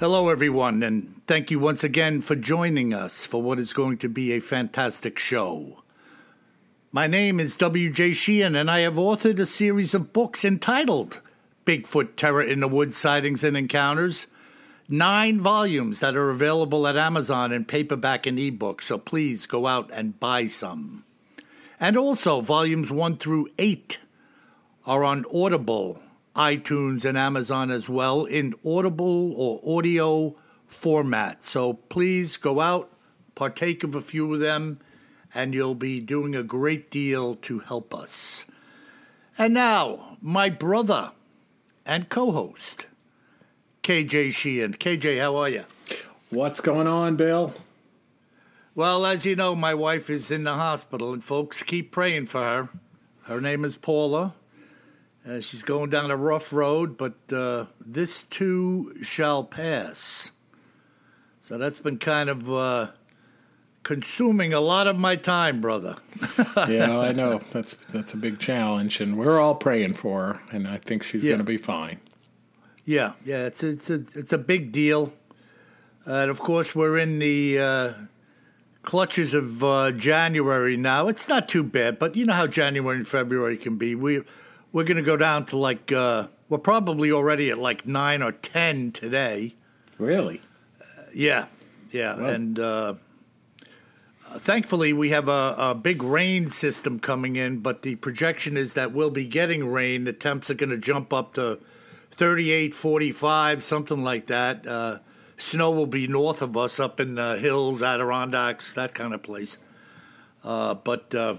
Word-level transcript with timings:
Hello, 0.00 0.28
everyone, 0.28 0.84
and 0.84 1.20
thank 1.26 1.50
you 1.50 1.58
once 1.58 1.82
again 1.82 2.20
for 2.20 2.36
joining 2.36 2.94
us 2.94 3.24
for 3.24 3.42
what 3.42 3.58
is 3.58 3.72
going 3.72 3.98
to 3.98 4.08
be 4.08 4.30
a 4.30 4.38
fantastic 4.38 5.18
show. 5.18 5.82
My 6.92 7.08
name 7.08 7.40
is 7.40 7.56
W.J. 7.56 8.12
Sheehan, 8.12 8.54
and 8.54 8.70
I 8.70 8.78
have 8.80 8.94
authored 8.94 9.40
a 9.40 9.44
series 9.44 9.94
of 9.94 10.12
books 10.12 10.44
entitled 10.44 11.20
Bigfoot 11.66 12.14
Terror 12.14 12.44
in 12.44 12.60
the 12.60 12.68
Woods 12.68 12.96
Sightings 12.96 13.42
and 13.42 13.56
Encounters. 13.56 14.28
Nine 14.88 15.40
volumes 15.40 15.98
that 15.98 16.14
are 16.14 16.30
available 16.30 16.86
at 16.86 16.96
Amazon 16.96 17.50
in 17.50 17.64
paperback 17.64 18.24
and 18.24 18.38
ebook, 18.38 18.82
so 18.82 18.98
please 18.98 19.46
go 19.46 19.66
out 19.66 19.90
and 19.92 20.20
buy 20.20 20.46
some. 20.46 21.02
And 21.80 21.96
also, 21.96 22.40
volumes 22.40 22.92
one 22.92 23.16
through 23.16 23.48
eight 23.58 23.98
are 24.86 25.02
on 25.02 25.24
Audible, 25.34 26.00
iTunes, 26.38 27.04
and 27.04 27.18
Amazon 27.18 27.70
as 27.70 27.88
well 27.88 28.24
in 28.24 28.54
audible 28.64 29.34
or 29.34 29.60
audio 29.78 30.36
format. 30.66 31.42
So 31.42 31.72
please 31.74 32.36
go 32.36 32.60
out, 32.60 32.90
partake 33.34 33.82
of 33.82 33.96
a 33.96 34.00
few 34.00 34.32
of 34.32 34.40
them, 34.40 34.78
and 35.34 35.52
you'll 35.52 35.74
be 35.74 35.98
doing 35.98 36.36
a 36.36 36.44
great 36.44 36.90
deal 36.90 37.34
to 37.36 37.58
help 37.58 37.92
us. 37.92 38.46
And 39.36 39.52
now, 39.52 40.16
my 40.22 40.48
brother 40.48 41.10
and 41.84 42.08
co 42.08 42.30
host, 42.30 42.86
KJ 43.82 44.32
Sheehan. 44.32 44.74
KJ, 44.74 45.20
how 45.20 45.36
are 45.36 45.48
you? 45.48 45.64
What's 46.30 46.60
going 46.60 46.86
on, 46.86 47.16
Bill? 47.16 47.54
Well, 48.74 49.04
as 49.06 49.24
you 49.24 49.34
know, 49.34 49.56
my 49.56 49.74
wife 49.74 50.08
is 50.08 50.30
in 50.30 50.44
the 50.44 50.54
hospital, 50.54 51.12
and 51.12 51.24
folks 51.24 51.64
keep 51.64 51.90
praying 51.90 52.26
for 52.26 52.40
her. 52.40 52.68
Her 53.22 53.40
name 53.40 53.64
is 53.64 53.76
Paula. 53.76 54.34
Uh, 55.28 55.40
she's 55.40 55.62
going 55.62 55.90
down 55.90 56.10
a 56.10 56.16
rough 56.16 56.52
road, 56.52 56.96
but 56.96 57.14
uh, 57.32 57.66
this 57.84 58.22
too 58.24 58.94
shall 59.02 59.44
pass. 59.44 60.30
So 61.40 61.58
that's 61.58 61.80
been 61.80 61.98
kind 61.98 62.30
of 62.30 62.50
uh, 62.50 62.86
consuming 63.82 64.54
a 64.54 64.60
lot 64.60 64.86
of 64.86 64.98
my 64.98 65.16
time, 65.16 65.60
brother. 65.60 65.96
Yeah, 66.68 66.98
I 66.98 67.12
know 67.12 67.40
that's 67.52 67.74
that's 67.92 68.12
a 68.14 68.16
big 68.16 68.38
challenge, 68.38 69.00
and 69.00 69.16
we're 69.16 69.38
all 69.38 69.54
praying 69.54 69.94
for 69.94 70.24
her, 70.26 70.40
and 70.50 70.66
I 70.66 70.76
think 70.78 71.02
she's 71.02 71.22
Yeah. 71.22 71.30
going 71.30 71.38
to 71.40 71.44
be 71.44 71.56
fine. 71.56 72.00
Yeah, 72.84 73.12
yeah, 73.24 73.46
it's 73.46 73.62
a, 73.62 73.68
it's 73.68 73.90
a 73.90 74.02
it's 74.14 74.32
a 74.32 74.38
big 74.38 74.72
deal, 74.72 75.12
uh, 76.06 76.12
and 76.14 76.30
of 76.30 76.40
course 76.40 76.74
we're 76.74 76.96
in 76.98 77.18
the 77.18 77.58
uh, 77.58 77.92
clutches 78.82 79.34
of 79.34 79.62
uh, 79.62 79.92
January 79.92 80.76
now. 80.76 81.06
It's 81.08 81.28
not 81.28 81.48
too 81.48 81.62
bad, 81.62 81.98
but 81.98 82.16
you 82.16 82.24
know 82.26 82.32
how 82.32 82.46
January 82.46 82.96
and 82.96 83.06
February 83.06 83.56
can 83.58 83.76
be. 83.76 83.94
We 83.94 84.22
we're 84.72 84.84
going 84.84 84.96
to 84.96 85.02
go 85.02 85.16
down 85.16 85.46
to 85.46 85.56
like 85.56 85.90
uh, 85.92 86.28
we're 86.48 86.58
probably 86.58 87.10
already 87.12 87.50
at 87.50 87.58
like 87.58 87.86
nine 87.86 88.22
or 88.22 88.32
ten 88.32 88.92
today. 88.92 89.54
Really? 89.98 90.40
Yeah, 91.14 91.46
yeah, 91.90 92.16
Wow. 92.16 92.24
and 92.26 92.58
uh, 92.58 92.94
uh, 94.28 94.38
thankfully 94.38 94.92
we 94.92 95.10
have 95.10 95.28
a, 95.28 95.54
a 95.58 95.74
big 95.74 96.02
rain 96.02 96.48
system 96.48 97.00
coming 97.00 97.36
in. 97.36 97.58
But 97.60 97.82
the 97.82 97.96
projection 97.96 98.56
is 98.56 98.74
that 98.74 98.92
we'll 98.92 99.10
be 99.10 99.24
getting 99.26 99.66
rain. 99.68 100.04
The 100.04 100.12
temps 100.12 100.50
are 100.50 100.54
going 100.54 100.70
to 100.70 100.76
jump 100.76 101.12
up 101.12 101.34
to 101.34 101.58
38, 102.12 102.74
45, 102.74 103.64
something 103.64 104.04
like 104.04 104.26
that. 104.26 104.66
Uh, 104.66 104.98
snow 105.38 105.70
will 105.70 105.86
be 105.86 106.06
north 106.06 106.42
of 106.42 106.56
us, 106.56 106.78
up 106.78 107.00
in 107.00 107.14
the 107.14 107.38
hills, 107.38 107.82
Adirondacks, 107.82 108.74
that 108.74 108.92
kind 108.94 109.14
of 109.14 109.22
place. 109.22 109.56
Uh, 110.44 110.74
but 110.74 111.14
uh, 111.14 111.36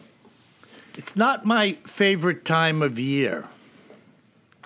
it's 0.97 1.15
not 1.15 1.45
my 1.45 1.73
favorite 1.85 2.45
time 2.45 2.81
of 2.81 2.97
year. 2.99 3.47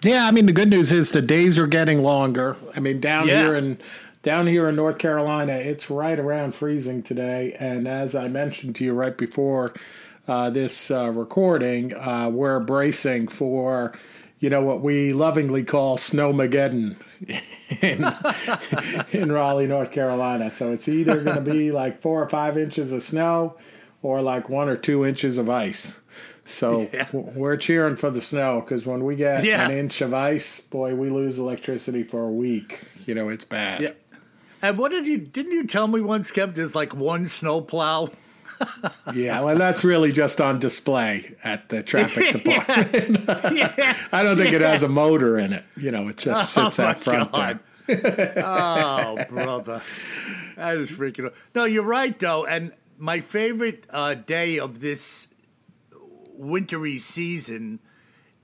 Yeah, 0.04 0.26
I 0.28 0.32
mean 0.32 0.46
the 0.48 0.52
good 0.52 0.70
news 0.70 0.92
is 0.92 1.12
the 1.12 1.22
days 1.22 1.58
are 1.58 1.68
getting 1.68 2.02
longer. 2.04 2.58
I 2.76 2.80
mean 2.80 3.00
down 3.00 3.28
Yeah. 3.28 3.44
here 3.46 3.56
in 3.56 3.78
down 4.22 4.48
here 4.48 4.70
in 4.70 4.76
North 4.76 4.98
Carolina, 5.00 5.54
it's 5.54 5.90
right 5.90 6.18
around 6.18 6.56
freezing 6.56 7.04
today, 7.04 7.56
and 7.60 7.88
as 7.88 8.16
I 8.16 8.28
mentioned 8.30 8.76
to 8.78 8.86
you 8.86 8.94
right 8.94 9.18
before 9.18 9.74
uh, 10.28 10.50
this 10.50 10.90
uh, 10.90 11.10
recording, 11.12 11.94
uh, 11.94 12.30
we're 12.30 12.60
bracing 12.62 13.28
for 13.28 13.94
you 14.40 14.50
know 14.50 14.62
what 14.62 14.82
we 14.82 15.14
lovingly 15.14 15.64
call 15.64 15.98
snowmageddon 15.98 16.96
in, 17.82 18.06
in 19.22 19.32
Raleigh, 19.32 19.68
North 19.68 19.92
Carolina. 19.92 20.52
So 20.52 20.72
it's 20.74 20.88
either 20.90 21.22
going 21.22 21.36
to 21.44 21.52
be 21.52 21.72
like 21.72 22.02
four 22.02 22.22
or 22.22 22.28
five 22.30 22.58
inches 22.58 22.92
of 22.92 23.02
snow, 23.02 23.56
or 24.02 24.22
like 24.22 24.50
one 24.50 24.68
or 24.68 24.76
two 24.76 25.06
inches 25.06 25.38
of 25.38 25.50
ice. 25.50 26.00
So 26.46 26.90
Yeah. 26.94 27.08
we're 27.14 27.58
cheering 27.58 27.96
for 27.96 28.10
the 28.10 28.22
snow 28.22 28.62
because 28.62 28.86
when 28.86 29.04
we 29.04 29.16
get 29.16 29.44
Yeah. 29.44 29.66
an 29.66 29.72
inch 29.72 30.02
of 30.02 30.14
ice, 30.14 30.60
boy, 30.60 30.96
we 30.96 31.10
lose 31.10 31.40
electricity 31.40 32.04
for 32.04 32.24
a 32.28 32.32
week. 32.32 32.80
You 33.06 33.16
know, 33.16 33.30
it's 33.30 33.46
bad. 33.46 33.82
Yeah. 33.82 33.92
And 34.62 34.78
what 34.78 34.92
did 34.92 35.06
you 35.06 35.18
didn't 35.18 35.52
you 35.54 35.66
tell 35.68 35.88
me 35.88 36.00
once, 36.02 36.32
Kev? 36.32 36.56
There's 36.56 36.76
like 36.76 36.94
one 36.96 37.28
snowplow. 37.28 38.10
Yeah, 39.14 39.42
well, 39.42 39.58
that's 39.58 39.84
really 39.84 40.12
just 40.14 40.40
on 40.40 40.58
display 40.60 41.36
at 41.44 41.68
the 41.68 41.84
traffic 41.84 42.32
department. 42.44 43.20
yeah. 43.54 43.98
I 44.14 44.24
don't 44.24 44.38
think 44.38 44.54
it 44.54 44.62
has 44.62 44.84
a 44.84 44.88
motor 44.88 45.38
in 45.38 45.52
it. 45.52 45.66
You 45.76 45.92
know, 45.92 46.08
it 46.08 46.16
just 46.18 46.54
sits 46.54 46.80
Oh, 46.80 46.84
out 46.86 47.02
front 47.04 47.32
God. 47.34 47.60
there. 47.88 48.34
oh, 48.46 49.22
brother. 49.28 49.82
That 50.56 50.78
is 50.78 50.92
freaking. 50.92 51.34
No, 51.54 51.66
you're 51.66 51.84
right, 51.84 52.18
though. 52.18 52.46
And 52.46 52.72
my 52.98 53.20
favorite 53.20 53.84
uh, 53.90 54.14
day 54.14 54.60
of 54.60 54.80
this 54.80 55.28
wintry 56.34 56.98
season 57.00 57.80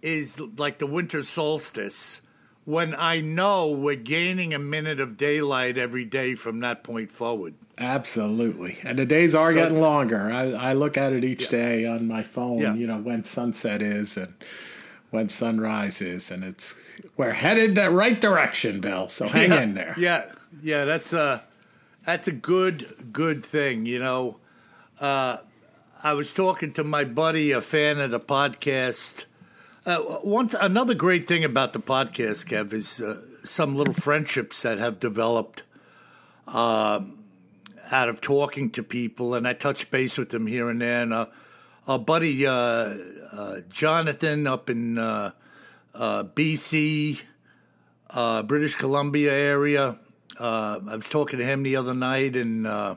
is 0.02 0.40
like 0.40 0.80
the 0.80 0.88
winter 0.88 1.24
solstice 1.24 2.22
when 2.66 2.94
I 2.96 3.20
know 3.20 3.68
we're 3.68 3.96
gaining 3.96 4.54
a 4.54 4.60
minute 4.60 5.00
of 5.00 5.18
daylight 5.18 5.78
every 5.78 6.06
day 6.06 6.36
from 6.36 6.60
that 6.60 6.84
point 6.84 7.10
forward. 7.10 7.56
Absolutely. 7.80 8.78
And 8.84 9.00
the 9.00 9.06
days 9.06 9.34
are 9.34 9.52
So- 9.52 9.56
getting 9.58 9.82
longer. 9.82 10.30
I, 10.32 10.52
I 10.52 10.74
look 10.74 10.96
at 10.98 11.12
it 11.14 11.24
each 11.24 11.48
day 11.48 11.86
on 11.86 12.08
my 12.08 12.22
phone, 12.24 12.60
Yeah. 12.60 12.76
you 12.76 12.86
know, 12.86 12.98
when 13.00 13.24
sunset 13.24 13.82
is 13.82 14.18
and 14.18 14.34
when 15.10 15.30
sunrise 15.30 16.00
is. 16.02 16.30
And 16.30 16.44
it's, 16.44 16.76
we're 17.18 17.32
headed 17.32 17.74
the 17.76 17.90
right 17.90 18.20
direction, 18.22 18.82
Bill. 18.82 19.10
So 19.10 19.28
hang 19.30 19.50
yeah, 19.52 19.62
in 19.62 19.74
there. 19.74 19.96
Yeah, 19.98 20.32
yeah, 20.62 20.86
that's 20.86 21.12
a 21.14 21.44
that's 22.06 22.28
a 22.28 22.32
good 22.32 23.12
good 23.12 23.44
thing. 23.44 23.86
You 23.86 24.00
know, 24.00 24.38
uh, 25.00 25.38
I 26.02 26.14
was 26.14 26.32
talking 26.32 26.72
to 26.74 26.86
my 26.86 27.04
buddy, 27.04 27.52
a 27.52 27.60
fan 27.60 28.00
of 28.00 28.10
the 28.12 28.22
podcast. 28.22 29.26
Uh, 29.86 30.00
one 30.00 30.50
another 30.62 30.94
great 30.94 31.28
thing 31.28 31.44
about 31.44 31.74
the 31.74 31.82
podcast, 31.82 32.46
Kev, 32.46 32.72
is 32.72 33.02
uh, 33.02 33.22
some 33.44 33.76
little 33.76 33.94
friendships 34.06 34.62
that 34.62 34.78
have 34.78 35.02
developed 35.02 35.64
um, 36.48 37.26
out 37.92 38.08
of 38.08 38.22
talking 38.22 38.72
to 38.72 38.82
people, 38.82 39.34
and 39.34 39.46
I 39.46 39.52
touch 39.52 39.92
base 39.92 40.18
with 40.18 40.30
them 40.30 40.48
here 40.48 40.70
and 40.70 40.82
there. 40.82 41.02
And 41.02 41.14
uh, 41.14 41.26
our 41.86 42.00
buddy 42.00 42.48
uh, 42.48 42.52
uh, 42.52 43.60
Jonathan 43.70 44.48
up 44.48 44.70
in 44.70 44.98
uh, 44.98 45.32
uh, 45.94 46.24
BC, 46.24 47.20
uh, 48.12 48.44
British 48.44 48.78
Columbia 48.78 49.34
area. 49.34 50.00
Uh, 50.40 50.80
I 50.88 50.96
was 50.96 51.10
talking 51.10 51.40
to 51.40 51.46
him 51.46 51.64
the 51.64 51.76
other 51.76 51.94
night, 51.94 52.38
and 52.38 52.66
uh, 52.66 52.96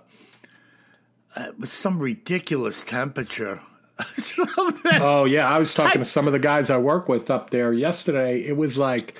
Uh, 1.37 1.44
it 1.49 1.58
was 1.61 1.73
some 1.73 1.99
ridiculous 1.99 2.84
temperature. 2.84 3.61
Oh, 5.00 5.25
yeah. 5.26 5.49
I 5.49 5.58
was 5.58 5.75
talking 5.75 6.00
to 6.00 6.05
some 6.05 6.26
of 6.26 6.32
the 6.32 6.38
guys 6.38 6.70
I 6.70 6.76
work 6.79 7.08
with 7.08 7.31
up 7.31 7.50
there 7.50 7.73
yesterday. 7.73 8.40
It 8.40 8.56
was 8.56 8.76
like 8.76 9.19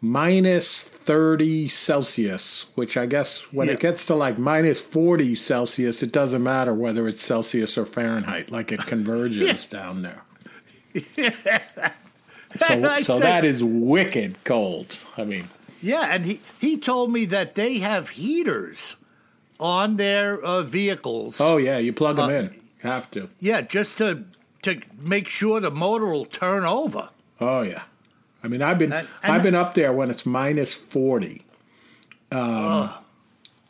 minus 0.00 0.82
30 0.84 1.68
Celsius, 1.68 2.66
which 2.74 2.96
I 2.96 3.06
guess 3.06 3.52
when 3.52 3.68
Yeah. 3.68 3.74
it 3.74 3.80
gets 3.80 4.04
to 4.06 4.14
like 4.14 4.38
minus 4.38 4.80
40 4.80 5.34
Celsius, 5.34 6.02
it 6.02 6.10
doesn't 6.12 6.42
matter 6.42 6.74
whether 6.74 7.06
it's 7.08 7.22
Celsius 7.22 7.78
or 7.78 7.86
Fahrenheit, 7.86 8.50
like 8.50 8.72
it 8.72 8.80
converges 8.86 9.66
down 9.66 10.02
there. 10.02 10.22
So, 12.60 12.80
so 12.98 13.14
said- 13.14 13.22
that 13.22 13.44
is 13.44 13.64
wicked 13.64 14.36
cold. 14.44 14.96
I 15.16 15.24
mean, 15.24 15.48
Yeah, 15.82 16.08
and 16.12 16.24
he, 16.24 16.40
he 16.60 16.76
told 16.78 17.10
me 17.12 17.24
that 17.26 17.56
they 17.56 17.78
have 17.78 18.10
heaters 18.10 18.94
on 19.60 19.96
their 19.96 20.42
uh, 20.42 20.62
vehicles. 20.62 21.40
oh 21.40 21.56
yeah, 21.56 21.78
you 21.78 21.92
plug 21.92 22.16
them 22.16 22.26
Uh, 22.30 22.32
in. 22.32 22.54
Have 22.82 23.10
to. 23.12 23.28
Yeah, 23.40 23.60
just 23.62 23.98
to 23.98 24.24
to 24.62 24.80
make 24.98 25.28
sure 25.28 25.60
the 25.60 25.70
motor 25.70 26.06
will 26.06 26.26
turn 26.26 26.64
over. 26.64 27.10
Oh 27.40 27.62
yeah. 27.62 27.82
I 28.42 28.48
mean, 28.48 28.60
I've 28.62 28.78
been 28.78 28.92
And- 28.92 29.08
and- 29.22 29.32
I've 29.32 29.42
been 29.42 29.54
up 29.54 29.74
there 29.74 29.92
when 29.92 30.10
it's 30.10 30.26
minus 30.26 30.74
forty, 30.74 31.44
um, 32.30 32.90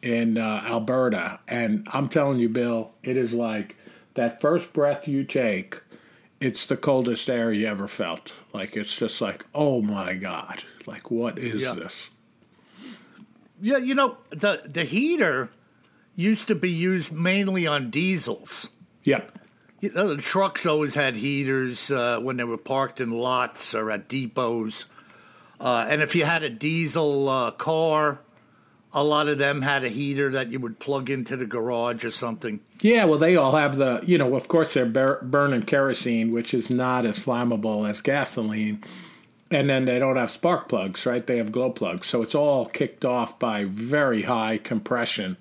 in 0.03 0.37
uh, 0.37 0.63
Alberta, 0.67 1.39
and 1.49 1.87
I'm 1.93 2.09
telling 2.09 2.39
you, 2.41 2.49
Bill, 2.49 2.91
it 3.03 3.17
is 3.17 3.33
like 3.33 3.77
that 4.15 4.41
first 4.41 4.73
breath 4.73 5.07
you 5.09 5.25
take. 5.25 5.81
It's 6.41 6.67
the 6.67 6.77
coldest 6.77 7.31
air 7.31 7.53
you 7.53 7.67
ever 7.67 7.87
felt. 7.89 8.33
Like 8.53 8.77
it's 8.77 8.95
just 8.97 9.21
like, 9.21 9.47
oh 9.55 9.81
my 9.81 10.15
god, 10.15 10.65
like 10.87 11.11
what 11.11 11.39
is 11.39 11.63
Yeah. 11.63 11.75
this? 11.75 12.09
Yeah, 13.61 13.79
you 13.79 13.95
know 13.95 14.19
the 14.31 14.63
the 14.67 14.85
heater 14.85 15.51
used 16.17 16.49
to 16.49 16.55
be 16.55 16.71
used 16.71 17.13
mainly 17.13 17.67
on 17.67 17.91
diesels. 17.91 18.69
Yep. 19.05 19.39
You 19.81 19.93
know, 19.93 20.15
the 20.15 20.23
trucks 20.23 20.65
always 20.65 20.95
had 20.95 21.17
heaters 21.17 21.91
uh, 21.91 22.19
when 22.21 22.37
they 22.37 22.45
were 22.45 22.57
parked 22.57 23.01
in 23.01 23.11
lots 23.11 23.75
or 23.75 23.91
at 23.91 24.09
depots. 24.09 24.87
Uh, 25.61 25.87
and 25.89 26.03
if 26.03 26.15
you 26.15 26.25
had 26.25 26.43
a 26.43 26.51
diesel 26.51 27.29
uh, 27.29 27.51
car, 27.51 28.21
a 28.93 29.03
lot 29.03 29.29
of 29.29 29.39
them 29.39 29.63
had 29.63 29.85
a 29.85 29.89
heater 29.89 30.31
that 30.31 30.51
you 30.51 30.61
would 30.61 30.79
plug 30.79 31.11
into 31.11 31.37
the 31.37 31.45
garage 31.45 32.05
or 32.05 32.11
something. 32.11 32.61
Yeah, 32.81 33.05
well, 33.05 33.19
they 33.19 33.37
all 33.37 33.57
have 33.57 33.77
the, 33.77 34.01
you 34.07 34.17
know, 34.17 34.37
of 34.37 34.49
course 34.49 34.75
they're 34.75 34.87
bur- 34.87 35.21
burning 35.23 35.63
kerosene, 35.63 36.33
which 36.33 36.55
is 36.55 36.71
not 36.71 37.05
as 37.05 37.19
flammable 37.19 37.89
as 37.89 38.01
gasoline. 38.01 38.83
And 39.51 39.69
then 39.69 39.85
they 39.85 39.99
don't 39.99 40.17
have 40.17 40.31
spark 40.31 40.69
plugs, 40.69 41.05
right? 41.05 41.27
They 41.27 41.39
have 41.39 41.53
glow 41.53 41.71
plugs. 41.71 42.07
So 42.07 42.23
it's 42.23 42.35
all 42.35 42.67
kicked 42.67 43.05
off 43.05 43.39
by 43.39 43.65
very 43.65 44.23
high 44.23 44.59
compression, 44.59 45.37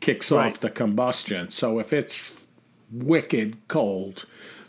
kicks 0.00 0.30
Right. 0.30 0.52
off 0.52 0.60
the 0.60 0.70
combustion. 0.70 1.50
So 1.50 1.78
if 1.78 1.92
it's 1.92 2.44
wicked 2.90 3.56
cold, 3.68 4.24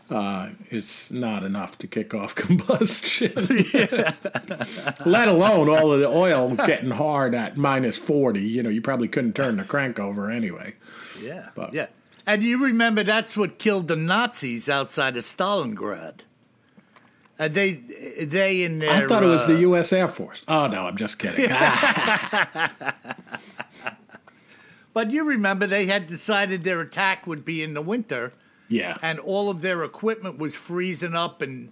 uh, 0.09 0.49
it's 0.69 1.11
not 1.11 1.43
enough 1.43 1.77
to 1.79 1.87
kick 1.87 2.13
off 2.13 2.35
combustion. 2.47 3.33
Let 5.05 5.27
alone 5.27 5.69
all 5.69 5.91
of 5.93 5.99
the 5.99 6.07
oil 6.09 6.55
getting 6.55 6.91
hard 6.91 7.33
at 7.35 7.57
minus 7.57 7.97
40. 7.97 8.39
You 8.41 8.63
know, 8.63 8.69
you 8.69 8.81
probably 8.81 9.07
couldn't 9.07 9.35
turn 9.35 9.57
the 9.57 9.63
crank 9.63 9.99
over 9.99 10.29
anyway. 10.29 10.75
Yeah, 11.21 11.49
But- 11.55 11.73
yeah. 11.73 11.87
And 12.27 12.43
you 12.43 12.63
remember 12.63 13.03
that's 13.03 13.35
what 13.35 13.57
killed 13.57 13.87
the 13.87 13.95
Nazis 13.95 14.69
outside 14.69 15.17
of 15.17 15.23
Stalingrad. 15.23 16.19
Uh, 17.39 17.47
they, 17.47 17.73
they 17.73 18.61
in 18.63 18.77
their. 18.79 18.91
I 18.91 19.07
thought 19.07 19.23
it 19.23 19.27
was 19.27 19.45
uh, 19.45 19.53
the 19.53 19.59
U.S. 19.61 19.91
Air 19.91 20.07
Force. 20.09 20.43
Oh 20.47 20.67
no, 20.67 20.85
I'm 20.85 20.97
just 20.97 21.17
kidding. 21.17 21.49
But 24.99 25.11
you 25.11 25.23
remember 25.23 25.65
they 25.65 25.85
had 25.85 26.07
decided 26.07 26.65
their 26.65 26.81
attack 26.81 27.25
would 27.25 27.45
be 27.45 27.63
in 27.63 27.73
the 27.73 27.81
winter, 27.81 28.33
yeah, 28.67 28.97
and 29.01 29.17
all 29.17 29.49
of 29.49 29.61
their 29.61 29.81
equipment 29.85 30.37
was 30.37 30.55
freezing 30.55 31.15
up 31.15 31.41
and 31.41 31.71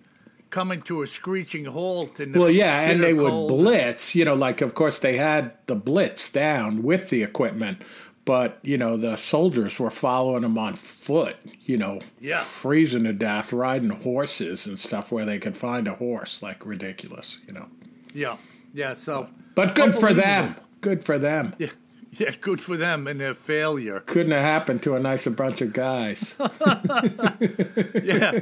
coming 0.50 0.81
to 0.83 1.01
a 1.01 1.07
screeching 1.07 1.65
halt. 1.65 2.21
In 2.21 2.31
the 2.31 2.39
well, 2.39 2.50
yeah, 2.50 2.79
and 2.79 3.03
they 3.03 3.13
would 3.13 3.50
blitz. 3.50 4.15
You 4.15 4.24
know, 4.24 4.33
like 4.33 4.62
of 4.62 4.75
course 4.75 4.97
they 5.00 5.18
had 5.18 5.51
the 5.65 5.75
blitz 5.75 6.29
down 6.29 6.83
with 6.83 7.09
the 7.09 7.21
equipment, 7.21 7.81
but 8.24 8.59
you 8.62 8.77
know 8.77 8.95
the 8.95 9.18
soldiers 9.18 9.77
were 9.77 9.89
following 9.91 10.44
them 10.44 10.57
on 10.57 10.75
foot. 10.75 11.35
You 11.63 11.75
know, 11.75 12.00
Yeah. 12.21 12.44
freezing 12.44 13.03
to 13.03 13.12
death, 13.12 13.51
riding 13.51 13.89
horses 13.89 14.65
and 14.65 14.79
stuff 14.79 15.12
where 15.12 15.25
they 15.25 15.38
could 15.38 15.57
find 15.57 15.85
a 15.85 15.95
horse. 15.95 16.41
Like 16.41 16.65
ridiculous, 16.65 17.39
you 17.45 17.53
know. 17.53 17.65
Yeah, 18.13 18.38
yeah. 18.74 18.94
So, 18.94 19.27
But 19.53 19.75
good 19.75 19.95
oh, 19.97 20.00
for 20.00 20.13
them. 20.13 20.56
Good 20.79 21.03
for 21.03 21.19
them. 21.19 21.56
yeah, 21.57 21.71
yeah. 22.19 22.31
Good 22.41 22.61
for 22.61 22.77
them 22.77 23.07
and 23.07 23.19
their 23.19 23.33
failure. 23.33 24.01
Couldn't 24.05 24.31
have 24.31 24.41
happened 24.43 24.83
to 24.83 24.95
a 24.95 24.99
nicer 24.99 25.29
bunch 25.31 25.61
of 25.61 25.73
guys. 25.73 26.35
Yeah. 28.03 28.39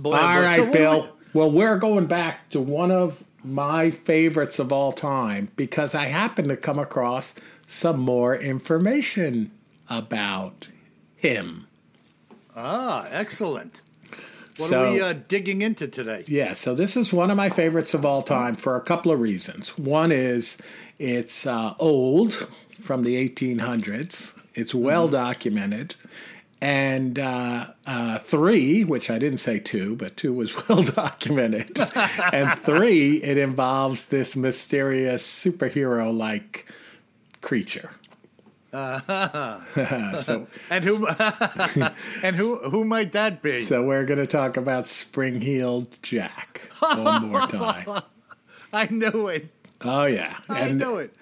Boy, 0.00 0.16
All 0.16 0.34
so 0.36 0.42
right, 0.42 0.56
do 0.72 0.78
Bill. 0.78 1.08
Well, 1.34 1.50
we're 1.50 1.76
going 1.78 2.06
back 2.06 2.48
to 2.50 2.60
one 2.60 2.90
of 2.90 3.24
my 3.44 3.90
favorites 3.90 4.58
of 4.58 4.72
all 4.72 4.92
time 4.92 5.48
because 5.56 5.94
I 5.94 6.04
happened 6.06 6.48
to 6.48 6.56
come 6.56 6.78
across 6.78 7.34
some 7.66 8.00
more 8.00 8.34
information 8.36 9.50
about 9.90 10.68
him. 11.16 11.66
Ah, 12.56 13.06
excellent. 13.10 13.80
What 14.58 14.68
So- 14.68 14.84
are 14.84 14.92
we 14.92 15.00
uh, 15.00 15.14
digging 15.28 15.62
into 15.62 15.88
today? 15.88 16.24
Yeah, 16.28 16.52
so 16.52 16.74
this 16.74 16.96
is 16.96 17.12
one 17.12 17.30
of 17.30 17.36
my 17.36 17.48
favorites 17.50 17.94
of 17.94 18.04
all 18.04 18.22
time 18.22 18.56
for 18.56 18.76
a 18.76 18.80
couple 18.80 19.10
of 19.10 19.20
reasons. 19.20 19.76
One 19.78 20.12
is 20.12 20.58
it's 21.02 21.46
uh, 21.46 21.74
old 21.80 22.46
from 22.72 23.02
the 23.02 23.28
1800s, 23.28 24.38
it's 24.54 24.74
well 24.74 25.08
documented. 25.08 25.96
And 26.60 27.18
uh, 27.18 27.72
uh, 27.88 28.18
three, 28.20 28.84
which 28.84 29.10
I 29.10 29.18
didn't 29.18 29.38
say 29.38 29.58
two, 29.58 29.96
but 29.96 30.16
two 30.16 30.32
was 30.32 30.56
well 30.68 30.84
documented. 30.84 31.76
and 32.32 32.56
three, 32.60 33.16
it 33.16 33.36
involves 33.36 34.06
this 34.06 34.36
mysterious 34.36 35.26
superhero 35.26 36.16
like 36.16 36.66
creature. 37.40 37.90
so, 38.72 40.46
And 40.70 40.82
who 40.84 41.06
and 42.22 42.36
who 42.36 42.56
who 42.70 42.86
might 42.86 43.12
that 43.12 43.42
be? 43.42 43.60
so 43.60 43.82
we're 43.82 44.06
going 44.06 44.20
to 44.20 44.26
talk 44.26 44.56
about 44.56 44.86
Spring 44.86 45.42
Heeled 45.42 45.98
Jack 46.00 46.70
one 46.78 47.26
more 47.26 47.46
time. 47.48 48.02
I 48.72 48.86
knew 48.86 49.28
it. 49.28 49.50
Oh 49.84 50.04
yeah, 50.06 50.38
I 50.48 50.60
and 50.60 50.78
knew 50.78 50.96
it. 50.98 51.14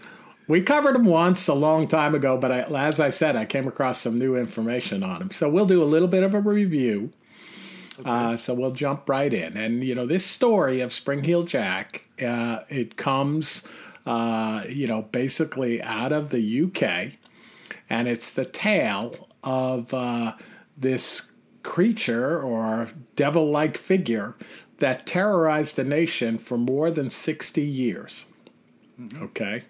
we 0.49 0.61
covered 0.63 0.97
him 0.97 1.05
once 1.05 1.49
a 1.49 1.55
long 1.55 1.89
time 1.89 2.15
ago, 2.15 2.37
but 2.37 2.53
I, 2.53 2.61
as 2.63 3.01
I 3.01 3.11
said, 3.11 3.37
I 3.37 3.45
came 3.45 3.67
across 3.69 4.01
some 4.01 4.19
new 4.19 4.37
information 4.37 5.03
on 5.03 5.23
him. 5.23 5.31
So 5.31 5.49
we'll 5.49 5.67
do 5.67 5.83
a 5.83 5.85
little 5.85 6.09
bit 6.09 6.23
of 6.23 6.35
a 6.35 6.41
review. 6.41 7.13
Uh, 8.05 8.35
so 8.37 8.55
we'll 8.55 8.71
jump 8.71 9.09
right 9.09 9.33
in, 9.33 9.57
and 9.59 9.85
you 9.85 9.95
know 9.95 10.07
this 10.07 10.25
story 10.25 10.81
of 10.81 10.93
Spring 10.93 11.23
Heel 11.23 11.43
Jack, 11.43 12.07
uh, 12.25 12.61
it 12.71 12.97
comes, 12.97 13.63
uh, 14.07 14.65
you 14.69 14.87
know, 14.87 15.03
basically 15.03 15.83
out 15.83 16.11
of 16.11 16.31
the 16.31 16.63
UK, 16.63 17.19
and 17.91 18.09
it's 18.09 18.31
the 18.31 18.47
tale 18.47 19.29
of 19.45 19.93
uh, 19.93 20.35
this 20.79 21.31
creature 21.63 22.41
or 22.41 22.89
devil-like 23.17 23.77
figure 23.77 24.35
that 24.79 25.05
terrorized 25.05 25.77
the 25.77 25.85
nation 25.85 26.39
for 26.39 26.57
more 26.57 26.91
than 26.91 27.11
sixty 27.11 27.63
years. 27.67 28.25
Okay. 29.17 29.63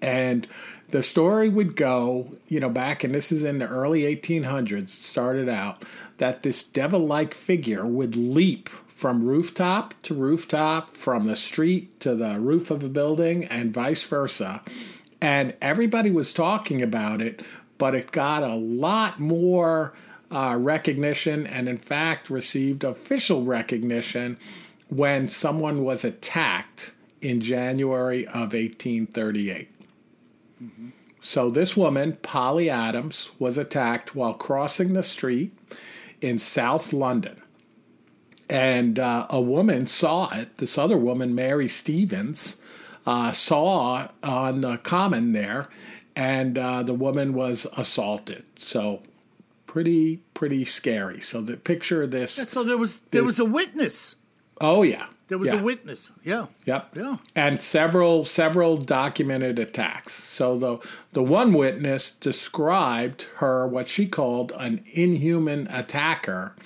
And 0.00 0.46
the 0.90 1.02
story 1.02 1.48
would 1.48 1.76
go, 1.76 2.36
you 2.46 2.60
know, 2.60 2.70
back, 2.70 3.04
and 3.04 3.14
this 3.14 3.32
is 3.32 3.44
in 3.44 3.58
the 3.58 3.68
early 3.68 4.02
1800s, 4.02 4.90
started 4.90 5.48
out, 5.48 5.84
that 6.18 6.42
this 6.42 6.62
devil 6.62 7.00
like 7.00 7.34
figure 7.34 7.84
would 7.84 8.16
leap 8.16 8.68
from 8.68 9.24
rooftop 9.24 9.94
to 10.02 10.14
rooftop, 10.14 10.96
from 10.96 11.26
the 11.26 11.36
street 11.36 12.00
to 12.00 12.14
the 12.14 12.38
roof 12.40 12.70
of 12.70 12.82
a 12.82 12.88
building, 12.88 13.44
and 13.44 13.74
vice 13.74 14.04
versa. 14.04 14.62
And 15.20 15.54
everybody 15.60 16.10
was 16.10 16.32
talking 16.32 16.82
about 16.82 17.20
it, 17.20 17.42
but 17.76 17.94
it 17.94 18.12
got 18.12 18.42
a 18.42 18.54
lot 18.54 19.20
more 19.20 19.94
uh, 20.30 20.56
recognition 20.58 21.46
and, 21.46 21.68
in 21.68 21.78
fact, 21.78 22.30
received 22.30 22.84
official 22.84 23.44
recognition 23.44 24.38
when 24.88 25.28
someone 25.28 25.84
was 25.84 26.04
attacked 26.04 26.92
in 27.20 27.40
January 27.40 28.26
of 28.26 28.52
1838. 28.52 29.70
So, 31.20 31.50
this 31.50 31.76
woman, 31.76 32.18
Polly 32.22 32.70
Adams, 32.70 33.30
was 33.38 33.58
attacked 33.58 34.14
while 34.14 34.34
crossing 34.34 34.92
the 34.92 35.02
street 35.02 35.56
in 36.20 36.38
South 36.38 36.92
London. 36.92 37.42
And 38.48 38.98
uh, 38.98 39.26
a 39.28 39.40
woman 39.40 39.86
saw 39.86 40.30
it. 40.30 40.58
This 40.58 40.78
other 40.78 40.96
woman, 40.96 41.34
Mary 41.34 41.68
Stevens, 41.68 42.56
uh, 43.06 43.32
saw 43.32 44.08
on 44.22 44.60
the 44.60 44.78
common 44.78 45.32
there, 45.32 45.68
and 46.16 46.56
uh, 46.56 46.82
the 46.82 46.94
woman 46.94 47.34
was 47.34 47.66
assaulted. 47.76 48.44
So, 48.56 49.02
pretty, 49.66 50.18
pretty 50.34 50.64
scary. 50.64 51.20
So, 51.20 51.40
the 51.40 51.56
picture 51.56 52.04
of 52.04 52.10
this. 52.10 52.32
So 52.32 52.62
there 52.62 52.78
was 52.78 53.02
there 53.10 53.24
was 53.24 53.38
a 53.38 53.44
witness. 53.44 54.14
Oh, 54.60 54.82
yeah. 54.82 55.08
There 55.28 55.38
was 55.38 55.52
yeah. 55.52 55.60
a 55.60 55.62
witness. 55.62 56.10
Yeah. 56.24 56.46
Yep. 56.64 56.96
Yeah. 56.96 57.16
And 57.36 57.60
several 57.62 58.24
several 58.24 58.76
documented 58.76 59.58
attacks. 59.58 60.14
So 60.14 60.58
the 60.58 60.78
the 61.12 61.22
one 61.22 61.52
witness 61.52 62.10
described 62.10 63.26
her 63.36 63.66
what 63.66 63.88
she 63.88 64.08
called 64.08 64.52
an 64.58 64.82
inhuman 64.92 65.68
attacker 65.70 66.56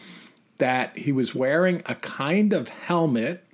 that 0.58 0.96
he 0.96 1.12
was 1.12 1.34
wearing 1.34 1.82
a 1.86 1.96
kind 1.96 2.52
of 2.52 2.68
helmet 2.68 3.44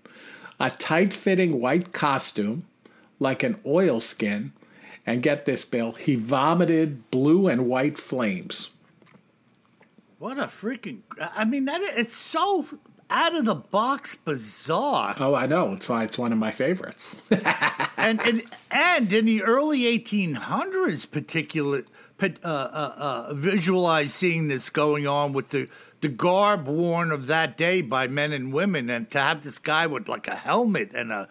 a 0.60 0.70
tight 0.70 1.12
fitting 1.12 1.60
white 1.60 1.92
costume, 1.92 2.66
like 3.18 3.42
an 3.42 3.60
oilskin, 3.64 4.52
and 5.06 5.22
get 5.22 5.44
this, 5.44 5.64
Bill, 5.64 5.92
he 5.92 6.16
vomited 6.16 7.10
blue 7.10 7.48
and 7.48 7.66
white 7.66 7.98
flames. 7.98 8.70
What 10.18 10.38
a 10.38 10.44
freaking! 10.44 11.00
I 11.20 11.44
mean, 11.44 11.66
that 11.66 11.80
it's 11.80 12.14
so 12.14 12.66
out 13.10 13.34
of 13.34 13.44
the 13.44 13.54
box 13.54 14.14
bizarre. 14.14 15.16
Oh, 15.18 15.34
I 15.34 15.46
know. 15.46 15.72
It's 15.72 15.88
why 15.88 16.04
it's 16.04 16.18
one 16.18 16.32
of 16.32 16.38
my 16.38 16.50
favorites. 16.50 17.16
and, 17.96 18.20
and 18.20 18.42
and 18.70 19.12
in 19.12 19.24
the 19.24 19.42
early 19.42 19.80
1800s, 19.98 21.10
particular 21.10 21.84
uh, 22.20 22.26
uh, 22.44 22.94
uh, 22.96 23.34
visualize 23.34 24.12
seeing 24.12 24.48
this 24.48 24.70
going 24.70 25.06
on 25.06 25.32
with 25.32 25.50
the 25.50 25.68
the 26.00 26.08
garb 26.08 26.66
worn 26.66 27.10
of 27.10 27.26
that 27.26 27.56
day 27.56 27.80
by 27.80 28.06
men 28.06 28.32
and 28.32 28.52
women, 28.52 28.90
and 28.90 29.10
to 29.10 29.18
have 29.18 29.42
this 29.42 29.58
guy 29.58 29.86
with 29.86 30.08
like 30.08 30.28
a 30.28 30.36
helmet 30.36 30.92
and 30.94 31.12
a 31.12 31.28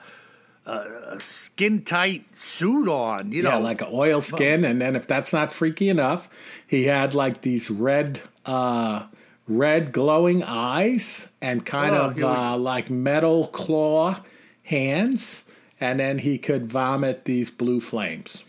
a 0.67 1.17
skin 1.21 1.81
tight 1.83 2.25
suit 2.37 2.89
on, 2.89 3.31
you 3.31 3.41
know, 3.41 3.51
yeah, 3.51 3.57
like 3.57 3.81
an 3.81 3.87
oil 3.91 4.19
skin. 4.19 4.65
And 4.65 4.81
then 4.81 4.95
if 4.97 5.07
that's 5.07 5.31
not 5.31 5.53
freaky 5.53 5.87
enough, 5.87 6.27
he 6.67 6.85
had 6.85 7.13
like 7.15 7.41
these 7.41 7.71
red, 7.71 8.21
uh, 8.45 9.05
red 9.47 9.91
glowing 9.91 10.43
eyes 10.43 11.29
and 11.41 11.65
kind 11.65 11.95
oh, 11.95 12.09
of 12.09 12.23
uh, 12.23 12.57
like 12.57 12.89
metal 12.89 13.47
claw 13.47 14.21
hands, 14.63 15.45
and 15.79 15.99
then 15.99 16.19
he 16.19 16.37
could 16.37 16.65
vomit 16.65 17.25
these 17.25 17.49
blue 17.49 17.79
flames. 17.79 18.43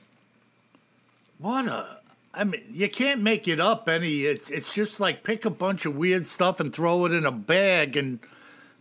What 1.39 1.67
a 1.67 1.99
I 2.39 2.45
mean, 2.45 2.63
you 2.71 2.89
can't 2.89 3.21
make 3.21 3.49
it 3.49 3.59
up 3.59 3.89
any. 3.89 4.23
It's 4.23 4.49
it's 4.49 4.73
just 4.73 5.01
like 5.01 5.25
pick 5.25 5.45
a 5.45 5.51
bunch 5.51 5.87
of 5.87 5.97
weird 5.97 6.25
stuff 6.25 6.61
and 6.61 6.73
throw 6.73 7.05
it 7.05 7.13
in 7.13 7.27
a 7.27 7.33
bag 7.33 7.97
and 7.97 8.21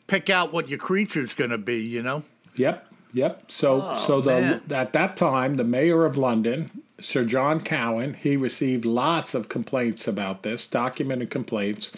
pick 0.06 0.30
out 0.30 0.54
what 0.54 0.70
your 0.70 0.78
creature's 0.78 1.34
going 1.34 1.50
to 1.50 1.58
be. 1.58 1.80
You 1.80 2.04
know. 2.04 2.24
Yep. 2.56 2.86
Yep. 3.14 3.50
So 3.50 3.82
oh, 3.84 3.96
so 3.96 4.22
the 4.22 4.62
at 4.70 4.94
that 4.94 5.18
time 5.18 5.56
the 5.56 5.64
mayor 5.64 6.06
of 6.06 6.18
London, 6.18 6.70
Sir 7.00 7.26
John 7.26 7.62
Cowan, 7.62 8.16
he 8.16 8.36
received 8.36 8.84
lots 8.84 9.36
of 9.36 9.50
complaints 9.50 10.08
about 10.08 10.44
this, 10.44 10.68
documented 10.68 11.30
complaints 11.30 11.92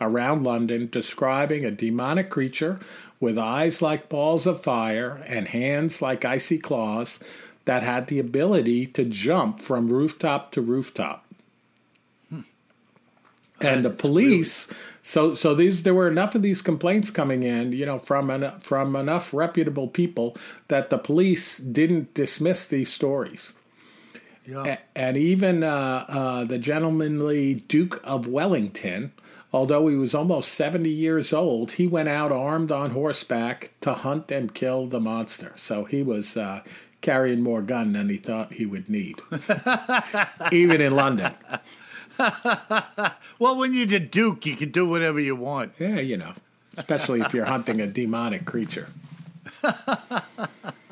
around 0.00 0.44
London 0.44 0.88
describing 0.90 1.64
a 1.64 1.70
demonic 1.70 2.30
creature 2.30 2.80
with 3.20 3.38
eyes 3.38 3.80
like 3.80 4.08
balls 4.08 4.46
of 4.46 4.62
fire 4.62 5.22
and 5.26 5.48
hands 5.48 6.02
like 6.02 6.24
icy 6.24 6.58
claws 6.58 7.20
that 7.64 7.82
had 7.82 8.06
the 8.06 8.18
ability 8.18 8.86
to 8.86 9.04
jump 9.04 9.60
from 9.60 9.88
rooftop 9.88 10.52
to 10.52 10.60
rooftop. 10.60 11.24
Hmm. 12.30 12.40
And 13.60 13.84
the 13.84 13.90
police, 13.90 14.68
so 15.02 15.34
so 15.34 15.54
these 15.54 15.82
there 15.82 15.94
were 15.94 16.08
enough 16.08 16.34
of 16.34 16.42
these 16.42 16.62
complaints 16.62 17.10
coming 17.10 17.42
in, 17.42 17.72
you 17.72 17.86
know, 17.86 17.98
from 17.98 18.58
from 18.60 18.96
enough 18.96 19.34
reputable 19.34 19.88
people 19.88 20.36
that 20.68 20.90
the 20.90 20.98
police 20.98 21.58
didn't 21.58 22.14
dismiss 22.14 22.66
these 22.66 22.92
stories. 22.92 23.52
Yeah. 24.46 24.64
A, 24.64 24.78
and 24.94 25.16
even 25.16 25.62
uh, 25.62 26.04
uh, 26.08 26.44
the 26.44 26.58
gentlemanly 26.58 27.54
Duke 27.54 28.00
of 28.04 28.26
Wellington, 28.26 29.12
although 29.52 29.88
he 29.88 29.96
was 29.96 30.14
almost 30.14 30.52
70 30.52 30.88
years 30.88 31.32
old, 31.32 31.72
he 31.72 31.86
went 31.86 32.08
out 32.08 32.32
armed 32.32 32.70
on 32.70 32.90
horseback 32.90 33.72
to 33.80 33.94
hunt 33.94 34.30
and 34.30 34.54
kill 34.54 34.86
the 34.86 35.00
monster. 35.00 35.52
So 35.56 35.84
he 35.84 36.02
was 36.02 36.36
uh, 36.36 36.62
carrying 37.00 37.42
more 37.42 37.62
gun 37.62 37.92
than 37.92 38.08
he 38.08 38.16
thought 38.16 38.54
he 38.54 38.66
would 38.66 38.88
need, 38.88 39.20
even 40.52 40.80
in 40.80 40.94
London. 40.94 41.34
well, 43.38 43.56
when 43.56 43.74
you're 43.74 43.86
the 43.86 44.00
Duke, 44.00 44.46
you 44.46 44.56
can 44.56 44.70
do 44.70 44.86
whatever 44.88 45.20
you 45.20 45.36
want. 45.36 45.72
Yeah, 45.78 46.00
you 46.00 46.16
know, 46.16 46.32
especially 46.76 47.20
if 47.20 47.34
you're 47.34 47.44
hunting 47.44 47.80
a 47.80 47.86
demonic 47.86 48.44
creature. 48.44 48.88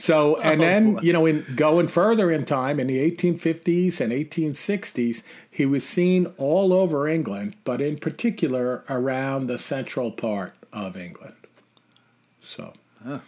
So, 0.00 0.40
and 0.40 0.62
oh, 0.62 0.64
then, 0.64 0.94
boy. 0.94 1.00
you 1.02 1.12
know, 1.12 1.26
in 1.26 1.44
going 1.54 1.86
further 1.86 2.30
in 2.30 2.46
time, 2.46 2.80
in 2.80 2.86
the 2.86 2.98
1850s 3.10 4.00
and 4.00 4.12
1860s, 4.12 5.22
he 5.50 5.66
was 5.66 5.86
seen 5.86 6.32
all 6.38 6.72
over 6.72 7.06
England, 7.06 7.54
but 7.64 7.82
in 7.82 7.98
particular 7.98 8.82
around 8.88 9.46
the 9.46 9.58
central 9.58 10.10
part 10.10 10.54
of 10.72 10.96
England. 10.96 11.34
So, 12.40 12.72
huh. 13.04 13.18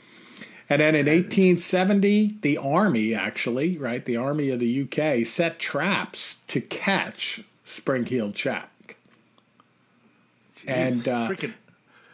And 0.70 0.80
then 0.80 0.94
in 0.94 1.04
1870, 1.04 2.38
the 2.40 2.56
army 2.56 3.14
actually, 3.14 3.76
right, 3.76 4.02
the 4.02 4.16
army 4.16 4.48
of 4.48 4.58
the 4.58 4.82
UK 4.82 5.26
set 5.26 5.58
traps 5.58 6.36
to 6.48 6.62
catch 6.62 7.42
spring-heeled 7.64 8.34
jack. 8.34 8.96
Jeez, 10.56 10.64
and 10.66 11.08
uh, 11.08 11.28
freaking. 11.28 11.52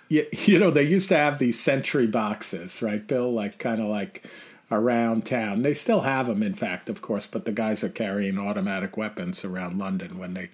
You, 0.08 0.26
you 0.32 0.58
know, 0.58 0.70
they 0.70 0.82
used 0.82 1.10
to 1.10 1.16
have 1.16 1.38
these 1.38 1.60
sentry 1.60 2.08
boxes, 2.08 2.82
right, 2.82 3.06
Bill? 3.06 3.32
Like 3.32 3.58
kind 3.58 3.80
of 3.80 3.86
like 3.86 4.24
around 4.70 5.24
town. 5.24 5.62
They 5.62 5.74
still 5.74 6.02
have 6.02 6.26
them, 6.26 6.42
in 6.42 6.54
fact, 6.54 6.88
of 6.90 7.00
course, 7.00 7.26
but 7.26 7.44
the 7.44 7.52
guys 7.52 7.82
are 7.82 7.88
carrying 7.88 8.38
automatic 8.38 8.96
weapons 8.96 9.44
around 9.44 9.78
London 9.78 10.18
when 10.18 10.34
they 10.34 10.50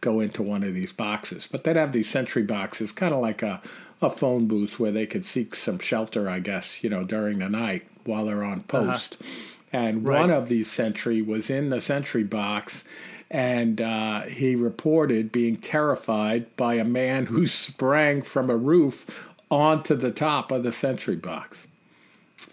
go 0.00 0.20
into 0.20 0.42
one 0.42 0.62
of 0.62 0.74
these 0.74 0.92
boxes. 0.92 1.48
But 1.50 1.64
they'd 1.64 1.76
have 1.76 1.92
these 1.92 2.10
sentry 2.10 2.42
boxes, 2.42 2.92
kind 2.92 3.14
of 3.14 3.20
like 3.20 3.42
a 3.42 3.62
a 4.04 4.10
phone 4.10 4.46
booth 4.46 4.78
where 4.78 4.92
they 4.92 5.06
could 5.06 5.24
seek 5.24 5.54
some 5.54 5.78
shelter, 5.78 6.28
I 6.28 6.38
guess, 6.40 6.84
you 6.84 6.90
know, 6.90 7.04
during 7.04 7.38
the 7.38 7.48
night 7.48 7.84
while 8.04 8.26
they're 8.26 8.44
on 8.44 8.64
uh-huh. 8.68 8.86
post. 8.86 9.16
Uh-huh. 9.20 9.30
And 9.72 10.04
right. 10.04 10.20
one 10.20 10.30
of 10.30 10.48
these 10.48 10.70
sentry 10.70 11.20
was 11.20 11.50
in 11.50 11.70
the 11.70 11.80
sentry 11.80 12.22
box, 12.22 12.84
and 13.28 13.80
uh, 13.80 14.22
he 14.22 14.54
reported 14.54 15.32
being 15.32 15.56
terrified 15.56 16.54
by 16.56 16.74
a 16.74 16.84
man 16.84 17.26
who 17.26 17.46
sprang 17.48 18.22
from 18.22 18.50
a 18.50 18.56
roof 18.56 19.28
onto 19.50 19.96
the 19.96 20.12
top 20.12 20.52
of 20.52 20.62
the 20.62 20.72
sentry 20.72 21.16
box. 21.16 21.66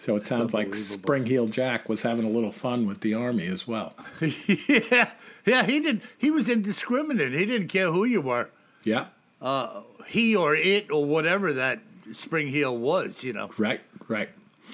So 0.02 0.16
it 0.16 0.26
sounds 0.26 0.52
like 0.52 0.74
Spring 0.74 1.28
Heel 1.28 1.46
Jack 1.46 1.88
was 1.88 2.02
having 2.02 2.26
a 2.26 2.30
little 2.30 2.52
fun 2.52 2.88
with 2.88 3.02
the 3.02 3.14
army 3.14 3.46
as 3.46 3.68
well. 3.68 3.94
yeah, 4.20 5.12
yeah, 5.46 5.64
he 5.64 5.80
did. 5.80 6.02
He 6.18 6.32
was 6.32 6.50
indiscriminate. 6.50 7.34
He 7.34 7.46
didn't 7.46 7.68
care 7.68 7.92
who 7.92 8.06
you 8.06 8.20
were. 8.20 8.50
Yeah. 8.84 9.06
Uh, 9.40 9.82
he 10.08 10.36
or 10.36 10.56
it 10.56 10.90
or 10.90 11.06
whatever 11.06 11.54
that 11.54 11.82
Spring 12.14 12.48
Heel 12.48 12.76
was, 12.76 13.24
you 13.24 13.32
know. 13.32 13.52
Right, 13.60 13.82
right. 14.08 14.30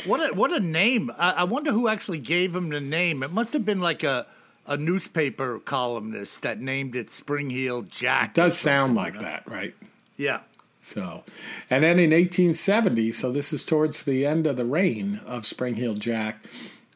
What 0.06 0.22
a 0.22 0.34
what 0.34 0.54
a 0.54 0.62
name! 0.62 1.12
I, 1.18 1.32
I, 1.32 1.44
wonder 1.44 1.74
who 1.74 1.90
actually 1.90 2.20
gave 2.20 2.56
him 2.56 2.70
the 2.70 2.80
name. 2.80 3.22
It 3.22 3.34
must 3.34 3.52
have 3.52 3.66
been 3.66 3.82
like 3.82 4.04
a 4.04 4.28
a 4.66 4.78
newspaper 4.78 5.60
columnist 5.60 6.44
that 6.44 6.62
named 6.62 6.96
it 6.96 7.10
Spring 7.12 7.50
Heel 7.50 7.82
Jack. 7.82 8.30
It 8.30 8.34
does 8.36 8.58
sound 8.58 8.96
like 8.96 9.16
you 9.16 9.20
know? 9.20 9.26
that, 9.26 9.52
right? 9.52 9.76
Yeah. 10.16 10.40
So, 10.88 11.24
and 11.70 11.84
then 11.84 12.00
in 12.00 12.12
1870, 12.12 13.12
so 13.12 13.32
this 13.32 13.52
is 13.52 13.66
towards 13.66 14.04
the 14.04 14.26
end 14.26 14.48
of 14.48 14.56
the 14.56 14.66
reign 14.66 15.20
of 15.26 15.46
Spring 15.46 15.76
Heel 15.76 15.94
Jack, 15.94 16.46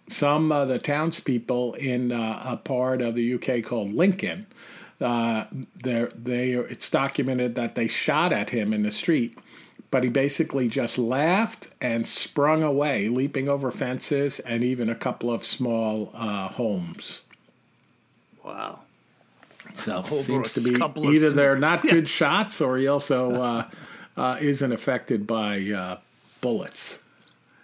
some 0.08 0.52
of 0.52 0.70
the 0.70 0.80
townspeople 0.80 1.74
in 1.74 2.12
uh, 2.12 2.42
a 2.46 2.58
part 2.58 3.02
of 3.02 3.16
the 3.16 3.34
UK 3.34 3.64
called 3.64 3.94
Lincoln 3.94 4.48
uh, 5.02 5.46
they 5.84 6.52
it's 6.52 6.90
documented 6.90 7.56
that 7.56 7.76
they 7.76 7.88
shot 7.88 8.32
at 8.32 8.52
him 8.52 8.72
in 8.72 8.84
the 8.84 8.92
street, 8.92 9.38
but 9.90 10.04
he 10.04 10.10
basically 10.10 10.68
just 10.68 10.98
laughed 10.98 11.70
and 11.82 12.06
sprung 12.06 12.62
away, 12.62 13.10
leaping 13.10 13.50
over 13.50 13.72
fences 13.72 14.40
and 14.42 14.64
even 14.64 14.90
a 14.90 14.96
couple 14.96 15.32
of 15.32 15.44
small 15.44 16.12
uh, 16.14 16.50
homes. 16.50 17.22
Wow. 18.44 18.80
So 19.76 20.04
seems 20.04 20.54
to 20.54 20.62
be 20.62 20.76
either 21.08 21.32
they're 21.32 21.58
not 21.58 21.84
yeah. 21.86 21.92
good 21.92 22.10
shots 22.10 22.62
or 22.62 22.78
he 22.78 22.88
also 22.88 23.32
uh, 23.42 23.70
uh, 24.18 24.38
isn't 24.40 24.72
affected 24.72 25.26
by 25.26 25.62
uh, 25.72 25.98
bullets. 26.42 27.00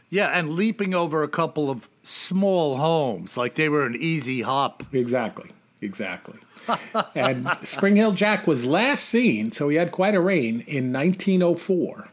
Yeah, 0.09 0.27
and 0.27 0.51
leaping 0.51 0.93
over 0.93 1.23
a 1.23 1.27
couple 1.27 1.69
of 1.69 1.89
small 2.03 2.77
homes 2.77 3.35
like 3.35 3.55
they 3.55 3.69
were 3.69 3.85
an 3.85 3.95
easy 3.99 4.41
hop. 4.41 4.83
Exactly. 4.93 5.51
Exactly 5.81 6.39
and 7.15 7.47
Spring 7.63 7.95
Heel 7.95 8.11
Jack 8.11 8.47
was 8.47 8.65
last 8.65 9.05
seen, 9.05 9.51
so 9.51 9.69
he 9.69 9.77
had 9.77 9.91
quite 9.91 10.15
a 10.15 10.19
reign, 10.19 10.63
in 10.67 10.91
1904 10.91 12.09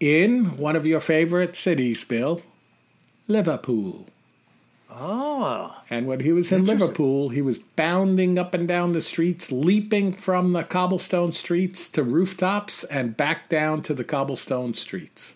in 0.00 0.56
one 0.56 0.76
of 0.76 0.84
your 0.84 1.00
favorite 1.00 1.56
cities, 1.56 2.04
Bill, 2.04 2.42
Liverpool. 3.26 4.06
Oh. 4.96 5.76
And 5.90 6.06
when 6.06 6.20
he 6.20 6.32
was 6.32 6.52
in 6.52 6.64
Liverpool, 6.64 7.30
he 7.30 7.42
was 7.42 7.58
bounding 7.58 8.38
up 8.38 8.54
and 8.54 8.68
down 8.68 8.92
the 8.92 9.02
streets, 9.02 9.50
leaping 9.50 10.12
from 10.12 10.52
the 10.52 10.62
cobblestone 10.62 11.32
streets 11.32 11.88
to 11.88 12.02
rooftops 12.04 12.84
and 12.84 13.16
back 13.16 13.48
down 13.48 13.82
to 13.82 13.94
the 13.94 14.04
cobblestone 14.04 14.74
streets. 14.74 15.34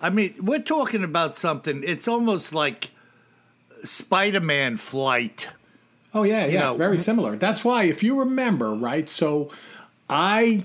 I 0.00 0.10
mean, 0.10 0.34
we're 0.38 0.58
talking 0.58 1.02
about 1.02 1.34
something, 1.34 1.82
it's 1.86 2.06
almost 2.06 2.52
like 2.52 2.90
Spider 3.82 4.40
Man 4.40 4.76
flight 4.76 5.48
Oh 6.16 6.22
yeah, 6.22 6.46
yeah, 6.46 6.60
know, 6.60 6.76
very 6.78 6.98
similar. 6.98 7.36
That's 7.36 7.62
why, 7.62 7.84
if 7.84 8.02
you 8.02 8.18
remember, 8.18 8.74
right? 8.74 9.06
So, 9.06 9.50
I 10.08 10.64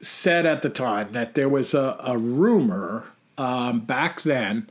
said 0.00 0.46
at 0.46 0.62
the 0.62 0.70
time 0.70 1.10
that 1.10 1.34
there 1.34 1.48
was 1.48 1.74
a, 1.74 1.96
a 1.98 2.16
rumor 2.16 3.06
um, 3.36 3.80
back 3.80 4.22
then 4.22 4.68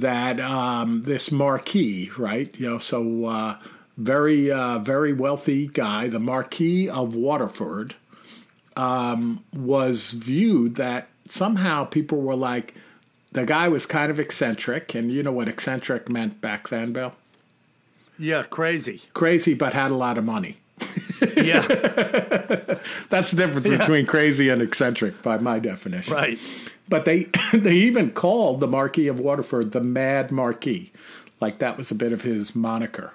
that 0.00 0.40
um, 0.40 1.02
this 1.02 1.30
Marquis, 1.30 2.10
right? 2.16 2.54
You 2.58 2.70
know, 2.70 2.78
so 2.78 3.26
uh, 3.26 3.56
very, 3.96 4.50
uh, 4.50 4.78
very 4.78 5.12
wealthy 5.12 5.66
guy, 5.66 6.08
the 6.08 6.18
Marquis 6.18 6.88
of 6.88 7.14
Waterford, 7.14 7.94
um, 8.74 9.44
was 9.52 10.12
viewed 10.12 10.76
that 10.76 11.08
somehow 11.28 11.84
people 11.84 12.22
were 12.22 12.36
like, 12.36 12.74
the 13.32 13.44
guy 13.44 13.68
was 13.68 13.86
kind 13.86 14.10
of 14.10 14.18
eccentric, 14.18 14.94
and 14.94 15.12
you 15.12 15.22
know 15.22 15.32
what 15.32 15.48
eccentric 15.48 16.08
meant 16.08 16.40
back 16.40 16.68
then, 16.68 16.92
Bill? 16.92 17.12
Yeah, 18.18 18.42
crazy. 18.44 19.02
Crazy, 19.14 19.54
but 19.54 19.72
had 19.72 19.90
a 19.90 19.94
lot 19.94 20.18
of 20.18 20.24
money. 20.24 20.56
Yeah, 21.36 21.66
That's 23.08 23.30
the 23.30 23.36
difference 23.36 23.68
between 23.78 24.06
crazy 24.06 24.48
and 24.48 24.60
eccentric, 24.60 25.22
by 25.22 25.38
my 25.38 25.58
definition. 25.60 26.12
right. 26.12 26.38
But 26.92 27.06
they 27.06 27.28
they 27.54 27.76
even 27.76 28.10
called 28.10 28.60
the 28.60 28.66
Marquis 28.66 29.08
of 29.08 29.18
Waterford 29.18 29.72
the 29.72 29.80
Mad 29.80 30.30
Marquis, 30.30 30.92
like 31.40 31.58
that 31.58 31.78
was 31.78 31.90
a 31.90 31.94
bit 31.94 32.12
of 32.12 32.20
his 32.20 32.54
moniker. 32.54 33.14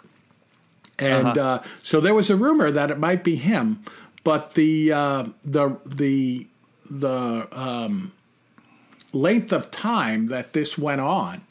And 0.98 1.38
uh 1.38 1.62
so 1.84 2.01
there 2.01 2.15
was 2.15 2.31
a 2.31 2.36
rumor 2.36 2.72
that 2.72 2.89
it 2.89 2.98
might 2.98 3.24
be 3.24 3.36
him, 3.36 3.84
but 4.24 4.55
the 4.55 4.91
uh, 4.91 5.25
the 5.46 5.77
the 5.86 6.48
the 6.89 7.48
um, 7.51 8.13
length 9.13 9.51
of 9.51 9.69
time 9.69 10.29
that 10.29 10.53
this 10.53 10.75
went 10.75 11.01
on 11.01 11.43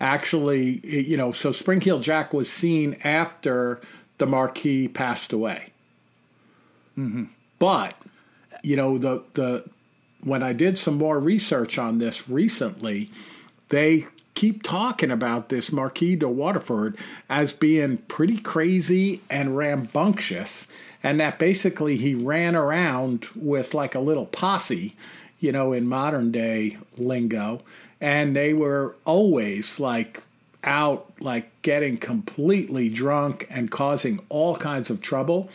actually, 0.00 0.86
you 0.86 1.16
know, 1.16 1.32
so 1.32 1.50
Spring 1.50 1.80
Heel 1.80 1.98
Jack 1.98 2.32
was 2.32 2.48
seen 2.48 2.96
after 3.02 3.80
the 4.18 4.26
Marquis 4.26 4.86
passed 4.86 5.32
away. 5.32 5.72
But 7.58 7.96
you 8.62 8.76
know 8.76 8.98
the 8.98 9.24
the 9.32 9.64
when 10.22 10.42
I 10.42 10.52
did 10.52 10.78
some 10.78 10.96
more 10.96 11.18
research 11.18 11.78
on 11.78 11.98
this 11.98 12.28
recently, 12.28 13.10
they 13.68 14.06
keep 14.34 14.62
talking 14.62 15.10
about 15.10 15.48
this 15.48 15.72
Marquis 15.72 16.16
de 16.16 16.28
Waterford 16.28 16.96
as 17.28 17.52
being 17.52 17.98
pretty 17.98 18.38
crazy 18.38 19.20
and 19.28 19.56
rambunctious, 19.56 20.66
and 21.02 21.20
that 21.20 21.38
basically 21.38 21.96
he 21.96 22.14
ran 22.14 22.54
around 22.54 23.28
with 23.34 23.74
like 23.74 23.94
a 23.94 24.00
little 24.00 24.26
posse, 24.26 24.96
you 25.40 25.52
know, 25.52 25.72
in 25.72 25.86
modern 25.86 26.30
day 26.30 26.78
lingo, 26.96 27.62
and 28.00 28.34
they 28.34 28.54
were 28.54 28.94
always 29.04 29.80
like 29.80 30.22
out 30.64 31.12
like 31.18 31.50
getting 31.62 31.96
completely 31.96 32.88
drunk 32.88 33.46
and 33.50 33.70
causing 33.70 34.20
all 34.28 34.56
kinds 34.56 34.90
of 34.90 35.00
trouble 35.00 35.50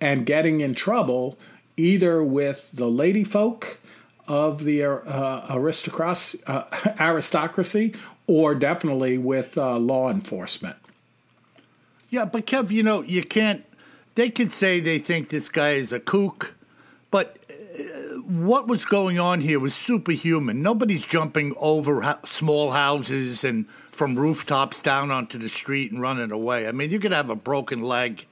and 0.00 0.26
getting 0.26 0.60
in 0.60 0.74
trouble 0.74 1.38
either 1.76 2.22
with 2.22 2.68
the 2.72 2.88
lady 2.88 3.22
folk 3.22 3.78
of 4.28 4.64
the 4.64 4.84
uh, 4.84 5.46
aristocracy, 5.50 6.40
uh, 6.46 6.64
aristocracy 7.00 7.94
or 8.26 8.54
definitely 8.54 9.18
with 9.18 9.58
uh, 9.58 9.78
law 9.78 10.10
enforcement. 10.10 10.76
Yeah, 12.10 12.26
but 12.26 12.46
Kev, 12.46 12.70
you 12.70 12.82
know, 12.82 13.02
you 13.02 13.22
can't. 13.24 13.64
They 14.14 14.30
could 14.30 14.50
say 14.50 14.80
they 14.80 14.98
think 14.98 15.28
this 15.30 15.48
guy 15.48 15.72
is 15.72 15.92
a 15.92 16.00
kook, 16.00 16.54
but 17.10 17.38
uh, 17.50 17.82
what 18.20 18.66
was 18.66 18.84
going 18.84 19.18
on 19.18 19.40
here 19.40 19.60
was 19.60 19.74
superhuman. 19.74 20.62
Nobody's 20.62 21.06
jumping 21.06 21.54
over 21.58 22.02
ho- 22.02 22.18
small 22.26 22.72
houses 22.72 23.44
and 23.44 23.66
from 23.90 24.16
rooftops 24.16 24.82
down 24.82 25.10
onto 25.10 25.38
the 25.38 25.48
street 25.48 25.90
and 25.90 26.00
running 26.00 26.30
away. 26.30 26.66
I 26.68 26.72
mean, 26.72 26.90
you 26.90 27.00
could 27.00 27.12
have 27.12 27.30
a 27.30 27.34
broken 27.34 27.82
leg. 27.82 28.26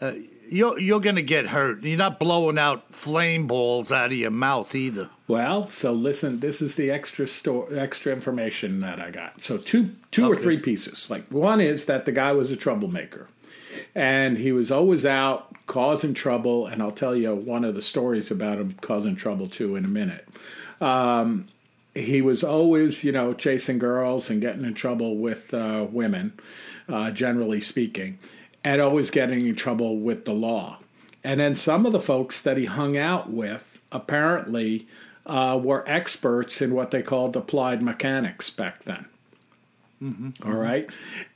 Uh, 0.00 0.14
you're 0.50 0.78
you're 0.78 1.00
going 1.00 1.16
to 1.16 1.22
get 1.22 1.46
hurt. 1.46 1.82
You're 1.82 1.98
not 1.98 2.18
blowing 2.18 2.58
out 2.58 2.92
flame 2.92 3.46
balls 3.46 3.92
out 3.92 4.12
of 4.12 4.18
your 4.18 4.30
mouth 4.30 4.74
either. 4.74 5.10
Well, 5.28 5.68
so 5.68 5.92
listen, 5.92 6.40
this 6.40 6.60
is 6.60 6.76
the 6.76 6.90
extra 6.90 7.26
sto- 7.26 7.66
extra 7.66 8.12
information 8.12 8.80
that 8.80 9.00
I 9.00 9.10
got. 9.10 9.42
So 9.42 9.58
two 9.58 9.94
two 10.10 10.30
or 10.30 10.36
three 10.36 10.58
pieces. 10.58 11.08
Like 11.08 11.26
one 11.28 11.60
is 11.60 11.86
that 11.86 12.04
the 12.04 12.12
guy 12.12 12.32
was 12.32 12.50
a 12.50 12.56
troublemaker. 12.56 13.28
And 13.94 14.38
he 14.38 14.52
was 14.52 14.70
always 14.70 15.06
out 15.06 15.54
causing 15.66 16.12
trouble, 16.12 16.66
and 16.66 16.82
I'll 16.82 16.90
tell 16.90 17.14
you 17.14 17.34
one 17.34 17.64
of 17.64 17.74
the 17.74 17.82
stories 17.82 18.30
about 18.30 18.58
him 18.58 18.74
causing 18.80 19.14
trouble 19.16 19.48
too 19.48 19.76
in 19.76 19.84
a 19.84 19.88
minute. 19.88 20.28
Um, 20.80 21.46
he 21.94 22.20
was 22.20 22.42
always, 22.42 23.04
you 23.04 23.12
know, 23.12 23.32
chasing 23.32 23.78
girls 23.78 24.30
and 24.30 24.40
getting 24.40 24.64
in 24.64 24.74
trouble 24.74 25.16
with 25.16 25.54
uh, 25.54 25.86
women, 25.90 26.32
uh, 26.88 27.10
generally 27.10 27.60
speaking, 27.60 28.18
and 28.64 28.80
always 28.80 29.10
getting 29.10 29.46
in 29.46 29.56
trouble 29.56 29.98
with 29.98 30.24
the 30.24 30.32
law. 30.32 30.78
And 31.22 31.40
then 31.40 31.54
some 31.54 31.86
of 31.86 31.92
the 31.92 32.00
folks 32.00 32.40
that 32.42 32.56
he 32.56 32.64
hung 32.66 32.96
out 32.96 33.30
with 33.30 33.78
apparently 33.92 34.86
uh, 35.26 35.58
were 35.62 35.84
experts 35.86 36.62
in 36.62 36.74
what 36.74 36.90
they 36.90 37.02
called 37.02 37.36
applied 37.36 37.82
mechanics 37.82 38.50
back 38.50 38.84
then. 38.84 39.06
All 40.46 40.52
right. 40.54 40.88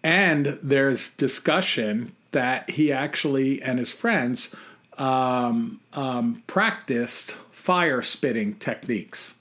And 0.02 0.58
there's 0.62 1.10
discussion 1.10 2.12
that 2.32 2.70
he 2.70 2.90
actually 2.90 3.60
and 3.60 3.78
his 3.78 3.92
friends 3.92 4.54
um, 4.96 5.80
um, 5.92 6.42
practiced 6.46 7.32
fire 7.50 8.00
spitting 8.00 8.54
techniques. 8.54 9.34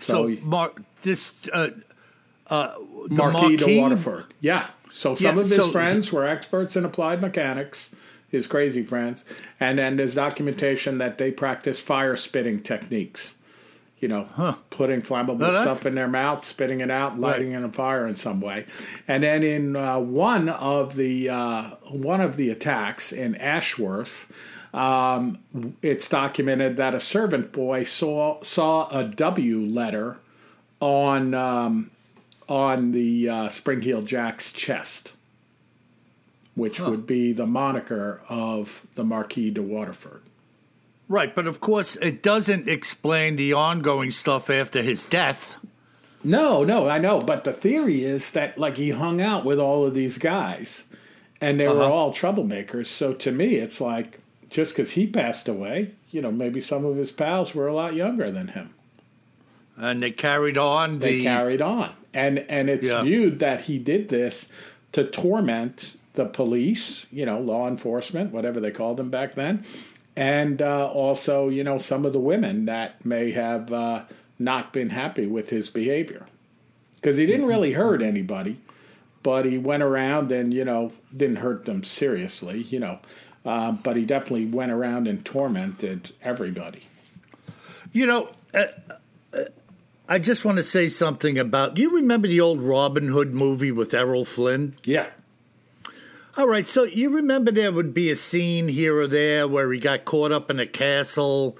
So, 0.00 0.28
So, 0.28 0.36
Mar- 0.42 0.72
this 1.02 1.32
uh, 1.52 1.70
uh, 2.48 2.74
the 3.08 3.14
Marquis 3.14 3.56
de 3.56 3.80
Waterford. 3.80 4.34
Yeah. 4.40 4.68
So 4.96 5.14
some 5.14 5.36
Yeah, 5.36 5.42
of 5.42 5.48
his 5.48 5.56
so- 5.56 5.70
friends 5.70 6.10
were 6.10 6.26
experts 6.26 6.74
in 6.74 6.84
applied 6.84 7.20
mechanics, 7.20 7.90
his 8.30 8.46
crazy 8.46 8.82
friends. 8.82 9.24
And 9.60 9.78
then 9.78 9.96
there's 9.96 10.14
documentation 10.14 10.96
that 10.98 11.18
they 11.18 11.30
practice 11.30 11.80
fire 11.80 12.16
spitting 12.16 12.62
techniques. 12.62 13.34
You 13.98 14.08
know, 14.08 14.56
putting 14.70 15.00
flammable 15.00 15.38
No, 15.38 15.50
stuff 15.50 15.86
in 15.86 15.94
their 15.94 16.08
mouth, 16.08 16.44
spitting 16.44 16.80
it 16.80 16.90
out, 16.90 17.18
lighting 17.18 17.52
it 17.52 17.62
on 17.62 17.72
fire 17.72 18.06
in 18.06 18.14
some 18.14 18.40
way. 18.42 18.66
And 19.08 19.22
then 19.22 19.42
in 19.42 19.74
uh, 19.74 19.98
one 19.98 20.50
of 20.50 20.96
the 20.96 21.30
uh, 21.30 21.62
one 21.88 22.20
of 22.20 22.36
the 22.36 22.50
attacks 22.50 23.10
in 23.10 23.34
Ashworth, 23.36 24.30
um, 24.74 25.38
it's 25.80 26.08
documented 26.08 26.76
that 26.76 26.94
a 26.94 27.00
servant 27.00 27.52
boy 27.52 27.84
saw 27.84 28.42
saw 28.42 28.86
a 28.90 29.04
W 29.04 29.60
letter 29.60 30.18
on 30.80 31.32
um, 31.32 31.90
on 32.48 32.92
the 32.92 33.28
uh, 33.28 33.48
Spring 33.48 33.80
Heel 33.82 34.02
Jack's 34.02 34.52
chest, 34.52 35.12
which 36.54 36.80
would 36.80 37.06
be 37.06 37.32
the 37.32 37.46
moniker 37.46 38.22
of 38.28 38.86
the 38.94 39.04
Marquis 39.04 39.50
de 39.50 39.62
Waterford. 39.62 40.22
Right, 41.08 41.34
but 41.34 41.46
of 41.46 41.60
course, 41.60 41.96
it 41.96 42.22
doesn't 42.22 42.68
explain 42.68 43.36
the 43.36 43.52
ongoing 43.52 44.10
stuff 44.10 44.50
after 44.50 44.82
his 44.82 45.04
death. 45.06 45.56
No, 46.24 46.64
no, 46.64 46.88
I 46.88 46.98
know, 46.98 47.20
but 47.20 47.44
the 47.44 47.52
theory 47.52 48.02
is 48.04 48.30
that 48.32 48.58
like 48.58 48.76
he 48.76 48.90
hung 48.90 49.20
out 49.20 49.44
with 49.44 49.60
all 49.60 49.86
of 49.86 49.94
these 49.94 50.18
guys, 50.18 50.84
and 51.40 51.60
they 51.60 51.68
were 51.68 51.74
Uh-huh. 51.74 51.92
all 51.92 52.12
troublemakers. 52.12 52.86
So 52.86 53.12
to 53.12 53.30
me, 53.30 53.56
it's 53.56 53.80
like 53.80 54.18
just 54.50 54.72
because 54.72 54.92
he 54.92 55.06
passed 55.06 55.46
away, 55.46 55.92
you 56.10 56.20
know, 56.20 56.32
maybe 56.32 56.60
some 56.60 56.84
of 56.84 56.96
his 56.96 57.12
pals 57.12 57.54
were 57.54 57.68
a 57.68 57.74
lot 57.74 57.94
younger 57.94 58.30
than 58.32 58.48
him. 58.48 58.70
And 59.76 60.02
they 60.02 60.10
carried 60.10 60.56
on 60.58 60.98
they 60.98 61.18
the. 61.18 61.22
carried 61.24 61.60
on 61.62 61.92
and 62.16 62.38
and 62.48 62.68
it's 62.70 62.86
Yeah. 62.88 63.02
viewed 63.02 63.38
that 63.40 63.62
he 63.62 63.78
did 63.78 64.08
this 64.08 64.48
to 64.92 65.04
torment 65.04 65.96
the 66.14 66.24
police 66.24 67.06
you 67.12 67.26
know 67.26 67.38
law 67.38 67.68
enforcement 67.68 68.32
whatever 68.32 68.58
they 68.60 68.70
called 68.70 68.96
them 68.96 69.10
back 69.10 69.34
then. 69.34 69.64
And 70.16 70.62
uh, 70.62 70.88
also 70.88 71.48
you 71.48 71.62
know 71.62 71.78
some 71.78 72.04
of 72.06 72.12
the 72.12 72.18
women 72.32 72.64
that 72.64 73.04
may 73.04 73.30
have 73.32 73.72
uh, 73.72 74.02
not 74.38 74.72
been 74.72 74.90
happy 74.90 75.26
with 75.26 75.50
his 75.50 75.68
behavior. 75.68 76.26
Because 76.96 77.18
he 77.18 77.26
didn't 77.26 77.46
really 77.46 77.72
hurt 77.72 78.02
anybody 78.02 78.56
but 79.22 79.44
he 79.44 79.58
went 79.58 79.82
around 79.82 80.30
and 80.32 80.54
you 80.54 80.64
know 80.64 80.92
didn't 81.16 81.36
hurt 81.36 81.64
them 81.66 81.84
seriously 81.84 82.62
you 82.70 82.80
know. 82.80 82.98
Uh, 83.44 83.70
but 83.72 83.96
he 83.96 84.04
definitely 84.04 84.46
went 84.46 84.72
around 84.72 85.06
and 85.06 85.24
tormented 85.24 86.10
everybody. 86.20 86.82
You 87.92 88.04
know, 88.06 88.30
uh, 88.52 88.64
I 90.08 90.18
just 90.18 90.44
want 90.44 90.56
to 90.56 90.62
say 90.62 90.88
something 90.88 91.38
about. 91.38 91.74
Do 91.74 91.82
you 91.82 91.90
remember 91.96 92.28
the 92.28 92.40
old 92.40 92.60
Robin 92.60 93.08
Hood 93.08 93.34
movie 93.34 93.72
with 93.72 93.92
Errol 93.94 94.24
Flynn? 94.24 94.76
yeah 94.84 95.08
All 96.36 96.46
right, 96.46 96.66
so 96.66 96.84
you 96.84 97.10
remember 97.10 97.50
there 97.50 97.72
would 97.72 97.92
be 97.94 98.10
a 98.10 98.14
scene 98.14 98.68
here 98.68 98.96
or 98.98 99.08
there 99.08 99.48
where 99.48 99.72
he 99.72 99.80
got 99.80 100.04
caught 100.04 100.32
up 100.32 100.50
in 100.50 100.60
a 100.60 100.66
castle 100.66 101.56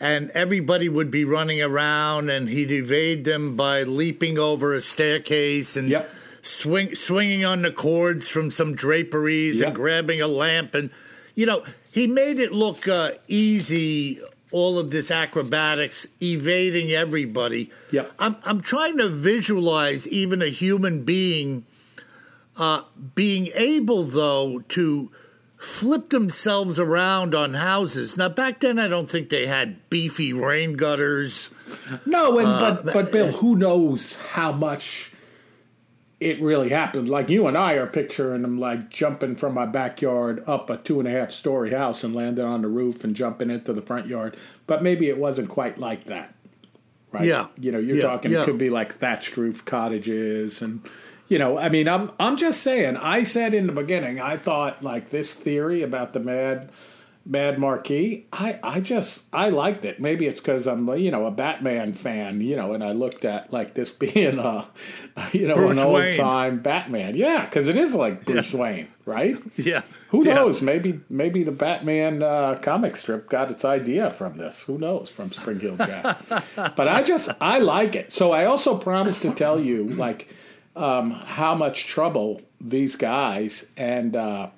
and 0.00 0.30
everybody 0.32 0.88
would 0.88 1.10
be 1.10 1.24
running 1.24 1.62
around 1.62 2.28
and 2.30 2.48
he'd 2.48 2.70
evade 2.72 3.24
them 3.24 3.56
by 3.56 3.82
leaping 3.84 4.38
over 4.38 4.74
a 4.74 4.80
staircase 4.80 5.76
and 5.76 5.88
Yep. 5.88 6.10
swing, 6.42 6.94
swinging 6.94 7.44
on 7.44 7.62
the 7.62 7.70
cords 7.70 8.28
from 8.28 8.50
some 8.50 8.74
draperies 8.74 9.60
Yep. 9.60 9.66
and 9.68 9.76
grabbing 9.76 10.20
a 10.20 10.26
lamp. 10.28 10.74
And, 10.74 10.90
you 11.34 11.46
know, 11.46 11.62
he 11.92 12.06
made 12.06 12.38
it 12.40 12.52
look 12.52 12.86
uh, 12.88 13.12
easy, 13.28 14.20
all 14.52 14.78
of 14.78 14.90
this 14.90 15.10
acrobatics, 15.10 16.06
evading 16.22 16.92
everybody. 16.92 17.70
Yeah, 17.90 18.06
I'm, 18.18 18.36
I'm 18.44 18.60
trying 18.60 18.98
to 18.98 19.08
visualize 19.08 20.06
even 20.08 20.42
a 20.42 20.48
human 20.48 21.04
being 21.04 21.64
uh, 22.56 22.82
being 23.14 23.48
able, 23.54 24.02
though, 24.04 24.60
to 24.70 25.10
flip 25.58 26.10
themselves 26.10 26.78
around 26.78 27.34
on 27.34 27.54
houses. 27.54 28.16
Now, 28.16 28.28
back 28.28 28.60
then, 28.60 28.78
I 28.78 28.88
don't 28.88 29.10
think 29.10 29.30
they 29.30 29.46
had 29.46 29.88
beefy 29.90 30.32
rain 30.32 30.74
gutters. 30.74 31.50
No, 32.04 32.38
and 32.38 32.48
Uh, 32.48 32.80
but 32.82 32.92
but 32.94 33.12
Bill, 33.12 33.32
who 33.32 33.56
knows 33.56 34.14
how 34.14 34.52
much 34.52 35.12
it 36.18 36.40
really 36.40 36.70
happened? 36.70 37.08
Like 37.08 37.28
you 37.28 37.46
and 37.46 37.58
I 37.58 37.74
are 37.74 37.86
picturing 37.86 38.42
them 38.42 38.58
like 38.58 38.88
jumping 38.88 39.36
from 39.36 39.54
my 39.54 39.66
backyard 39.66 40.42
up 40.46 40.70
a 40.70 40.78
two 40.78 40.98
and 40.98 41.06
a 41.08 41.10
half 41.10 41.30
story 41.30 41.70
house 41.70 42.02
and 42.02 42.14
landing 42.14 42.44
on 42.44 42.62
the 42.62 42.68
roof 42.68 43.04
and 43.04 43.14
jumping 43.14 43.50
into 43.50 43.72
the 43.72 43.82
front 43.82 44.06
yard. 44.06 44.36
But 44.66 44.82
maybe 44.82 45.08
it 45.08 45.18
wasn't 45.18 45.48
quite 45.50 45.78
like 45.78 46.04
that, 46.04 46.34
right? 47.12 47.24
Yeah. 47.26 47.48
You 47.58 47.70
know, 47.72 47.78
you're 47.78 47.96
Yeah, 47.96 48.02
talking 48.02 48.30
yeah. 48.32 48.42
it 48.42 48.44
could 48.46 48.58
be 48.58 48.70
like 48.70 48.94
thatched 48.94 49.36
roof 49.36 49.64
cottages 49.64 50.62
and 50.62 50.80
you 51.28 51.38
know, 51.40 51.58
I 51.58 51.68
mean, 51.68 51.88
I'm 51.88 52.10
I'm 52.20 52.36
just 52.36 52.62
saying. 52.62 52.96
I 52.96 53.24
said 53.24 53.52
in 53.52 53.66
the 53.66 53.72
beginning, 53.72 54.20
I 54.20 54.36
thought 54.36 54.82
like 54.82 55.10
this 55.10 55.34
theory 55.34 55.82
about 55.82 56.12
the 56.12 56.20
mad 56.20 56.70
Mad 57.28 57.58
Marquis, 57.58 58.24
I 58.32 58.60
I 58.62 58.78
just 58.80 59.24
I 59.32 59.50
liked 59.50 59.84
it. 59.84 59.98
Maybe 60.00 60.26
it's 60.26 60.38
because 60.40 60.66
I'm 60.68 60.88
you 60.96 61.10
know 61.10 61.26
a 61.26 61.30
Batman 61.32 61.92
fan, 61.92 62.40
you 62.40 62.54
know, 62.54 62.72
and 62.72 62.84
I 62.84 62.92
looked 62.92 63.24
at 63.24 63.52
like 63.52 63.74
this 63.74 63.90
being 64.04 64.38
a 64.38 64.68
you 65.32 65.48
know 65.48 65.56
Bruce 65.56 65.76
an 65.76 65.82
old 65.84 66.14
time 66.14 66.60
Batman. 66.60 67.16
Yeah, 67.16 67.44
because 67.44 67.66
it 67.66 67.76
is 67.76 67.94
like 67.96 68.24
Bruce 68.24 68.52
Wayne, 68.54 68.88
right? 69.04 69.36
Yeah. 69.56 69.82
Who 70.10 70.24
Yeah. 70.24 70.34
knows? 70.34 70.62
Maybe 70.62 71.00
maybe 71.10 71.42
the 71.42 71.50
Batman 71.50 72.22
uh, 72.22 72.60
comic 72.62 72.94
strip 72.96 73.28
got 73.28 73.50
its 73.50 73.64
idea 73.64 74.10
from 74.12 74.38
this. 74.38 74.62
Who 74.62 74.78
knows? 74.78 75.10
From 75.10 75.32
Spring 75.32 75.58
Heel 75.58 75.76
Jack. 75.76 76.20
but 76.76 76.86
I 76.86 77.02
just 77.02 77.28
I 77.40 77.58
like 77.58 77.96
it. 77.96 78.12
So 78.12 78.30
I 78.30 78.44
also 78.44 78.78
promised 78.78 79.22
to 79.22 79.34
tell 79.34 79.58
you 79.58 79.84
like 79.88 80.32
um, 80.76 81.10
how 81.10 81.56
much 81.56 81.86
trouble 81.86 82.40
these 82.60 82.94
guys 82.94 83.66
and 83.76 84.14
uh, 84.14 84.50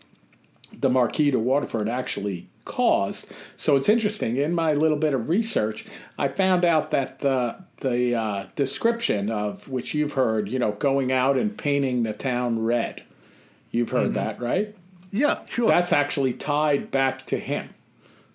the 0.79 0.91
Marquis 0.91 1.31
de 1.31 1.39
Waterford 1.39 1.89
actually 1.89 2.47
caused. 2.69 3.33
So 3.57 3.75
it's 3.75 3.89
interesting. 3.89 4.37
In 4.37 4.55
my 4.55 4.73
little 4.75 4.97
bit 4.97 5.15
of 5.15 5.29
research, 5.29 5.85
I 6.17 6.29
found 6.29 6.65
out 6.65 6.93
that 6.93 7.19
the 7.19 7.57
the 7.81 8.15
uh, 8.15 8.47
description 8.55 9.31
of 9.31 9.69
which 9.69 9.95
you've 9.95 10.13
heard, 10.13 10.49
you 10.49 10.59
know, 10.59 10.73
going 10.73 11.11
out 11.11 11.37
and 11.37 11.57
painting 11.57 12.05
the 12.05 12.13
town 12.13 12.63
red. 12.63 13.03
You've 13.71 13.91
heard 13.91 14.15
that, 14.15 14.41
right? 14.41 14.75
Yeah, 15.11 15.41
sure. 15.49 15.69
that's 15.69 15.93
actually 15.93 16.35
tied 16.35 16.91
back 16.91 17.25
to 17.27 17.39
him. 17.39 17.75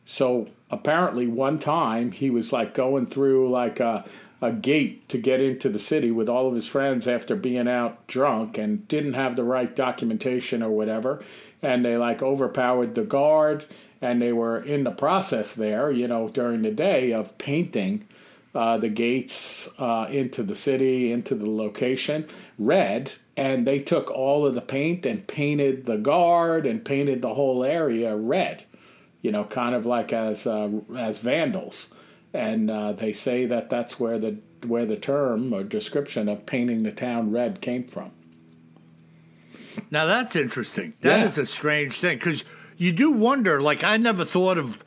So 0.06 0.50
apparently, 0.70 1.28
one 1.28 1.60
time 1.60 2.12
he 2.12 2.30
was 2.30 2.52
like 2.52 2.74
going 2.74 3.06
through 3.06 3.50
like 3.50 3.80
a, 3.80 4.06
a 4.42 4.52
gate 4.52 5.08
to 5.10 5.18
get 5.18 5.40
into 5.40 5.70
the 5.70 5.80
city 5.80 6.12
with 6.12 6.30
all 6.30 6.48
of 6.48 6.56
his 6.56 6.68
friends 6.68 7.08
after 7.08 7.36
being 7.36 7.68
out 7.68 8.06
drunk 8.08 8.58
and 8.58 8.88
didn't 8.88 9.14
have 9.14 9.36
the 9.36 9.44
right 9.44 9.74
documentation 9.76 10.62
or 10.62 10.70
whatever. 10.70 11.24
And 11.62 11.86
they 11.86 11.98
like 11.98 12.22
overpowered 12.22 12.96
the 12.96 13.04
guard 13.04 13.66
and 14.04 14.22
they 14.22 14.34
were 14.34 14.60
in 14.62 14.84
the 14.84 14.92
process 14.92 15.56
there, 15.56 15.90
you 15.92 16.08
know, 16.08 16.28
during 16.28 16.62
the 16.62 16.72
day 16.72 17.14
of 17.14 17.38
painting 17.38 18.06
uh, 18.54 18.78
the 18.78 18.90
gates 18.90 19.68
uh, 19.80 20.06
into 20.12 20.44
the 20.44 20.56
city, 20.56 21.12
into 21.12 21.34
the 21.36 21.50
location, 21.50 22.28
red, 22.60 23.14
and 23.38 23.66
they 23.66 23.80
took 23.80 24.12
all 24.12 24.46
of 24.46 24.54
the 24.54 24.62
paint 24.62 25.06
and 25.06 25.26
painted 25.26 25.86
the 25.86 25.98
guard 25.98 26.66
and 26.66 26.84
painted 26.86 27.22
the 27.22 27.34
whole 27.34 27.64
area 27.64 28.16
red, 28.16 28.64
you 29.22 29.32
know, 29.32 29.46
kind 29.46 29.74
of 29.74 29.86
like 29.86 30.12
as 30.14 30.46
uh, 30.46 30.70
as 30.98 31.18
vandals. 31.20 31.88
And 32.34 32.70
uh, 32.70 32.92
they 32.94 33.14
say 33.14 33.46
that 33.46 33.70
that's 33.70 34.00
where 34.00 34.20
the 34.20 34.38
where 34.68 34.86
the 34.86 34.98
term 34.98 35.54
or 35.54 35.64
description 35.64 36.28
of 36.30 36.46
painting 36.46 36.84
the 36.84 36.92
town 36.92 37.32
red 37.32 37.62
came 37.62 37.86
from. 37.88 38.12
Now 39.90 40.06
that's 40.06 40.36
interesting. 40.36 40.94
That 41.02 41.26
is 41.28 41.38
Yeah. 41.38 41.44
a 41.44 41.46
strange 41.46 42.00
thing 42.00 42.18
because 42.18 42.44
you 42.84 42.92
do 42.92 43.12
wonder. 43.12 43.62
Like 43.62 43.84
I 43.84 43.98
never 43.98 44.26
thought 44.26 44.58
of 44.58 44.84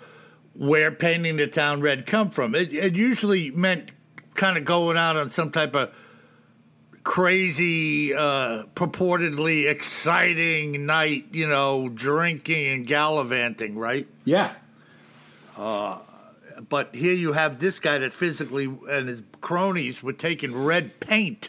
where 0.55 0.91
painting 0.91 1.37
the 1.37 1.47
town 1.47 1.81
red 1.81 2.05
come 2.07 2.31
from. 2.31 2.55
It, 2.55 2.73
it 2.73 2.95
usually 2.95 3.51
meant 3.51 3.91
kind 4.35 4.59
of 4.59 4.65
going 4.65 4.99
out 4.99 5.17
on 5.17 5.31
some 5.31 5.51
type 5.51 5.75
of 5.75 5.91
crazy, 7.05 8.13
uh, 8.15 8.65
purportedly 8.75 9.67
exciting 9.71 10.85
night. 10.85 11.27
You 11.33 11.49
know, 11.49 11.89
drinking 11.89 12.67
and 12.67 12.87
gallivanting, 12.87 13.79
right? 13.79 14.07
Yeah, 14.25 14.53
But 16.69 16.95
here 16.95 17.15
you 17.15 17.33
have 17.33 17.61
this 17.61 17.79
guy 17.79 17.99
that 17.99 18.13
physically 18.13 18.67
and 18.89 19.09
his 19.09 19.23
cronies 19.41 20.03
were 20.03 20.13
taking 20.13 20.65
red 20.65 21.01
paint. 21.01 21.49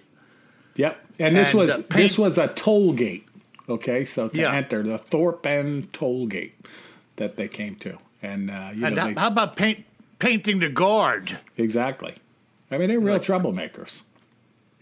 Yep. 0.75 1.05
And 1.19 1.35
this 1.35 1.49
And, 1.49 1.57
was 1.57 1.71
uh, 1.71 1.83
this 1.89 2.17
was 2.17 2.37
a 2.37 2.47
toll 2.47 2.93
gate. 2.93 3.26
Okay, 3.69 4.05
so 4.05 4.27
to 4.29 4.39
Yeah. 4.39 4.53
enter 4.53 4.81
the 4.83 4.97
Thorpe 4.97 5.45
End 5.45 5.91
toll 5.93 6.25
gate 6.27 6.55
that 7.17 7.35
they 7.35 7.47
came 7.47 7.75
to, 7.77 7.97
and 8.21 8.49
uh, 8.49 8.69
you 8.73 8.85
And 8.85 8.95
know 8.95 9.01
how, 9.01 9.07
they, 9.07 9.13
how 9.15 9.27
about 9.27 9.55
paint 9.55 9.85
painting 10.19 10.59
the 10.59 10.69
guard? 10.69 11.37
exactly. 11.57 12.15
I 12.71 12.77
mean, 12.77 12.89
they're 12.89 12.99
real 12.99 13.19
troublemakers. 13.19 14.01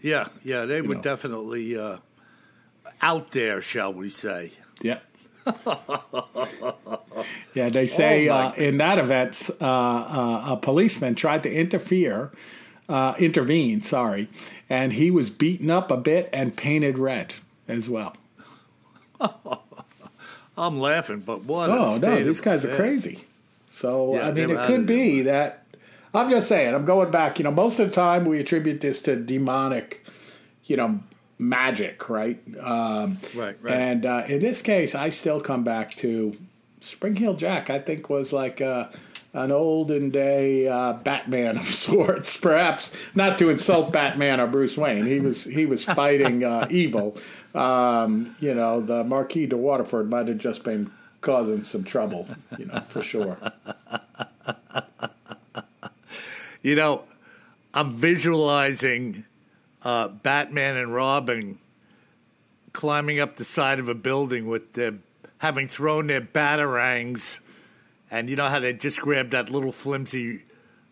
Yeah, 0.00 0.28
yeah, 0.44 0.64
they 0.64 0.80
were 0.82 0.94
know. 0.94 1.00
definitely 1.02 1.76
uh, 1.76 1.96
out 3.02 3.30
there, 3.32 3.60
shall 3.60 3.92
we 3.92 4.08
say? 4.08 4.52
Yeah. 4.82 4.98
yeah, 7.54 7.68
they 7.68 7.86
say 7.86 8.28
Oh, 8.28 8.34
uh, 8.34 8.52
in 8.56 8.78
that 8.78 8.98
event, 8.98 9.50
uh, 9.60 9.64
uh, 9.64 10.44
a 10.52 10.56
policeman 10.56 11.14
tried 11.14 11.42
to 11.44 11.52
interfere, 11.52 12.30
uh, 12.88 13.14
intervene, 13.18 13.82
sorry, 13.82 14.28
and 14.68 14.92
he 14.94 15.10
was 15.10 15.30
beaten 15.30 15.70
up 15.70 15.90
a 15.90 15.96
bit 15.96 16.28
and 16.32 16.56
painted 16.56 16.98
red 16.98 17.34
as 17.68 17.88
well. 17.88 18.16
I'm 20.58 20.80
laughing, 20.80 21.20
but 21.20 21.44
what? 21.44 21.68
Oh 21.70 21.98
no, 21.98 22.22
these 22.22 22.40
guys 22.40 22.64
are 22.64 22.74
crazy. 22.74 23.24
So 23.70 24.14
Yeah, 24.14 24.28
I 24.28 24.32
mean, 24.32 24.50
it 24.50 24.66
could 24.66 24.86
be 24.86 25.22
that. 25.22 25.64
I'm 26.14 26.30
just 26.30 26.48
saying. 26.48 26.74
I'm 26.74 26.86
going 26.86 27.10
back. 27.10 27.38
You 27.38 27.44
know, 27.44 27.50
most 27.50 27.78
of 27.78 27.88
the 27.90 27.94
time 27.94 28.24
we 28.24 28.40
attribute 28.40 28.80
this 28.80 29.02
to 29.02 29.16
demonic, 29.16 30.02
you 30.64 30.76
know, 30.78 31.00
magic, 31.38 32.08
right? 32.08 32.40
Um, 32.58 33.18
Right, 33.34 33.56
right. 33.60 33.74
And 33.74 34.06
uh, 34.06 34.22
in 34.26 34.40
this 34.40 34.62
case, 34.62 34.94
I 34.94 35.10
still 35.10 35.40
come 35.40 35.62
back 35.62 35.94
to 35.96 36.34
Spring 36.80 37.16
Heel 37.16 37.34
Jack. 37.34 37.68
I 37.68 37.78
think 37.78 38.08
was 38.08 38.32
like 38.32 38.62
uh, 38.62 38.88
an 39.34 39.52
olden 39.52 40.08
day 40.08 40.66
uh, 40.66 40.94
Batman 40.94 41.58
of 41.58 41.66
sorts. 41.70 42.38
Perhaps 42.38 42.94
not 43.14 43.36
to 43.38 43.50
insult 43.50 43.92
Batman 43.92 44.40
or 44.40 44.46
Bruce 44.46 44.78
Wayne. 44.78 45.04
He 45.04 45.20
was 45.20 45.44
he 45.44 45.66
was 45.66 45.84
fighting 45.84 46.44
uh, 46.44 46.66
evil. 46.70 47.18
Um, 47.56 48.36
you 48.38 48.54
know, 48.54 48.80
the 48.80 49.02
Marquis 49.02 49.46
de 49.46 49.56
Waterford 49.56 50.10
might 50.10 50.28
have 50.28 50.38
just 50.38 50.62
been 50.62 50.90
causing 51.20 51.62
some 51.62 51.84
trouble. 51.84 52.28
You 52.58 52.66
know, 52.66 52.80
for 52.88 53.02
sure. 53.02 53.38
You 56.62 56.74
know, 56.74 57.04
I'm 57.72 57.94
visualizing 57.94 59.24
uh, 59.84 60.08
Batman 60.08 60.76
and 60.76 60.92
Robin 60.92 61.58
climbing 62.72 63.20
up 63.20 63.36
the 63.36 63.44
side 63.44 63.78
of 63.78 63.88
a 63.88 63.94
building 63.94 64.48
with 64.48 64.72
their 64.72 64.94
having 65.38 65.68
thrown 65.68 66.08
their 66.08 66.20
batarangs, 66.20 67.38
and 68.10 68.28
you 68.28 68.34
know 68.34 68.48
how 68.48 68.58
they 68.58 68.72
just 68.72 69.00
grabbed 69.00 69.30
that 69.30 69.48
little 69.48 69.70
flimsy 69.70 70.42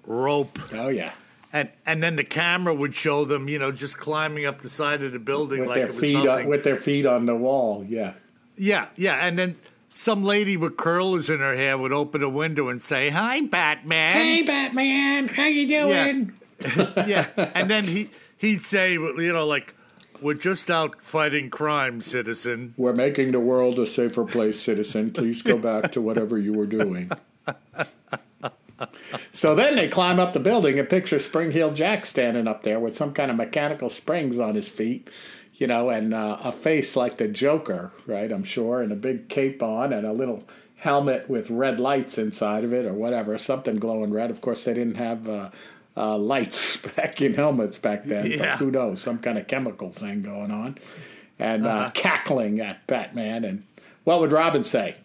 rope, 0.07 0.61
Oh 0.72 0.90
yeah. 0.90 1.12
And 1.54 1.70
and 1.86 2.02
then 2.02 2.16
the 2.16 2.24
camera 2.24 2.74
would 2.74 2.94
show 2.94 3.24
them, 3.24 3.48
you 3.48 3.58
know, 3.60 3.70
just 3.70 3.96
climbing 3.96 4.44
up 4.44 4.60
the 4.60 4.68
side 4.68 5.02
of 5.02 5.12
the 5.12 5.20
building 5.20 5.60
With 5.60 5.68
like 5.68 5.76
their 5.76 5.86
it 5.86 5.92
was 5.92 6.00
feet 6.00 6.14
nothing. 6.14 6.28
on, 6.28 6.46
with 6.48 6.64
their 6.64 6.76
feet 6.76 7.06
on 7.06 7.24
the 7.24 7.36
wall. 7.36 7.86
Yeah. 7.88 8.14
Yeah, 8.56 8.86
yeah, 8.96 9.26
and 9.26 9.38
then 9.38 9.56
some 9.94 10.22
lady 10.24 10.56
with 10.56 10.76
curlers 10.76 11.28
in 11.30 11.38
her 11.40 11.56
hair 11.56 11.76
would 11.78 11.92
open 11.92 12.22
a 12.22 12.28
window 12.28 12.68
and 12.68 12.80
say, 12.80 13.10
"Hi, 13.10 13.40
Batman." 13.40 14.12
Hey, 14.12 14.42
Batman, 14.42 15.28
how 15.28 15.46
you 15.46 15.66
doing? 15.66 16.32
yeah, 17.06 17.26
and 17.54 17.68
then 17.68 17.84
he 17.84 18.10
he'd 18.36 18.62
say, 18.62 18.92
you 18.92 19.32
know, 19.32 19.44
like, 19.44 19.74
"We're 20.22 20.34
just 20.34 20.70
out 20.70 21.02
fighting 21.02 21.50
crime, 21.50 22.00
citizen." 22.00 22.74
We're 22.76 22.92
making 22.92 23.32
the 23.32 23.40
world 23.40 23.76
a 23.80 23.88
safer 23.88 24.24
place, 24.24 24.60
citizen. 24.60 25.10
Please 25.10 25.42
go 25.42 25.58
back 25.58 25.90
to 25.92 26.00
whatever 26.00 26.38
you 26.38 26.52
were 26.52 26.66
doing. 26.66 27.10
So 29.30 29.54
then 29.54 29.76
they 29.76 29.88
climb 29.88 30.18
up 30.18 30.32
the 30.32 30.40
building 30.40 30.78
and 30.78 30.88
picture 30.88 31.18
Spring 31.18 31.50
Heel 31.52 31.72
Jack 31.72 32.06
standing 32.06 32.48
up 32.48 32.62
there 32.62 32.80
with 32.80 32.96
some 32.96 33.12
kind 33.12 33.30
of 33.30 33.37
mechanical 33.37 33.88
springs 33.90 34.38
on 34.38 34.54
his 34.54 34.68
feet, 34.68 35.08
you 35.54 35.66
know, 35.66 35.90
and 35.90 36.12
uh, 36.14 36.38
a 36.42 36.52
face 36.52 36.96
like 36.96 37.16
the 37.18 37.28
Joker, 37.28 37.92
right? 38.06 38.30
I'm 38.32 38.44
sure, 38.44 38.80
and 38.82 38.90
a 38.92 38.96
big 38.96 39.28
cape 39.28 39.62
on 39.62 39.92
and 39.92 40.06
a 40.06 40.12
little 40.12 40.44
helmet 40.76 41.30
with 41.30 41.50
red 41.50 41.78
lights 41.80 42.18
inside 42.18 42.64
of 42.64 42.72
it 42.72 42.84
or 42.84 42.92
whatever, 42.94 43.38
something 43.38 43.76
glowing 43.76 44.12
red. 44.12 44.30
Of 44.30 44.40
course, 44.40 44.64
they 44.64 44.74
didn't 44.74 44.96
have 44.96 45.28
uh, 45.28 45.50
uh, 45.96 46.18
lights 46.18 46.76
back 46.96 47.22
in 47.22 47.34
helmets 47.34 47.78
back 47.78 48.04
then, 48.04 48.30
but 48.30 48.38
Yeah. 48.38 48.56
who 48.58 48.70
knows? 48.70 49.00
Some 49.00 49.18
kind 49.18 49.38
of 49.38 49.46
chemical 49.46 49.90
thing 49.92 50.22
going 50.22 50.50
on. 50.50 50.78
And 51.38 51.66
uh, 51.66 51.90
cackling 51.94 52.60
at 52.60 52.87
Batman. 52.87 53.44
And 53.44 53.64
what 54.04 54.20
would 54.20 54.30
Robin 54.32 54.62
say? 54.64 54.96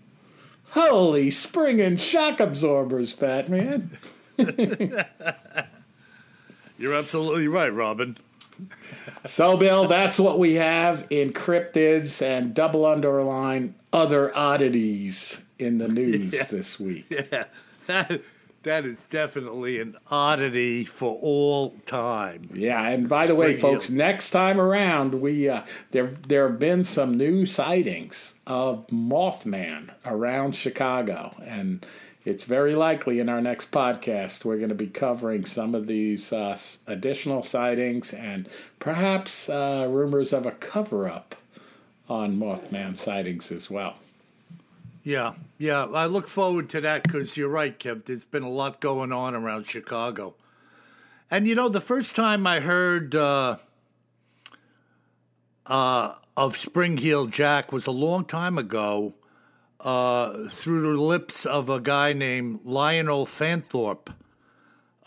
Holy 0.71 1.31
spring 1.31 1.81
and 1.81 1.99
shock 1.99 2.39
absorbers, 2.39 3.13
Batman. 3.13 3.97
You're 6.77 6.93
absolutely 6.93 7.47
right, 7.47 7.73
Robin. 7.73 8.17
So, 9.25 9.57
Bill, 9.57 9.87
that's 9.87 10.19
what 10.19 10.39
we 10.39 10.55
have 10.55 11.07
in 11.09 11.33
cryptids 11.33 12.21
and 12.21 12.53
double 12.53 12.85
underline 12.85 13.75
other 13.91 14.35
oddities 14.35 15.45
in 15.57 15.77
the 15.77 15.87
news 15.87 16.47
this 16.49 16.79
week. 16.79 17.05
Yeah, 17.09 17.45
that 18.63 18.85
is 18.85 19.05
definitely 19.05 19.79
an 19.79 19.95
oddity 20.09 20.83
for 20.83 21.17
all 21.21 21.75
time. 21.85 22.49
Yeah, 22.53 22.87
and 22.87 23.07
by 23.07 23.27
the 23.27 23.35
way, 23.35 23.57
folks, 23.57 23.89
next 23.89 24.31
time 24.31 24.59
around, 24.59 25.21
we 25.21 25.47
uh, 25.47 25.63
there 25.91 26.13
there 26.27 26.49
have 26.49 26.59
been 26.59 26.83
some 26.83 27.17
new 27.17 27.45
sightings 27.45 28.33
of 28.45 28.85
Mothman 28.87 29.91
around 30.05 30.55
Chicago, 30.55 31.35
and 31.45 31.85
it's 32.25 32.43
very 32.43 32.75
likely 32.75 33.19
in 33.19 33.29
our 33.29 33.41
next 33.41 33.71
podcast 33.71 34.43
we're 34.43 34.57
going 34.57 34.69
to 34.69 34.75
be 34.75 34.87
covering 34.87 35.45
some 35.45 35.73
of 35.73 35.87
these 35.87 36.33
uh, 36.33 36.57
additional 36.85 37.43
sightings 37.43 38.13
and 38.13 38.49
perhaps 38.79 39.49
uh, 39.49 39.87
rumors 39.89 40.33
of 40.33 40.45
a 40.45 40.51
cover 40.51 41.07
up 41.07 41.35
on 42.09 42.37
Mothman 42.37 42.97
sightings 42.97 43.51
as 43.51 43.69
well. 43.69 43.95
Yeah, 45.03 45.33
yeah. 45.57 45.85
I 45.85 46.05
look 46.05 46.27
forward 46.27 46.69
to 46.69 46.81
that 46.81 47.03
because 47.03 47.37
you're 47.37 47.49
right, 47.49 47.77
Kev. 47.77 48.05
There's 48.05 48.25
been 48.25 48.43
a 48.43 48.49
lot 48.49 48.81
going 48.81 49.11
on 49.11 49.33
around 49.33 49.65
Chicago. 49.65 50.35
And 51.31 51.47
you 51.47 51.55
know, 51.55 51.69
the 51.69 51.81
first 51.81 52.15
time 52.15 52.45
I 52.45 52.59
heard 52.59 53.15
uh, 53.15 53.57
uh, 55.65 56.15
of 56.35 56.57
Spring 56.57 56.97
Heel 56.97 57.27
Jack 57.27 57.71
was 57.71 57.87
a 57.87 57.91
long 57.91 58.25
time 58.25 58.57
ago 58.57 59.13
uh, 59.79 60.49
through 60.49 60.95
the 60.95 61.01
lips 61.01 61.45
of 61.45 61.69
a 61.69 61.79
guy 61.79 62.13
named 62.13 62.61
Lionel 62.65 63.25
Fanthorpe, 63.25 64.09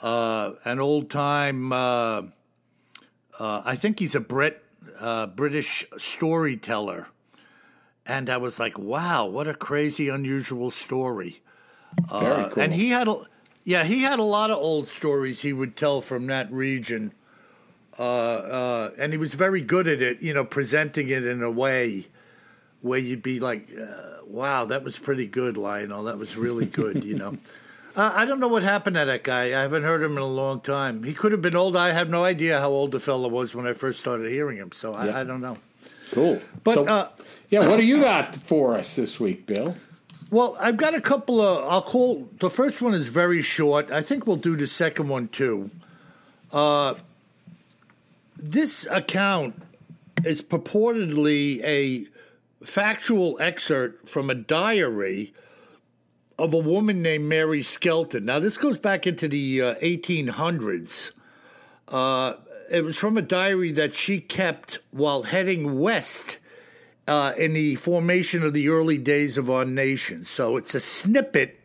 uh, 0.00 0.52
an 0.64 0.81
old 0.81 1.11
time, 1.11 1.72
uh, 1.72 2.22
uh, 3.38 3.62
I 3.64 3.76
think 3.76 3.98
he's 3.98 4.14
a 4.14 4.20
Brit, 4.20 4.62
British 5.35 5.87
storyteller. 5.98 7.09
And 8.07 8.29
I 8.29 8.37
was 8.37 8.59
like, 8.59 8.79
wow, 8.79 9.27
what 9.27 9.47
a 9.47 9.55
crazy, 9.55 10.09
unusual 10.09 10.71
story. 10.71 11.41
Very 12.11 12.51
cool. 12.51 12.62
And 12.62 12.75
he 12.75 12.91
had 12.91 13.07
a, 13.07 13.23
yeah, 13.65 13.85
he 13.85 14.03
had 14.03 14.19
a 14.19 14.25
lot 14.25 14.51
of 14.51 14.59
old 14.59 14.88
stories 14.88 15.43
he 15.43 15.53
would 15.53 15.77
tell 15.77 16.01
from 16.01 16.27
that 16.27 16.51
region. 16.53 17.12
and 18.99 19.12
he 19.12 19.19
was 19.19 19.35
very 19.35 19.61
good 19.61 19.87
at 19.87 20.03
it, 20.03 20.21
you 20.21 20.35
know, 20.35 20.45
presenting 20.45 21.11
it 21.11 21.25
in 21.25 21.43
a 21.43 21.51
way 21.51 22.07
where 22.81 22.99
you'd 22.99 23.23
be 23.23 23.38
like, 23.38 23.69
uh, 23.81 24.25
"Wow, 24.27 24.65
that 24.65 24.83
was 24.83 24.99
pretty 24.99 25.27
good, 25.27 25.57
Lionel. 25.57 26.05
That 26.05 26.19
was 26.19 26.37
really 26.37 26.67
good." 26.67 27.05
you 27.05 27.15
know, 27.15 27.38
uh, 27.97 28.12
I 28.15 28.25
don't 28.25 28.41
know 28.41 28.49
what 28.49 28.62
happened 28.62 28.97
to 28.97 29.05
that 29.05 29.23
guy. 29.23 29.45
I 29.45 29.61
haven't 29.62 29.85
heard 29.85 30.03
him 30.03 30.17
in 30.17 30.23
a 30.23 30.27
long 30.27 30.61
time. 30.61 31.05
He 31.05 31.15
could 31.15 31.33
have 31.33 31.43
been 31.43 31.55
old. 31.55 31.77
I 31.77 31.93
have 31.93 32.11
no 32.11 32.25
idea 32.25 32.59
how 32.59 32.71
old 32.71 32.91
the 32.91 33.01
fellow 33.01 33.29
was 33.29 33.55
when 33.55 33.67
I 33.67 33.73
first 33.73 34.01
started 34.01 34.31
hearing 34.31 34.59
him. 34.59 34.73
So 34.73 34.95
I, 34.95 35.21
I 35.21 35.25
don't 35.25 35.41
know. 35.41 35.57
Cool. 36.12 36.40
But 36.62 36.75
So- 36.75 36.85
uh, 36.87 37.09
yeah, 37.51 37.66
what 37.68 37.77
do 37.79 37.83
you 37.85 38.01
got 38.01 38.37
for 38.37 38.77
us 38.77 38.94
this 38.96 39.18
week, 39.18 39.46
Bill? 39.46 39.75
well, 40.31 40.57
I've 40.61 40.77
got 40.77 40.94
a 40.94 41.01
couple 41.01 41.40
of. 41.42 41.64
I'll 41.68 41.83
call 41.83 42.29
the 42.38 42.48
first 42.51 42.81
one 42.81 42.94
is 42.94 43.09
very 43.09 43.42
short. 43.42 43.90
I 43.90 44.01
think 44.03 44.27
we'll 44.27 44.37
do 44.37 44.57
the 44.57 44.66
second 44.66 45.09
one 45.09 45.29
too. 45.29 45.70
Uh, 46.53 46.94
this 48.37 48.87
account 48.90 49.55
is 50.25 50.42
purportedly 50.42 51.62
a 51.64 52.07
factual 52.64 53.38
excerpt 53.40 54.09
from 54.09 54.31
a 54.31 54.35
diary 54.35 55.35
of 56.38 56.55
a 56.55 56.59
woman 56.59 57.03
named 57.03 57.25
Mary 57.29 57.62
Skelton. 57.62 58.25
Now, 58.25 58.38
this 58.38 58.57
goes 58.57 58.79
back 58.79 59.07
into 59.07 59.29
the 59.29 59.61
uh, 59.62 59.75
1800s. 59.77 61.11
Uh, 61.88 62.35
it 62.72 62.82
was 62.82 62.98
from 62.98 63.18
a 63.18 63.22
diary 63.22 63.70
that 63.72 63.94
she 63.94 64.18
kept 64.18 64.78
while 64.90 65.24
heading 65.24 65.78
west 65.78 66.38
uh, 67.06 67.35
in 67.37 67.52
the 67.52 67.74
formation 67.74 68.42
of 68.42 68.54
the 68.54 68.70
early 68.70 68.96
days 68.96 69.37
of 69.37 69.50
our 69.50 69.66
nation. 69.66 70.24
So 70.24 70.56
it's 70.56 70.74
a 70.74 70.80
snippet. 70.80 71.61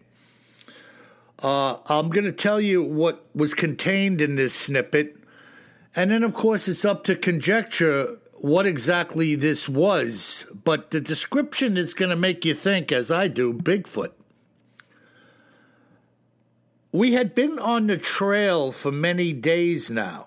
Uh, 1.41 1.77
I'm 1.85 2.09
going 2.09 2.25
to 2.25 2.33
tell 2.33 2.59
you 2.59 2.83
what 2.83 3.25
was 3.33 3.53
contained 3.53 4.19
in 4.19 4.35
this 4.35 4.53
snippet. 4.53 5.15
And 5.95 6.11
then, 6.11 6.23
of 6.23 6.33
course, 6.33 6.67
it's 6.67 6.83
up 6.83 7.05
to 7.05 7.15
conjecture 7.15 8.17
what 8.33 8.65
exactly 8.65 9.35
this 9.35 9.69
was. 9.69 10.45
But 10.65 10.91
the 10.91 10.99
description 10.99 11.77
is 11.77 11.93
going 11.93 12.09
to 12.09 12.17
make 12.17 12.43
you 12.43 12.53
think, 12.53 12.91
as 12.91 13.11
I 13.11 13.29
do, 13.29 13.53
Bigfoot. 13.53 14.11
We 16.91 17.13
had 17.13 17.33
been 17.33 17.59
on 17.59 17.87
the 17.87 17.97
trail 17.97 18.73
for 18.73 18.91
many 18.91 19.31
days 19.31 19.89
now. 19.89 20.26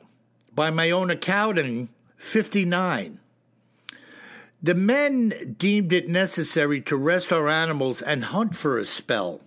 By 0.54 0.70
my 0.70 0.90
own 0.90 1.10
accounting, 1.10 1.88
59. 2.16 3.20
The 4.62 4.74
men 4.74 5.56
deemed 5.58 5.92
it 5.92 6.08
necessary 6.08 6.82
to 6.82 6.96
rest 6.96 7.32
our 7.32 7.48
animals 7.48 8.02
and 8.02 8.24
hunt 8.26 8.54
for 8.54 8.78
a 8.78 8.84
spell. 8.84 9.40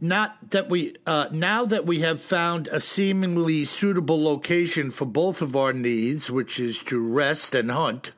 Not 0.00 0.50
that 0.50 0.68
we, 0.68 0.96
uh, 1.06 1.28
now 1.30 1.64
that 1.66 1.86
we 1.86 2.00
have 2.00 2.20
found 2.20 2.66
a 2.68 2.80
seemingly 2.80 3.64
suitable 3.66 4.22
location 4.22 4.90
for 4.90 5.04
both 5.04 5.42
of 5.42 5.54
our 5.54 5.72
needs, 5.72 6.30
which 6.30 6.58
is 6.58 6.82
to 6.84 6.98
rest 6.98 7.54
and 7.54 7.70
hunt, 7.70 8.12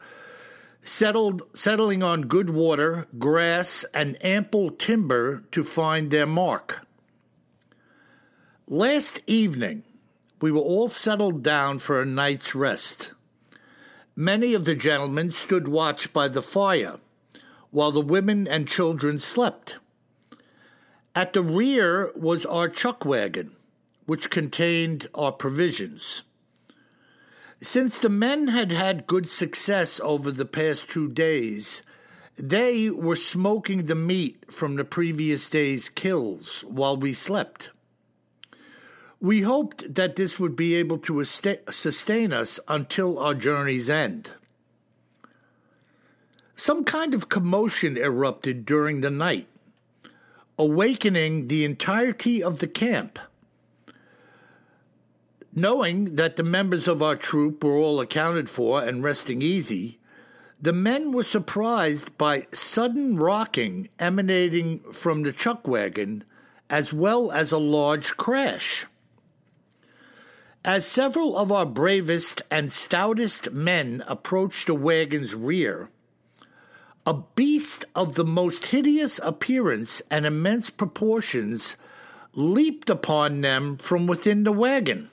settled, 0.82 1.42
settling 1.52 2.02
on 2.02 2.22
good 2.22 2.48
water, 2.48 3.06
grass, 3.18 3.84
and 3.92 4.16
ample 4.24 4.70
timber 4.70 5.42
to 5.50 5.64
find 5.64 6.10
their 6.10 6.26
mark. 6.26 6.86
Last 8.66 9.20
evening, 9.26 9.82
we 10.44 10.52
were 10.52 10.60
all 10.60 10.90
settled 10.90 11.42
down 11.42 11.78
for 11.78 12.02
a 12.02 12.04
night's 12.04 12.54
rest. 12.54 13.12
Many 14.14 14.52
of 14.52 14.66
the 14.66 14.74
gentlemen 14.74 15.30
stood 15.30 15.66
watch 15.66 16.12
by 16.12 16.28
the 16.28 16.42
fire, 16.42 16.98
while 17.70 17.90
the 17.90 18.02
women 18.02 18.46
and 18.46 18.68
children 18.68 19.18
slept. 19.18 19.76
At 21.14 21.32
the 21.32 21.42
rear 21.42 22.12
was 22.14 22.44
our 22.44 22.68
chuck 22.68 23.06
wagon, 23.06 23.56
which 24.04 24.28
contained 24.28 25.08
our 25.14 25.32
provisions. 25.32 26.20
Since 27.62 28.00
the 28.00 28.10
men 28.10 28.48
had 28.48 28.70
had 28.70 29.06
good 29.06 29.30
success 29.30 29.98
over 29.98 30.30
the 30.30 30.44
past 30.44 30.90
two 30.90 31.08
days, 31.08 31.80
they 32.36 32.90
were 32.90 33.16
smoking 33.16 33.86
the 33.86 33.94
meat 33.94 34.52
from 34.52 34.76
the 34.76 34.84
previous 34.84 35.48
day's 35.48 35.88
kills 35.88 36.62
while 36.68 36.98
we 36.98 37.14
slept. 37.14 37.70
We 39.24 39.40
hoped 39.40 39.94
that 39.94 40.16
this 40.16 40.38
would 40.38 40.54
be 40.54 40.74
able 40.74 40.98
to 40.98 41.24
sustain 41.24 42.34
us 42.34 42.60
until 42.68 43.18
our 43.18 43.32
journey's 43.32 43.88
end. 43.88 44.28
Some 46.54 46.84
kind 46.84 47.14
of 47.14 47.30
commotion 47.30 47.96
erupted 47.96 48.66
during 48.66 49.00
the 49.00 49.08
night, 49.08 49.48
awakening 50.58 51.48
the 51.48 51.64
entirety 51.64 52.42
of 52.42 52.58
the 52.58 52.66
camp. 52.66 53.18
Knowing 55.54 56.16
that 56.16 56.36
the 56.36 56.42
members 56.42 56.86
of 56.86 57.02
our 57.02 57.16
troop 57.16 57.64
were 57.64 57.78
all 57.78 58.00
accounted 58.00 58.50
for 58.50 58.84
and 58.84 59.02
resting 59.02 59.40
easy, 59.40 59.98
the 60.60 60.74
men 60.74 61.12
were 61.12 61.22
surprised 61.22 62.18
by 62.18 62.46
sudden 62.52 63.16
rocking 63.16 63.88
emanating 63.98 64.80
from 64.92 65.22
the 65.22 65.32
chuck 65.32 65.66
wagon, 65.66 66.24
as 66.68 66.92
well 66.92 67.32
as 67.32 67.52
a 67.52 67.56
large 67.56 68.18
crash. 68.18 68.84
As 70.64 70.86
several 70.86 71.36
of 71.36 71.52
our 71.52 71.66
bravest 71.66 72.40
and 72.50 72.72
stoutest 72.72 73.52
men 73.52 74.02
approached 74.06 74.66
the 74.66 74.74
wagon's 74.74 75.34
rear, 75.34 75.90
a 77.04 77.12
beast 77.36 77.84
of 77.94 78.14
the 78.14 78.24
most 78.24 78.66
hideous 78.66 79.20
appearance 79.22 80.00
and 80.10 80.24
immense 80.24 80.70
proportions 80.70 81.76
leaped 82.32 82.88
upon 82.88 83.42
them 83.42 83.76
from 83.76 84.06
within 84.06 84.44
the 84.44 84.52
wagon, 84.52 85.10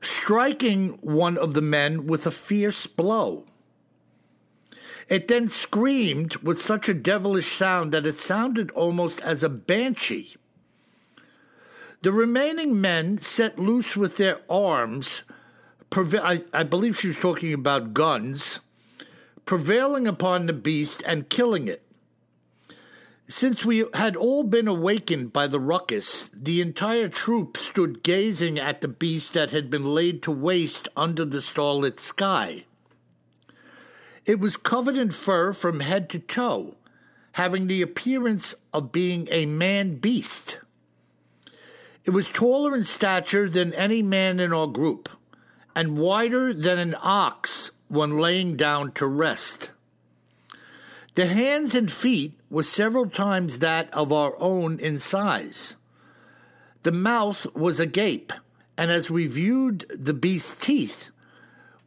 striking 0.00 0.98
one 1.00 1.38
of 1.38 1.54
the 1.54 1.62
men 1.62 2.08
with 2.08 2.26
a 2.26 2.32
fierce 2.32 2.88
blow. 2.88 3.44
It 5.08 5.28
then 5.28 5.48
screamed 5.48 6.38
with 6.38 6.60
such 6.60 6.88
a 6.88 6.94
devilish 6.94 7.52
sound 7.52 7.92
that 7.92 8.04
it 8.04 8.18
sounded 8.18 8.72
almost 8.72 9.20
as 9.20 9.44
a 9.44 9.48
banshee. 9.48 10.34
The 12.04 12.12
remaining 12.12 12.82
men 12.82 13.16
set 13.16 13.58
loose 13.58 13.96
with 13.96 14.18
their 14.18 14.40
arms, 14.50 15.22
I, 15.90 16.44
I 16.52 16.62
believe 16.62 17.00
she 17.00 17.08
was 17.08 17.18
talking 17.18 17.54
about 17.54 17.94
guns, 17.94 18.60
prevailing 19.46 20.06
upon 20.06 20.44
the 20.44 20.52
beast 20.52 21.02
and 21.06 21.30
killing 21.30 21.66
it. 21.66 21.82
Since 23.26 23.64
we 23.64 23.86
had 23.94 24.16
all 24.16 24.42
been 24.42 24.68
awakened 24.68 25.32
by 25.32 25.46
the 25.46 25.58
ruckus, 25.58 26.28
the 26.34 26.60
entire 26.60 27.08
troop 27.08 27.56
stood 27.56 28.02
gazing 28.02 28.58
at 28.58 28.82
the 28.82 28.88
beast 28.88 29.32
that 29.32 29.52
had 29.52 29.70
been 29.70 29.94
laid 29.94 30.22
to 30.24 30.30
waste 30.30 30.88
under 30.94 31.24
the 31.24 31.40
starlit 31.40 31.98
sky. 31.98 32.66
It 34.26 34.38
was 34.38 34.58
covered 34.58 34.98
in 34.98 35.10
fur 35.10 35.54
from 35.54 35.80
head 35.80 36.10
to 36.10 36.18
toe, 36.18 36.76
having 37.32 37.66
the 37.66 37.80
appearance 37.80 38.54
of 38.74 38.92
being 38.92 39.26
a 39.30 39.46
man 39.46 39.96
beast. 39.96 40.58
It 42.04 42.10
was 42.10 42.28
taller 42.28 42.74
in 42.74 42.84
stature 42.84 43.48
than 43.48 43.72
any 43.72 44.02
man 44.02 44.38
in 44.38 44.52
our 44.52 44.66
group, 44.66 45.08
and 45.74 45.98
wider 45.98 46.52
than 46.52 46.78
an 46.78 46.94
ox 47.00 47.70
when 47.88 48.18
laying 48.18 48.56
down 48.56 48.92
to 48.92 49.06
rest. 49.06 49.70
The 51.14 51.26
hands 51.26 51.74
and 51.74 51.90
feet 51.90 52.38
were 52.50 52.62
several 52.62 53.08
times 53.08 53.60
that 53.60 53.92
of 53.94 54.12
our 54.12 54.34
own 54.38 54.78
in 54.80 54.98
size. 54.98 55.76
The 56.82 56.92
mouth 56.92 57.46
was 57.54 57.80
agape, 57.80 58.32
and 58.76 58.90
as 58.90 59.10
we 59.10 59.26
viewed 59.26 59.86
the 59.88 60.12
beast's 60.12 60.56
teeth, 60.56 61.08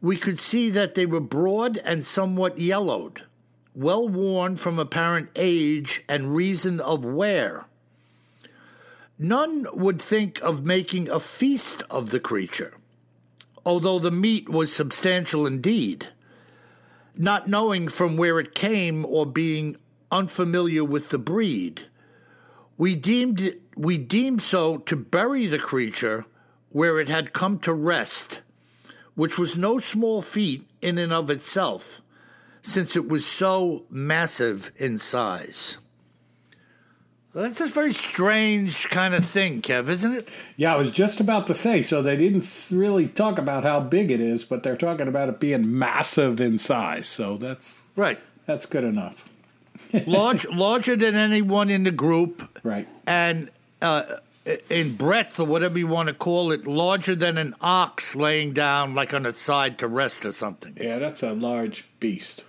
we 0.00 0.16
could 0.16 0.40
see 0.40 0.70
that 0.70 0.94
they 0.94 1.06
were 1.06 1.20
broad 1.20 1.76
and 1.84 2.04
somewhat 2.04 2.58
yellowed, 2.58 3.22
well 3.74 4.08
worn 4.08 4.56
from 4.56 4.78
apparent 4.78 5.28
age 5.36 6.02
and 6.08 6.34
reason 6.34 6.80
of 6.80 7.04
wear. 7.04 7.66
None 9.18 9.66
would 9.72 10.00
think 10.00 10.40
of 10.42 10.64
making 10.64 11.08
a 11.08 11.18
feast 11.18 11.82
of 11.90 12.10
the 12.10 12.20
creature, 12.20 12.74
although 13.66 13.98
the 13.98 14.12
meat 14.12 14.48
was 14.48 14.72
substantial 14.72 15.44
indeed, 15.44 16.08
not 17.16 17.48
knowing 17.48 17.88
from 17.88 18.16
where 18.16 18.38
it 18.38 18.54
came 18.54 19.04
or 19.04 19.26
being 19.26 19.76
unfamiliar 20.12 20.84
with 20.84 21.08
the 21.08 21.18
breed. 21.18 21.86
We 22.76 22.94
deemed, 22.94 23.56
we 23.76 23.98
deemed 23.98 24.40
so 24.40 24.78
to 24.78 24.94
bury 24.94 25.48
the 25.48 25.58
creature 25.58 26.24
where 26.70 27.00
it 27.00 27.08
had 27.08 27.32
come 27.32 27.58
to 27.60 27.74
rest, 27.74 28.40
which 29.16 29.36
was 29.36 29.56
no 29.56 29.80
small 29.80 30.22
feat 30.22 30.68
in 30.80 30.96
and 30.96 31.12
of 31.12 31.28
itself, 31.28 32.00
since 32.62 32.94
it 32.94 33.08
was 33.08 33.26
so 33.26 33.84
massive 33.90 34.70
in 34.76 34.96
size. 34.96 35.78
That's 37.34 37.60
a 37.60 37.66
very 37.66 37.92
strange 37.92 38.88
kind 38.88 39.14
of 39.14 39.24
thing, 39.24 39.60
Kev, 39.62 39.88
isn't 39.88 40.12
it? 40.14 40.28
Yeah, 40.56 40.74
I 40.74 40.78
was 40.78 40.90
just 40.90 41.20
about 41.20 41.46
to 41.48 41.54
say. 41.54 41.82
So 41.82 42.02
they 42.02 42.16
didn't 42.16 42.68
really 42.72 43.06
talk 43.06 43.38
about 43.38 43.64
how 43.64 43.80
big 43.80 44.10
it 44.10 44.20
is, 44.20 44.44
but 44.44 44.62
they're 44.62 44.76
talking 44.76 45.06
about 45.08 45.28
it 45.28 45.38
being 45.38 45.78
massive 45.78 46.40
in 46.40 46.58
size. 46.58 47.06
So 47.06 47.36
that's 47.36 47.82
Right. 47.96 48.18
that's 48.46 48.66
good 48.66 48.82
enough. 48.84 49.28
Large, 50.06 50.46
larger 50.48 50.96
than 50.96 51.14
anyone 51.14 51.70
in 51.70 51.84
the 51.84 51.90
group, 51.92 52.48
Right. 52.64 52.88
and 53.06 53.50
uh, 53.82 54.16
in 54.70 54.96
breadth 54.96 55.38
or 55.38 55.44
whatever 55.44 55.78
you 55.78 55.86
want 55.86 56.08
to 56.08 56.14
call 56.14 56.50
it, 56.50 56.66
larger 56.66 57.14
than 57.14 57.36
an 57.38 57.54
ox 57.60 58.14
laying 58.16 58.54
down 58.54 58.94
like 58.94 59.12
on 59.14 59.26
its 59.26 59.40
side 59.40 59.78
to 59.78 59.86
rest 59.86 60.24
or 60.24 60.32
something. 60.32 60.74
Yeah, 60.80 60.98
that's 60.98 61.22
a 61.22 61.32
large 61.32 61.86
beast. 62.00 62.42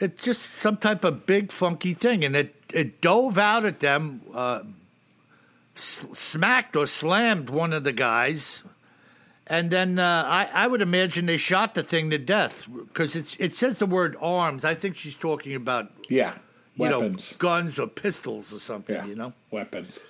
It's 0.00 0.22
just 0.22 0.42
some 0.42 0.76
type 0.76 1.04
of 1.04 1.24
big 1.24 1.52
funky 1.52 1.94
thing, 1.94 2.24
and 2.24 2.36
it 2.36 2.54
it 2.72 3.00
dove 3.00 3.38
out 3.38 3.64
at 3.64 3.80
them, 3.80 4.20
uh, 4.34 4.62
s- 5.74 6.06
smacked 6.12 6.76
or 6.76 6.86
slammed 6.86 7.50
one 7.50 7.72
of 7.72 7.84
the 7.84 7.92
guys, 7.92 8.62
and 9.46 9.70
then 9.70 9.98
uh, 9.98 10.24
I 10.26 10.48
I 10.52 10.66
would 10.66 10.82
imagine 10.82 11.26
they 11.26 11.36
shot 11.36 11.74
the 11.74 11.82
thing 11.82 12.10
to 12.10 12.18
death 12.18 12.66
because 12.88 13.14
it's 13.16 13.36
it 13.38 13.56
says 13.56 13.78
the 13.78 13.86
word 13.86 14.16
arms. 14.20 14.64
I 14.64 14.74
think 14.74 14.96
she's 14.96 15.16
talking 15.16 15.54
about 15.54 15.90
Yeah. 16.08 16.34
you 16.74 16.82
Weapons. 16.82 17.32
know 17.32 17.36
guns 17.38 17.78
or 17.78 17.86
pistols 17.86 18.52
or 18.52 18.58
something. 18.58 18.96
yeah. 18.96 19.06
You 19.06 19.14
know. 19.14 19.32
Weapons. 19.50 20.00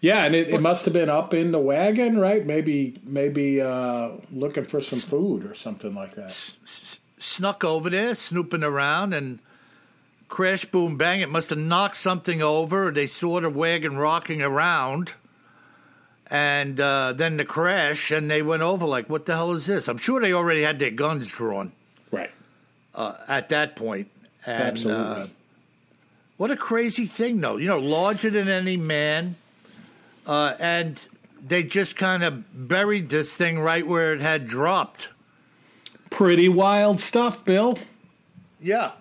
Yeah, 0.00 0.24
and 0.24 0.34
it, 0.34 0.48
it 0.48 0.60
must 0.60 0.84
have 0.84 0.94
been 0.94 1.10
up 1.10 1.34
in 1.34 1.50
the 1.52 1.58
wagon, 1.58 2.18
right? 2.18 2.46
Maybe 2.46 3.00
maybe 3.04 3.60
uh, 3.60 4.10
looking 4.32 4.64
for 4.64 4.80
some 4.80 5.00
food 5.00 5.44
or 5.44 5.54
something 5.54 5.92
like 5.94 6.14
that. 6.14 6.30
snuck 7.18 7.64
over 7.64 7.90
there, 7.90 8.14
snooping 8.14 8.62
around, 8.62 9.12
and 9.12 9.40
crash, 10.28 10.64
boom, 10.64 10.96
bang. 10.96 11.20
It 11.20 11.30
must 11.30 11.50
have 11.50 11.58
knocked 11.58 11.96
something 11.96 12.42
over. 12.42 12.90
They 12.90 13.06
saw 13.06 13.40
the 13.40 13.50
wagon 13.50 13.96
rocking 13.98 14.42
around, 14.42 15.12
and 16.30 16.80
uh, 16.80 17.12
then 17.14 17.36
the 17.36 17.44
crash, 17.44 18.10
and 18.10 18.30
they 18.30 18.42
went 18.42 18.62
over 18.62 18.86
like, 18.86 19.08
"What 19.08 19.26
the 19.26 19.34
hell 19.34 19.52
is 19.52 19.66
this?" 19.66 19.88
I'm 19.88 19.98
sure 19.98 20.20
they 20.20 20.32
already 20.32 20.62
had 20.62 20.78
their 20.78 20.90
guns 20.90 21.28
drawn 21.28 21.72
Right. 22.10 22.30
uh, 22.94 23.14
at 23.26 23.48
that 23.50 23.76
point. 23.76 24.10
And, 24.46 24.62
Absolutely. 24.62 25.22
Uh, 25.22 25.26
what 26.36 26.50
a 26.50 26.56
crazy 26.56 27.06
thing, 27.06 27.40
though. 27.40 27.56
You 27.56 27.66
know, 27.66 27.78
larger 27.78 28.30
than 28.30 28.48
any 28.48 28.76
man, 28.76 29.36
uh, 30.26 30.54
and 30.60 31.00
they 31.44 31.62
just 31.64 31.96
kind 31.96 32.22
of 32.22 32.68
buried 32.68 33.08
this 33.08 33.36
thing 33.36 33.58
right 33.58 33.86
where 33.86 34.12
it 34.12 34.20
had 34.20 34.46
dropped. 34.46 35.08
Pretty 36.10 36.48
wild 36.48 37.00
stuff, 37.00 37.44
Bill. 37.44 37.78
Yeah. 38.60 38.92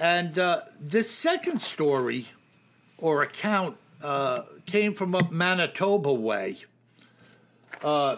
And 0.00 0.38
uh, 0.38 0.62
this 0.80 1.10
second 1.10 1.60
story 1.60 2.28
or 2.96 3.22
account 3.22 3.76
uh, 4.02 4.44
came 4.64 4.94
from 4.94 5.14
up 5.14 5.30
Manitoba 5.30 6.10
way. 6.10 6.56
Uh, 7.84 8.16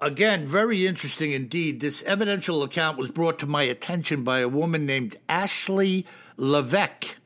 again, 0.00 0.46
very 0.46 0.86
interesting 0.86 1.32
indeed. 1.32 1.80
This 1.80 2.02
evidential 2.04 2.62
account 2.62 2.96
was 2.96 3.10
brought 3.10 3.38
to 3.40 3.46
my 3.46 3.64
attention 3.64 4.24
by 4.24 4.40
a 4.40 4.48
woman 4.48 4.86
named 4.86 5.18
Ashley 5.28 6.06
Levesque. 6.38 7.16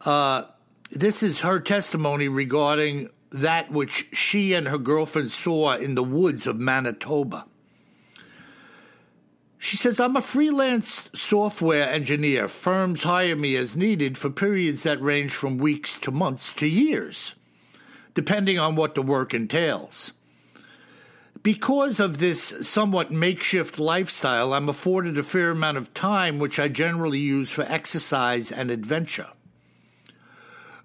Uh, 0.00 0.46
this 0.90 1.22
is 1.22 1.40
her 1.40 1.60
testimony 1.60 2.26
regarding 2.26 3.08
that 3.30 3.70
which 3.70 4.08
she 4.12 4.52
and 4.52 4.66
her 4.66 4.78
girlfriend 4.78 5.30
saw 5.30 5.76
in 5.76 5.94
the 5.94 6.02
woods 6.02 6.48
of 6.48 6.58
Manitoba. 6.58 7.46
She 9.64 9.78
says, 9.78 9.98
I'm 9.98 10.14
a 10.14 10.20
freelance 10.20 11.08
software 11.14 11.88
engineer. 11.88 12.48
Firms 12.48 13.04
hire 13.04 13.34
me 13.34 13.56
as 13.56 13.78
needed 13.78 14.18
for 14.18 14.28
periods 14.28 14.82
that 14.82 15.00
range 15.00 15.32
from 15.32 15.56
weeks 15.56 15.96
to 16.00 16.10
months 16.10 16.52
to 16.56 16.66
years, 16.66 17.34
depending 18.12 18.58
on 18.58 18.76
what 18.76 18.94
the 18.94 19.00
work 19.00 19.32
entails. 19.32 20.12
Because 21.42 21.98
of 21.98 22.18
this 22.18 22.54
somewhat 22.60 23.10
makeshift 23.10 23.78
lifestyle, 23.78 24.52
I'm 24.52 24.68
afforded 24.68 25.16
a 25.16 25.22
fair 25.22 25.52
amount 25.52 25.78
of 25.78 25.94
time, 25.94 26.38
which 26.38 26.58
I 26.58 26.68
generally 26.68 27.20
use 27.20 27.50
for 27.50 27.62
exercise 27.62 28.52
and 28.52 28.70
adventure. 28.70 29.28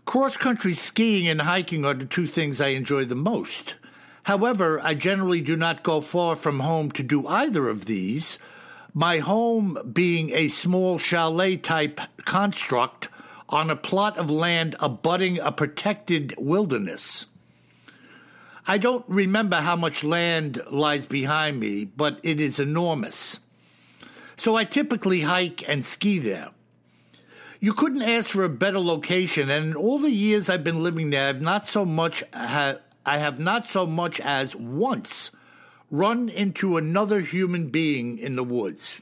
Cross 0.06 0.38
country 0.38 0.74
skiing 0.74 1.28
and 1.28 1.42
hiking 1.42 1.84
are 1.84 1.94
the 1.94 2.06
two 2.06 2.28
things 2.28 2.62
I 2.62 2.70
enjoy 2.70 3.04
the 3.04 3.14
most. 3.14 3.76
However, 4.24 4.80
I 4.82 4.94
generally 4.94 5.42
do 5.42 5.58
not 5.58 5.84
go 5.84 6.00
far 6.00 6.38
from 6.38 6.62
home 6.62 6.94
to 6.94 7.04
do 7.04 7.28
either 7.28 7.68
of 7.68 7.84
these, 7.84 8.40
my 8.94 9.20
home 9.20 9.78
being 9.94 10.32
a 10.32 10.48
small 10.48 10.98
chalet 10.98 11.58
type 11.58 12.00
construct 12.26 13.10
on 13.48 13.70
a 13.70 13.76
plot 13.76 14.18
of 14.18 14.30
land 14.30 14.76
abutting 14.80 15.40
a 15.40 15.52
protected 15.52 16.34
wilderness. 16.38 17.26
I 18.68 18.78
don't 18.78 19.06
remember 19.08 19.58
how 19.58 19.76
much 19.76 20.04
land 20.04 20.62
lies 20.70 21.06
behind 21.06 21.60
me, 21.60 21.86
but 21.86 22.20
it 22.22 22.40
is 22.40 22.60
enormous. 22.60 23.40
So 24.38 24.56
I 24.56 24.64
typically 24.64 25.22
hike 25.22 25.68
and 25.68 25.84
ski 25.84 26.20
there. 26.20 26.50
You 27.60 27.74
couldn't 27.74 28.04
ask 28.04 28.30
for 28.30 28.44
a 28.44 28.50
better 28.50 28.80
location, 28.80 29.50
and 29.50 29.72
in 29.72 29.76
all 29.76 30.00
the 30.00 30.12
years 30.12 30.50
I've 30.50 30.64
been 30.64 30.84
living 30.84 31.10
there, 31.10 31.28
I've 31.28 31.42
not 31.42 31.68
so 31.68 31.84
much 31.84 32.24
ha- 32.34 32.78
I 33.06 33.18
have 33.18 33.40
not 33.40 33.68
so 33.68 33.86
much 33.86 34.20
as 34.20 34.56
once 34.56 35.32
run 35.92 36.30
into 36.30 36.78
another 36.78 37.22
human 37.22 37.70
being 37.70 38.18
in 38.18 38.36
the 38.36 38.44
woods. 38.44 39.02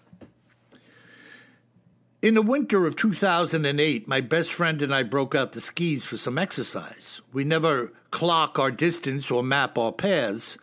In 2.21 2.33
the 2.33 2.41
winter 2.41 2.87
of 2.87 2.95
2008, 2.95 4.07
my 4.07 4.21
best 4.21 4.51
friend 4.51 4.81
and 4.81 4.93
I 4.93 5.03
broke 5.03 5.35
out 5.35 5.51
the 5.51 5.61
skis 5.61 6.03
for 6.03 6.17
some 6.17 6.37
exercise. 6.37 7.21
We 7.31 7.43
never 7.43 7.93
clock 8.09 8.57
our 8.57 8.71
distance 8.71 9.29
or 9.29 9.43
map 9.43 9.77
our 9.77 9.91
paths. 9.91 10.57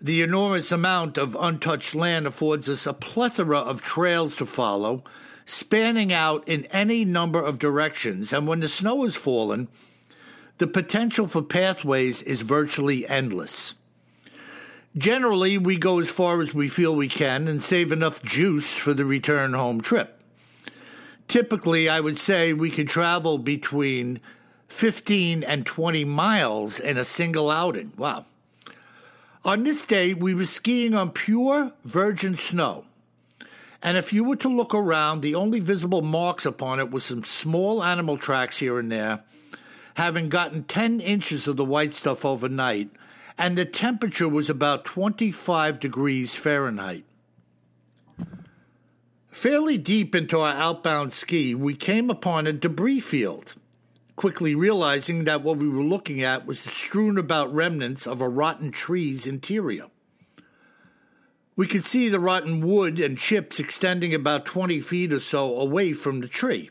The 0.00 0.22
enormous 0.22 0.70
amount 0.70 1.18
of 1.18 1.36
untouched 1.38 1.94
land 1.94 2.26
affords 2.26 2.68
us 2.68 2.86
a 2.86 2.92
plethora 2.92 3.58
of 3.58 3.82
trails 3.82 4.36
to 4.36 4.46
follow, 4.46 5.02
spanning 5.44 6.12
out 6.12 6.46
in 6.46 6.66
any 6.66 7.04
number 7.04 7.42
of 7.42 7.58
directions, 7.58 8.32
and 8.32 8.46
when 8.46 8.60
the 8.60 8.68
snow 8.68 9.02
has 9.02 9.16
fallen, 9.16 9.68
the 10.58 10.68
potential 10.68 11.26
for 11.26 11.42
pathways 11.42 12.22
is 12.22 12.42
virtually 12.42 13.08
endless. 13.08 13.74
Generally, 14.96 15.58
we 15.58 15.76
go 15.76 16.00
as 16.00 16.08
far 16.08 16.40
as 16.40 16.52
we 16.52 16.68
feel 16.68 16.94
we 16.94 17.08
can 17.08 17.46
and 17.46 17.62
save 17.62 17.92
enough 17.92 18.22
juice 18.22 18.74
for 18.74 18.92
the 18.92 19.04
return 19.04 19.52
home 19.52 19.80
trip. 19.80 20.20
Typically, 21.28 21.88
I 21.88 22.00
would 22.00 22.18
say 22.18 22.52
we 22.52 22.70
could 22.70 22.88
travel 22.88 23.38
between 23.38 24.20
15 24.66 25.44
and 25.44 25.64
20 25.64 26.04
miles 26.04 26.80
in 26.80 26.98
a 26.98 27.04
single 27.04 27.50
outing. 27.52 27.92
Wow. 27.96 28.26
On 29.44 29.62
this 29.62 29.84
day, 29.84 30.12
we 30.12 30.34
were 30.34 30.44
skiing 30.44 30.92
on 30.92 31.10
pure 31.10 31.72
virgin 31.84 32.36
snow. 32.36 32.84
And 33.82 33.96
if 33.96 34.12
you 34.12 34.24
were 34.24 34.36
to 34.36 34.48
look 34.48 34.74
around, 34.74 35.20
the 35.20 35.36
only 35.36 35.60
visible 35.60 36.02
marks 36.02 36.44
upon 36.44 36.80
it 36.80 36.90
was 36.90 37.04
some 37.04 37.22
small 37.22 37.82
animal 37.82 38.18
tracks 38.18 38.58
here 38.58 38.78
and 38.78 38.90
there, 38.90 39.22
having 39.94 40.28
gotten 40.28 40.64
10 40.64 41.00
inches 41.00 41.46
of 41.46 41.56
the 41.56 41.64
white 41.64 41.94
stuff 41.94 42.24
overnight, 42.24 42.90
and 43.40 43.56
the 43.56 43.64
temperature 43.64 44.28
was 44.28 44.50
about 44.50 44.84
25 44.84 45.80
degrees 45.80 46.34
Fahrenheit. 46.34 47.06
Fairly 49.30 49.78
deep 49.78 50.14
into 50.14 50.38
our 50.40 50.52
outbound 50.52 51.14
ski, 51.14 51.54
we 51.54 51.74
came 51.74 52.10
upon 52.10 52.46
a 52.46 52.52
debris 52.52 53.00
field, 53.00 53.54
quickly 54.14 54.54
realizing 54.54 55.24
that 55.24 55.42
what 55.42 55.56
we 55.56 55.70
were 55.70 55.82
looking 55.82 56.22
at 56.22 56.44
was 56.44 56.60
the 56.60 56.68
strewn 56.68 57.16
about 57.16 57.52
remnants 57.54 58.06
of 58.06 58.20
a 58.20 58.28
rotten 58.28 58.70
tree's 58.70 59.26
interior. 59.26 59.86
We 61.56 61.66
could 61.66 61.86
see 61.86 62.10
the 62.10 62.20
rotten 62.20 62.60
wood 62.60 63.00
and 63.00 63.16
chips 63.16 63.58
extending 63.58 64.14
about 64.14 64.44
20 64.44 64.82
feet 64.82 65.14
or 65.14 65.18
so 65.18 65.58
away 65.58 65.94
from 65.94 66.20
the 66.20 66.28
tree, 66.28 66.68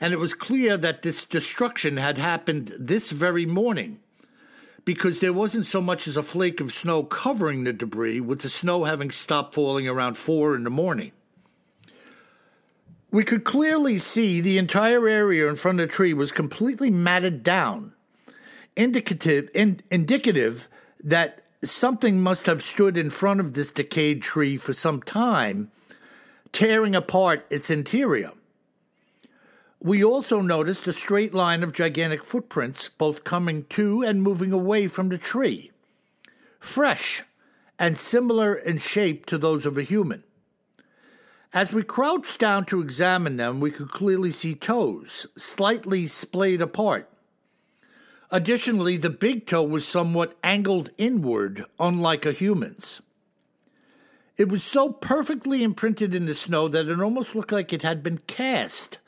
and 0.00 0.12
it 0.12 0.18
was 0.18 0.34
clear 0.34 0.76
that 0.76 1.02
this 1.02 1.24
destruction 1.24 1.98
had 1.98 2.18
happened 2.18 2.74
this 2.80 3.10
very 3.10 3.46
morning 3.46 4.00
because 4.84 5.20
there 5.20 5.32
wasn't 5.32 5.66
so 5.66 5.80
much 5.80 6.06
as 6.06 6.16
a 6.16 6.22
flake 6.22 6.60
of 6.60 6.72
snow 6.72 7.02
covering 7.02 7.64
the 7.64 7.72
debris, 7.72 8.20
with 8.20 8.40
the 8.40 8.48
snow 8.48 8.84
having 8.84 9.10
stopped 9.10 9.54
falling 9.54 9.88
around 9.88 10.16
four 10.16 10.54
in 10.54 10.64
the 10.64 10.70
morning. 10.70 11.12
We 13.10 13.24
could 13.24 13.44
clearly 13.44 13.98
see 13.98 14.40
the 14.40 14.58
entire 14.58 15.08
area 15.08 15.48
in 15.48 15.56
front 15.56 15.80
of 15.80 15.88
the 15.88 15.94
tree 15.94 16.12
was 16.12 16.32
completely 16.32 16.90
matted 16.90 17.42
down, 17.42 17.92
indicative 18.76 19.48
in, 19.54 19.80
indicative 19.90 20.68
that 21.02 21.44
something 21.62 22.20
must 22.20 22.46
have 22.46 22.62
stood 22.62 22.96
in 22.96 23.10
front 23.10 23.40
of 23.40 23.54
this 23.54 23.70
decayed 23.70 24.20
tree 24.20 24.56
for 24.56 24.72
some 24.72 25.00
time, 25.00 25.70
tearing 26.52 26.94
apart 26.94 27.46
its 27.50 27.70
interior. 27.70 28.32
We 29.84 30.02
also 30.02 30.40
noticed 30.40 30.88
a 30.88 30.94
straight 30.94 31.34
line 31.34 31.62
of 31.62 31.74
gigantic 31.74 32.24
footprints, 32.24 32.88
both 32.88 33.22
coming 33.22 33.66
to 33.68 34.02
and 34.02 34.22
moving 34.22 34.50
away 34.50 34.86
from 34.86 35.10
the 35.10 35.18
tree, 35.18 35.72
fresh 36.58 37.22
and 37.78 37.98
similar 37.98 38.54
in 38.54 38.78
shape 38.78 39.26
to 39.26 39.36
those 39.36 39.66
of 39.66 39.76
a 39.76 39.82
human. 39.82 40.24
As 41.52 41.74
we 41.74 41.82
crouched 41.82 42.40
down 42.40 42.64
to 42.66 42.80
examine 42.80 43.36
them, 43.36 43.60
we 43.60 43.70
could 43.70 43.90
clearly 43.90 44.30
see 44.30 44.54
toes, 44.54 45.26
slightly 45.36 46.06
splayed 46.06 46.62
apart. 46.62 47.10
Additionally, 48.30 48.96
the 48.96 49.10
big 49.10 49.46
toe 49.46 49.64
was 49.64 49.86
somewhat 49.86 50.34
angled 50.42 50.92
inward, 50.96 51.66
unlike 51.78 52.24
a 52.24 52.32
human's. 52.32 53.02
It 54.38 54.48
was 54.48 54.64
so 54.64 54.94
perfectly 54.94 55.62
imprinted 55.62 56.14
in 56.14 56.24
the 56.24 56.34
snow 56.34 56.68
that 56.68 56.88
it 56.88 57.02
almost 57.02 57.34
looked 57.34 57.52
like 57.52 57.70
it 57.74 57.82
had 57.82 58.02
been 58.02 58.18
cast, 58.26 58.98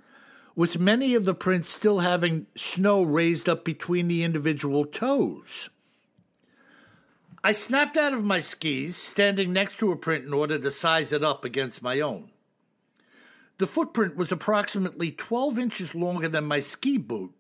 with 0.57 0.79
many 0.79 1.15
of 1.15 1.27
the 1.27 1.35
prints 1.35 1.69
still 1.69 2.01
having 2.01 2.47
snow 2.57 3.03
raised 3.03 3.49
up 3.49 3.63
between 3.63 4.09
the 4.09 4.25
individual 4.25 4.87
toes. 4.87 5.69
I 7.45 7.53
snapped 7.53 7.97
out 7.97 8.15
of 8.15 8.25
my 8.25 8.41
skis, 8.41 8.97
standing 8.97 9.53
next 9.53 9.77
to 9.79 9.93
a 9.93 9.97
print 9.97 10.25
in 10.25 10.33
order 10.33 10.59
to 10.59 10.71
size 10.71 11.13
it 11.13 11.23
up 11.23 11.45
against 11.45 11.83
my 11.83 12.01
own. 12.01 12.31
The 13.59 13.67
footprint 13.67 14.17
was 14.17 14.33
approximately 14.33 15.13
12 15.13 15.59
inches 15.59 15.95
longer 15.95 16.29
than 16.29 16.45
my 16.45 16.61
ski 16.61 16.97
boot, 16.97 17.33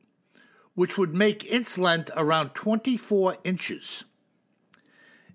which 0.74 0.96
would 0.98 1.14
make 1.14 1.44
its 1.50 1.76
length 1.78 2.10
around 2.16 2.50
24 2.50 3.38
inches. 3.44 4.04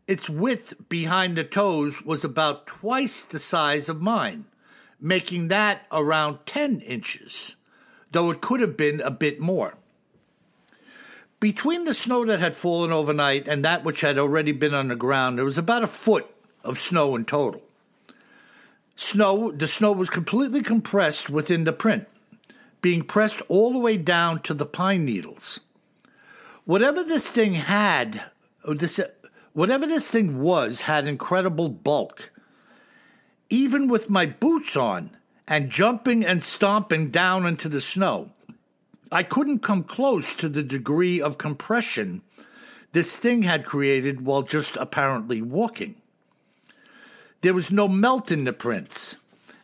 Its 0.08 0.30
width 0.30 0.76
behind 0.88 1.36
the 1.36 1.44
toes 1.44 2.04
was 2.04 2.24
about 2.24 2.68
twice 2.68 3.24
the 3.26 3.40
size 3.40 3.90
of 3.90 4.02
mine, 4.02 4.46
making 5.00 5.48
that 5.48 5.86
around 5.92 6.40
10 6.46 6.82
inches, 6.82 7.56
though 8.12 8.32
it 8.32 8.42
could 8.42 8.60
have 8.60 8.78
been 8.78 9.02
a 9.02 9.12
bit 9.12 9.40
more. 9.40 9.76
Between 11.40 11.86
the 11.86 11.94
snow 11.94 12.24
that 12.26 12.40
had 12.40 12.56
fallen 12.56 12.92
overnight 12.92 13.48
and 13.48 13.66
that 13.66 13.84
which 13.84 14.02
had 14.02 14.20
already 14.20 14.52
been 14.52 14.76
on 14.76 14.90
the 14.90 14.96
ground, 14.96 15.38
there 15.38 15.46
was 15.46 15.58
about 15.58 15.84
a 15.84 15.88
foot 15.88 16.28
of 16.64 16.78
snow 16.78 17.16
in 17.16 17.26
total. 17.26 17.64
Snow, 18.96 19.52
the 19.52 19.66
snow 19.66 19.92
was 19.92 20.12
completely 20.12 20.62
compressed 20.62 21.30
within 21.30 21.64
the 21.64 21.74
print, 21.74 22.08
being 22.82 23.02
pressed 23.02 23.42
all 23.48 23.74
the 23.74 23.80
way 23.80 23.98
down 23.98 24.42
to 24.44 24.54
the 24.54 24.66
pine 24.66 25.06
needles. 25.06 25.62
Whatever 26.66 27.04
this 27.04 27.28
thing 27.32 27.56
had, 27.56 28.26
this, 28.68 29.00
whatever 29.54 29.88
this 29.88 30.12
thing 30.12 30.40
was, 30.40 30.82
had 30.82 31.08
incredible 31.08 31.70
bulk. 31.70 32.32
Even 33.50 33.88
with 33.88 34.10
my 34.10 34.28
boots 34.28 34.78
on 34.78 35.10
and 35.52 35.70
jumping 35.70 36.26
and 36.26 36.42
stomping 36.42 37.10
down 37.10 37.46
into 37.46 37.68
the 37.68 37.82
snow, 37.82 38.30
I 39.12 39.22
couldn't 39.22 39.60
come 39.60 39.84
close 39.84 40.34
to 40.36 40.48
the 40.48 40.64
degree 40.64 41.20
of 41.20 41.38
compression 41.38 42.22
this 42.94 43.18
thing 43.18 43.44
had 43.44 43.66
created 43.66 44.26
while 44.26 44.44
just 44.44 44.78
apparently 44.78 45.42
walking. 45.42 45.96
There 47.42 47.54
was 47.54 47.70
no 47.70 47.90
melt 47.90 48.32
in 48.32 48.46
the 48.46 48.54
prints, 48.54 49.18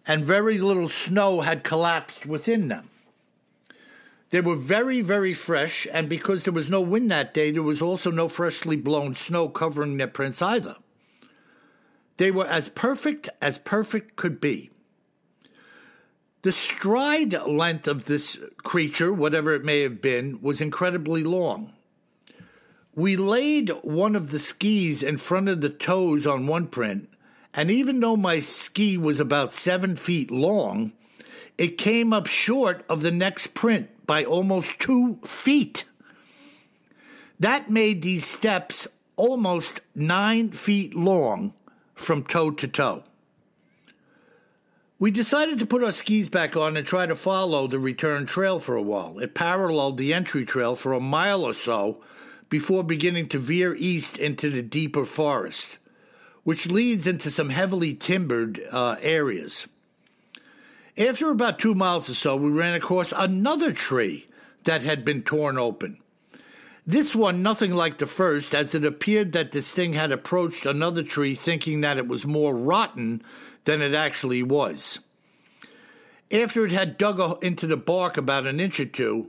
and 0.06 0.26
very 0.26 0.58
little 0.58 0.90
snow 0.90 1.40
had 1.40 1.64
collapsed 1.64 2.26
within 2.26 2.68
them. 2.68 2.90
They 4.32 4.42
were 4.42 4.56
very, 4.56 5.00
very 5.00 5.34
fresh, 5.34 5.88
and 5.94 6.10
because 6.10 6.44
there 6.44 6.54
was 6.54 6.70
no 6.70 6.82
wind 6.82 7.10
that 7.12 7.34
day, 7.34 7.52
there 7.52 7.64
was 7.64 7.82
also 7.82 8.12
no 8.12 8.28
freshly 8.28 8.76
blown 8.76 9.16
snow 9.16 9.48
covering 9.48 9.96
their 9.96 10.08
prints 10.08 10.42
either. 10.42 10.76
They 12.18 12.30
were 12.30 12.48
as 12.48 12.68
perfect 12.68 13.30
as 13.42 13.58
perfect 13.58 14.18
could 14.18 14.42
be. 14.42 14.70
The 16.48 16.54
stride 16.54 17.34
length 17.46 17.90
of 17.90 18.06
this 18.06 18.40
creature, 18.60 19.12
whatever 19.12 19.54
it 19.54 19.66
may 19.66 19.82
have 19.82 20.02
been, 20.02 20.40
was 20.42 20.62
incredibly 20.62 21.22
long. 21.22 21.74
We 22.96 23.18
laid 23.18 23.68
one 23.84 24.16
of 24.16 24.32
the 24.32 24.40
skis 24.40 25.04
in 25.04 25.18
front 25.18 25.50
of 25.50 25.60
the 25.60 25.68
toes 25.68 26.26
on 26.26 26.48
one 26.48 26.68
print 26.68 27.10
and 27.54 27.70
even 27.70 28.00
though 28.00 28.16
my 28.16 28.40
ski 28.40 28.98
was 28.98 29.20
about 29.20 29.52
seven 29.52 29.98
feet 29.98 30.32
long, 30.32 30.94
it 31.58 31.78
came 31.78 32.14
up 32.14 32.28
short 32.28 32.86
of 32.88 33.02
the 33.02 33.12
next 33.12 33.48
print 33.48 33.90
by 34.08 34.24
almost 34.24 34.80
two 34.80 35.20
feet. 35.26 35.84
That 37.42 37.70
made 37.70 38.04
these 38.04 38.26
steps 38.26 38.88
almost 39.18 39.82
nine 39.94 40.52
feet 40.52 40.96
long 40.96 41.54
from 41.94 42.24
toe 42.24 42.52
to 42.52 42.70
toe. 42.70 43.04
We 45.00 45.12
decided 45.12 45.60
to 45.60 45.66
put 45.66 45.84
our 45.84 45.92
skis 45.92 46.28
back 46.28 46.56
on 46.56 46.76
and 46.76 46.86
try 46.86 47.06
to 47.06 47.16
follow 47.16 47.68
the 47.68 47.80
return 47.80 48.26
trail 48.26 48.60
for 48.60 48.76
a 48.76 48.82
while. 48.82 49.20
It 49.20 49.36
paralleled 49.36 49.98
the 49.98 50.14
entry 50.14 50.46
trail 50.46 50.76
for 50.76 50.94
a 50.94 51.00
mile 51.00 51.44
or 51.44 51.54
so 51.54 52.02
before 52.50 52.84
beginning 52.84 53.30
to 53.30 53.40
veer 53.40 53.76
east 53.76 54.18
into 54.18 54.50
the 54.50 54.62
deeper 54.62 55.06
forest 55.06 55.78
which 56.48 56.68
leads 56.68 57.06
into 57.06 57.30
some 57.30 57.50
heavily 57.50 57.94
timbered 57.94 58.66
uh, 58.72 58.96
areas. 59.02 59.68
After 60.98 61.30
about 61.30 61.60
two 61.60 61.76
miles 61.76 62.10
or 62.10 62.14
so, 62.14 62.38
we 62.38 62.50
ran 62.50 62.74
across 62.74 63.12
another 63.12 63.74
tree 63.74 64.30
that 64.64 64.82
had 64.82 65.04
been 65.04 65.24
torn 65.24 65.58
open. 65.58 65.98
This 66.86 67.14
one, 67.14 67.44
nothing 67.44 67.74
like 67.74 67.98
the 67.98 68.06
first, 68.06 68.56
as 68.56 68.74
it 68.74 68.86
appeared 68.86 69.34
that 69.34 69.52
this 69.52 69.74
thing 69.74 69.92
had 69.92 70.14
approached 70.14 70.66
another 70.66 71.04
tree 71.04 71.36
thinking 71.36 71.82
that 71.82 71.98
it 71.98 72.08
was 72.08 72.26
more 72.26 72.56
rotten 72.56 73.22
than 73.68 73.82
it 73.82 73.94
actually 73.94 74.42
was. 74.42 75.00
After 76.32 76.66
it 76.66 76.72
had 76.72 76.98
dug 76.98 77.44
into 77.44 77.68
the 77.68 77.76
bark 77.76 78.16
about 78.16 78.48
an 78.48 78.62
inch 78.62 78.80
or 78.80 78.86
two, 78.86 79.28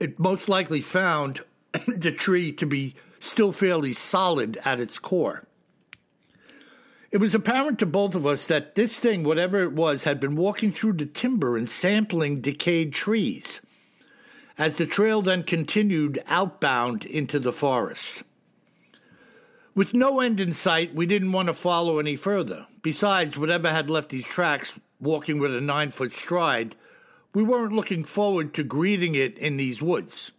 it 0.00 0.18
most 0.18 0.48
likely 0.48 0.80
found 0.80 1.42
the 1.86 2.10
tree 2.10 2.50
to 2.52 2.64
be 2.64 2.94
still 3.20 3.52
fairly 3.52 3.92
solid 3.92 4.58
at 4.64 4.80
its 4.80 4.98
core. 4.98 5.44
It 7.10 7.18
was 7.18 7.34
apparent 7.34 7.78
to 7.80 7.86
both 7.86 8.14
of 8.14 8.26
us 8.26 8.46
that 8.46 8.74
this 8.74 8.98
thing, 8.98 9.22
whatever 9.22 9.62
it 9.62 9.72
was, 9.72 10.04
had 10.04 10.18
been 10.18 10.34
walking 10.34 10.72
through 10.72 10.94
the 10.94 11.06
timber 11.06 11.54
and 11.54 11.68
sampling 11.68 12.40
decayed 12.40 12.94
trees. 12.94 13.60
As 14.56 14.76
the 14.76 14.86
trail 14.86 15.20
then 15.20 15.42
continued 15.42 16.24
outbound 16.26 17.04
into 17.04 17.38
the 17.38 17.52
forest. 17.52 18.22
With 19.74 19.92
no 19.92 20.20
end 20.20 20.38
in 20.38 20.52
sight, 20.52 20.94
we 20.94 21.04
didn't 21.04 21.32
want 21.32 21.46
to 21.48 21.54
follow 21.54 21.98
any 21.98 22.14
further. 22.14 22.66
Besides, 22.82 23.36
whatever 23.36 23.70
had 23.70 23.90
left 23.90 24.10
these 24.10 24.24
tracks, 24.24 24.78
walking 25.00 25.40
with 25.40 25.54
a 25.54 25.60
nine 25.60 25.90
foot 25.90 26.12
stride, 26.12 26.76
we 27.34 27.42
weren't 27.42 27.72
looking 27.72 28.04
forward 28.04 28.54
to 28.54 28.62
greeting 28.62 29.16
it 29.16 29.36
in 29.36 29.56
these 29.56 29.82
woods. 29.82 30.30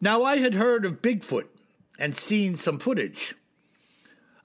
Now, 0.00 0.22
I 0.22 0.36
had 0.38 0.54
heard 0.54 0.84
of 0.84 1.02
Bigfoot 1.02 1.48
and 1.98 2.14
seen 2.14 2.54
some 2.54 2.78
footage. 2.78 3.34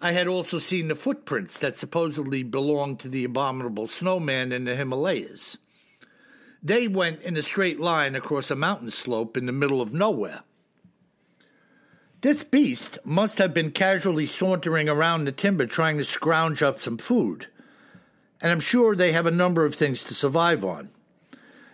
I 0.01 0.13
had 0.13 0.27
also 0.27 0.57
seen 0.57 0.87
the 0.87 0.95
footprints 0.95 1.59
that 1.59 1.77
supposedly 1.77 2.41
belonged 2.41 2.99
to 3.01 3.07
the 3.07 3.23
abominable 3.23 3.87
snowman 3.87 4.51
in 4.51 4.65
the 4.65 4.75
Himalayas. 4.75 5.59
They 6.63 6.87
went 6.87 7.21
in 7.21 7.37
a 7.37 7.43
straight 7.43 7.79
line 7.79 8.15
across 8.15 8.49
a 8.49 8.55
mountain 8.55 8.89
slope 8.89 9.37
in 9.37 9.45
the 9.45 9.51
middle 9.51 9.79
of 9.79 9.93
nowhere. 9.93 10.41
This 12.23 12.41
beast 12.41 12.99
must 13.03 13.37
have 13.39 13.53
been 13.53 13.71
casually 13.71 14.25
sauntering 14.25 14.87
around 14.87 15.25
the 15.25 15.33
timber 15.33 15.65
trying 15.65 15.97
to 15.97 16.05
scrounge 16.05 16.63
up 16.63 16.79
some 16.79 16.97
food, 16.97 17.47
and 18.39 18.49
I'm 18.49 18.61
sure 18.61 18.95
they 18.95 19.11
have 19.11 19.27
a 19.27 19.31
number 19.31 19.65
of 19.65 19.75
things 19.75 20.05
to 20.05 20.13
survive 20.13 20.63
on. 20.63 20.87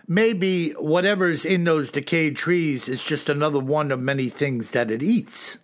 Maybe 0.08 0.70
whatever's 0.72 1.44
in 1.44 1.62
those 1.62 1.92
decayed 1.92 2.34
trees 2.34 2.88
is 2.88 3.04
just 3.04 3.28
another 3.28 3.60
one 3.60 3.92
of 3.92 4.00
many 4.00 4.28
things 4.28 4.72
that 4.72 4.90
it 4.90 5.04
eats. 5.04 5.58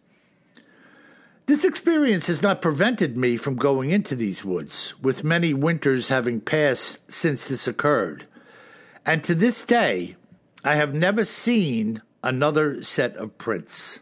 This 1.46 1.64
experience 1.64 2.28
has 2.28 2.40
not 2.40 2.62
prevented 2.62 3.16
me 3.16 3.36
from 3.36 3.56
going 3.56 3.90
into 3.90 4.14
these 4.14 4.44
woods, 4.44 4.94
with 5.02 5.24
many 5.24 5.52
winters 5.52 6.10
having 6.10 6.40
passed 6.40 7.00
since 7.10 7.48
this 7.48 7.66
occurred. 7.66 8.28
And 9.04 9.24
to 9.24 9.34
this 9.34 9.64
day, 9.64 10.14
I 10.62 10.76
have 10.76 10.94
never 10.94 11.24
seen 11.24 12.02
another 12.22 12.84
set 12.84 13.16
of 13.16 13.36
prints. 13.36 13.98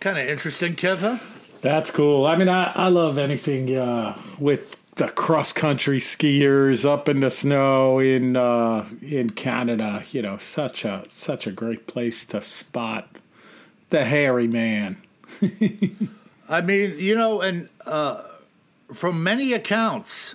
Kind 0.00 0.16
of 0.16 0.26
interesting, 0.26 0.76
Kev, 0.76 0.98
huh? 1.00 1.18
That's 1.60 1.90
cool. 1.90 2.24
I 2.24 2.34
mean, 2.34 2.48
I, 2.48 2.72
I 2.74 2.88
love 2.88 3.18
anything 3.18 3.76
uh, 3.76 4.18
with 4.38 4.78
the 4.94 5.08
cross 5.08 5.52
country 5.52 6.00
skiers 6.00 6.88
up 6.88 7.06
in 7.06 7.20
the 7.20 7.30
snow 7.30 7.98
in 7.98 8.34
uh, 8.34 8.88
in 9.02 9.28
Canada. 9.28 10.02
You 10.10 10.22
know, 10.22 10.38
such 10.38 10.86
a 10.86 11.04
such 11.08 11.46
a 11.46 11.52
great 11.52 11.86
place 11.86 12.24
to 12.26 12.40
spot 12.40 13.08
the 13.90 14.06
hairy 14.06 14.48
man. 14.48 15.02
I 16.48 16.62
mean, 16.62 16.98
you 16.98 17.14
know, 17.14 17.42
and 17.42 17.68
uh, 17.84 18.22
from 18.94 19.22
many 19.22 19.52
accounts, 19.52 20.34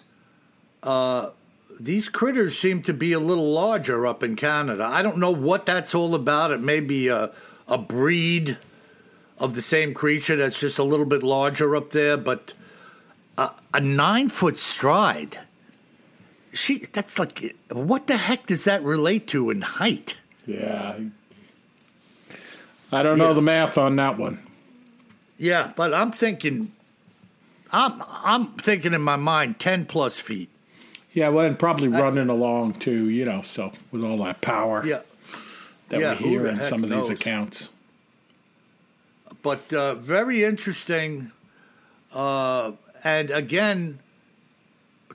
uh, 0.84 1.32
these 1.80 2.08
critters 2.08 2.56
seem 2.56 2.84
to 2.84 2.94
be 2.94 3.14
a 3.14 3.20
little 3.20 3.52
larger 3.52 4.06
up 4.06 4.22
in 4.22 4.36
Canada. 4.36 4.86
I 4.86 5.02
don't 5.02 5.18
know 5.18 5.32
what 5.32 5.66
that's 5.66 5.96
all 5.96 6.14
about. 6.14 6.52
It 6.52 6.62
may 6.62 6.82
be 6.82 7.08
a, 7.08 7.32
a 7.68 7.80
breed 7.80 8.60
of 9.38 9.56
the 9.56 9.62
same 9.62 9.94
creature 9.94 10.36
that's 10.36 10.60
just 10.60 10.80
a 10.80 10.84
little 10.84 11.06
bit 11.06 11.24
larger 11.24 11.76
up 11.76 11.92
there, 11.92 12.16
but 12.18 12.54
a, 13.38 13.52
a 13.74 13.80
nine 13.82 14.30
foot 14.30 14.58
stride. 14.58 15.40
She 16.54 16.86
that's 16.94 17.20
like 17.20 17.56
what 17.72 18.08
the 18.08 18.18
heck 18.18 18.46
does 18.46 18.64
that 18.64 18.82
relate 18.84 19.28
to 19.28 19.50
in 19.50 19.62
height? 19.62 20.18
Yeah. 20.46 20.98
I 22.92 23.04
don't 23.04 23.18
know 23.18 23.30
Yeah. 23.30 23.34
the 23.34 23.42
math 23.42 23.78
on 23.78 23.96
that 23.98 24.18
one. 24.18 24.40
Yeah, 25.38 25.74
but 25.76 25.94
I'm 25.94 26.14
thinking 26.14 26.72
I'm 27.74 28.02
I'm 28.08 28.48
thinking 28.54 28.94
in 28.94 29.02
my 29.02 29.18
mind 29.18 29.60
ten 29.60 29.86
plus 29.86 30.18
feet. 30.20 30.50
Yeah, 31.12 31.30
well, 31.30 31.46
and 31.46 31.58
probably 31.58 31.88
running 31.88 32.30
along 32.30 32.74
too, 32.74 33.10
you 33.10 33.26
know, 33.26 33.42
so 33.42 33.72
with 33.92 34.04
all 34.04 34.18
that 34.24 34.40
power 34.42 34.86
Yeah. 34.86 35.02
that 35.90 36.00
yeah, 36.00 36.12
we 36.22 36.30
hear 36.30 36.48
in 36.48 36.62
some 36.62 36.84
of 36.84 36.90
knows? 36.90 37.10
these 37.10 37.20
accounts. 37.20 37.70
But 39.46 39.72
uh, 39.72 39.94
very 39.94 40.44
interesting. 40.44 41.32
Uh, 42.12 42.72
and 43.04 43.30
again, 43.30 44.00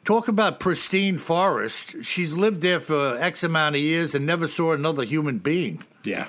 talk 0.04 0.28
about 0.28 0.60
pristine 0.60 1.18
forest. 1.18 1.96
She's 2.02 2.36
lived 2.36 2.62
there 2.62 2.78
for 2.78 3.16
X 3.18 3.42
amount 3.42 3.74
of 3.74 3.82
years 3.82 4.14
and 4.14 4.24
never 4.24 4.46
saw 4.46 4.72
another 4.72 5.02
human 5.02 5.38
being. 5.38 5.82
Yeah. 6.04 6.28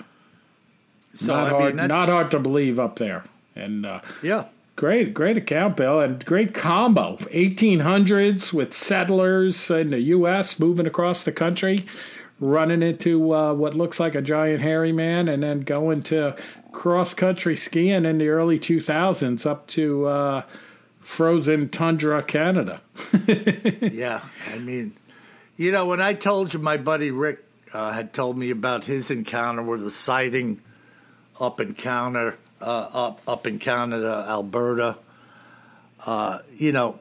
So 1.13 1.35
not 1.35 1.45
I 1.45 1.49
hard 1.51 1.75
mean, 1.75 1.87
not 1.87 2.09
hard 2.09 2.31
to 2.31 2.39
believe 2.39 2.79
up 2.79 2.95
there. 2.95 3.23
And 3.55 3.85
uh, 3.85 4.01
Yeah, 4.23 4.45
great 4.75 5.13
great 5.13 5.37
account, 5.37 5.77
Bill, 5.77 5.99
and 5.99 6.25
great 6.25 6.55
combo. 6.55 7.17
1800s 7.17 8.51
with 8.51 8.73
settlers 8.73 9.69
in 9.69 9.91
the 9.91 9.99
US 9.99 10.59
moving 10.59 10.87
across 10.87 11.23
the 11.23 11.31
country, 11.31 11.85
running 12.39 12.81
into 12.81 13.35
uh, 13.35 13.53
what 13.53 13.75
looks 13.75 13.99
like 13.99 14.15
a 14.15 14.23
giant 14.23 14.61
hairy 14.61 14.91
man 14.91 15.27
and 15.27 15.43
then 15.43 15.59
going 15.59 16.01
to 16.03 16.35
cross 16.71 17.13
country 17.13 17.55
skiing 17.55 18.05
in 18.05 18.17
the 18.17 18.29
early 18.29 18.59
2000s 18.59 19.45
up 19.45 19.67
to 19.67 20.05
uh, 20.05 20.41
frozen 20.99 21.69
tundra 21.69 22.23
Canada. 22.23 22.81
yeah. 23.27 24.21
I 24.53 24.59
mean, 24.59 24.93
you 25.57 25.71
know, 25.71 25.85
when 25.85 26.01
I 26.01 26.13
told 26.13 26.53
you 26.53 26.59
my 26.59 26.77
buddy 26.77 27.11
Rick 27.11 27.43
uh, 27.73 27.91
had 27.91 28.13
told 28.13 28.37
me 28.37 28.49
about 28.49 28.85
his 28.85 29.11
encounter 29.11 29.61
with 29.61 29.81
the 29.81 29.89
sighting 29.89 30.61
up 31.39 31.59
in 31.59 31.73
Canada, 31.73 32.35
uh, 32.61 32.89
up 32.93 33.21
up 33.27 33.47
in 33.47 33.59
Canada, 33.59 34.25
Alberta. 34.27 34.97
Uh, 36.05 36.39
you 36.57 36.71
know, 36.71 36.99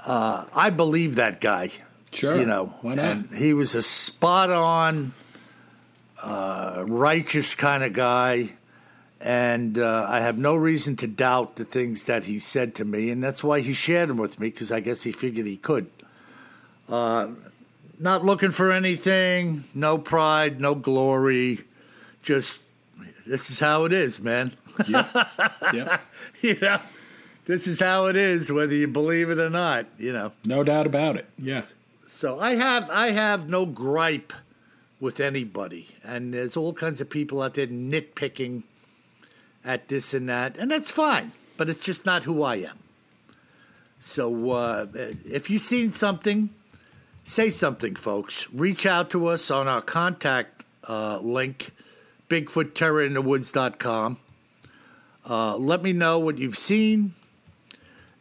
uh, 0.00 0.44
I 0.54 0.70
believe 0.70 1.16
that 1.16 1.40
guy. 1.40 1.70
Sure. 2.12 2.36
you 2.36 2.44
know, 2.44 2.74
why 2.80 2.94
not? 2.94 3.04
and 3.04 3.30
he 3.30 3.54
was 3.54 3.76
a 3.76 3.82
spot 3.82 4.50
on, 4.50 5.12
uh, 6.22 6.84
righteous 6.86 7.54
kind 7.54 7.82
of 7.82 7.92
guy. 7.92 8.54
And 9.20 9.78
uh, 9.78 10.06
I 10.08 10.20
have 10.20 10.38
no 10.38 10.54
reason 10.54 10.96
to 10.96 11.06
doubt 11.06 11.56
the 11.56 11.64
things 11.64 12.04
that 12.04 12.24
he 12.24 12.38
said 12.38 12.74
to 12.76 12.86
me, 12.86 13.10
and 13.10 13.22
that's 13.22 13.44
why 13.44 13.60
he 13.60 13.74
shared 13.74 14.08
them 14.08 14.16
with 14.16 14.40
me 14.40 14.48
because 14.48 14.72
I 14.72 14.80
guess 14.80 15.02
he 15.02 15.12
figured 15.12 15.46
he 15.46 15.58
could. 15.58 15.90
Uh, 16.88 17.28
not 17.98 18.24
looking 18.24 18.50
for 18.50 18.72
anything, 18.72 19.64
no 19.74 19.98
pride, 19.98 20.58
no 20.58 20.74
glory, 20.74 21.60
just 22.22 22.62
this 23.26 23.50
is 23.50 23.60
how 23.60 23.84
it 23.84 23.92
is, 23.92 24.20
man. 24.20 24.52
yeah. 24.88 25.98
you 26.40 26.58
know, 26.60 26.80
this 27.46 27.66
is 27.66 27.78
how 27.78 28.06
it 28.06 28.16
is, 28.16 28.50
whether 28.50 28.74
you 28.74 28.88
believe 28.88 29.28
it 29.30 29.38
or 29.38 29.50
not. 29.50 29.86
You 29.98 30.12
know. 30.12 30.32
No 30.46 30.64
doubt 30.64 30.86
about 30.86 31.16
it. 31.16 31.26
Yeah. 31.38 31.64
So 32.08 32.40
I 32.40 32.54
have 32.54 32.88
I 32.90 33.10
have 33.10 33.48
no 33.48 33.66
gripe 33.66 34.32
with 35.00 35.18
anybody, 35.18 35.88
and 36.04 36.34
there's 36.34 36.56
all 36.56 36.72
kinds 36.72 37.00
of 37.00 37.08
people 37.08 37.40
out 37.42 37.54
there 37.54 37.66
nitpicking 37.66 38.62
at 39.64 39.88
this 39.88 40.14
and 40.14 40.28
that, 40.28 40.56
and 40.58 40.70
that's 40.70 40.90
fine. 40.90 41.32
But 41.56 41.68
it's 41.68 41.80
just 41.80 42.06
not 42.06 42.24
who 42.24 42.42
I 42.42 42.56
am. 42.56 42.78
So 43.98 44.50
uh, 44.50 44.86
if 44.94 45.50
you've 45.50 45.62
seen 45.62 45.90
something, 45.90 46.50
say 47.24 47.50
something, 47.50 47.94
folks. 47.94 48.48
Reach 48.52 48.86
out 48.86 49.10
to 49.10 49.26
us 49.26 49.50
on 49.50 49.68
our 49.68 49.82
contact 49.82 50.64
uh, 50.88 51.18
link, 51.18 51.72
BigfootTerrorInTheWoods.com. 52.28 54.18
Uh, 55.28 55.56
let 55.56 55.82
me 55.82 55.92
know 55.92 56.18
what 56.18 56.38
you've 56.38 56.56
seen. 56.56 57.14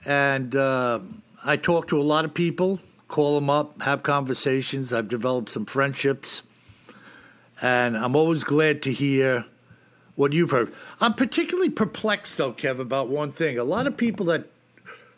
And 0.06 0.56
uh, 0.56 1.00
I 1.44 1.56
talk 1.56 1.88
to 1.90 2.00
a 2.00 2.04
lot 2.04 2.26
of 2.26 2.34
people, 2.34 2.80
call 3.08 3.36
them 3.36 3.50
up, 3.50 3.82
have 3.82 4.04
conversations. 4.04 4.92
I've 4.94 5.08
developed 5.08 5.50
some 5.50 5.66
friendships. 5.66 6.42
And 7.62 7.98
I'm 7.98 8.16
always 8.16 8.44
glad 8.44 8.82
to 8.84 8.94
hear 8.94 9.46
what 10.16 10.34
you've 10.34 10.52
heard. 10.52 10.74
I'm 11.02 11.14
particularly 11.14 11.70
perplexed, 11.70 12.38
though, 12.38 12.54
Kev, 12.54 12.80
about 12.80 13.10
one 13.10 13.32
thing. 13.32 13.58
A 13.58 13.64
lot 13.64 13.88
of 13.88 13.98
people 13.98 14.26
that 14.28 14.46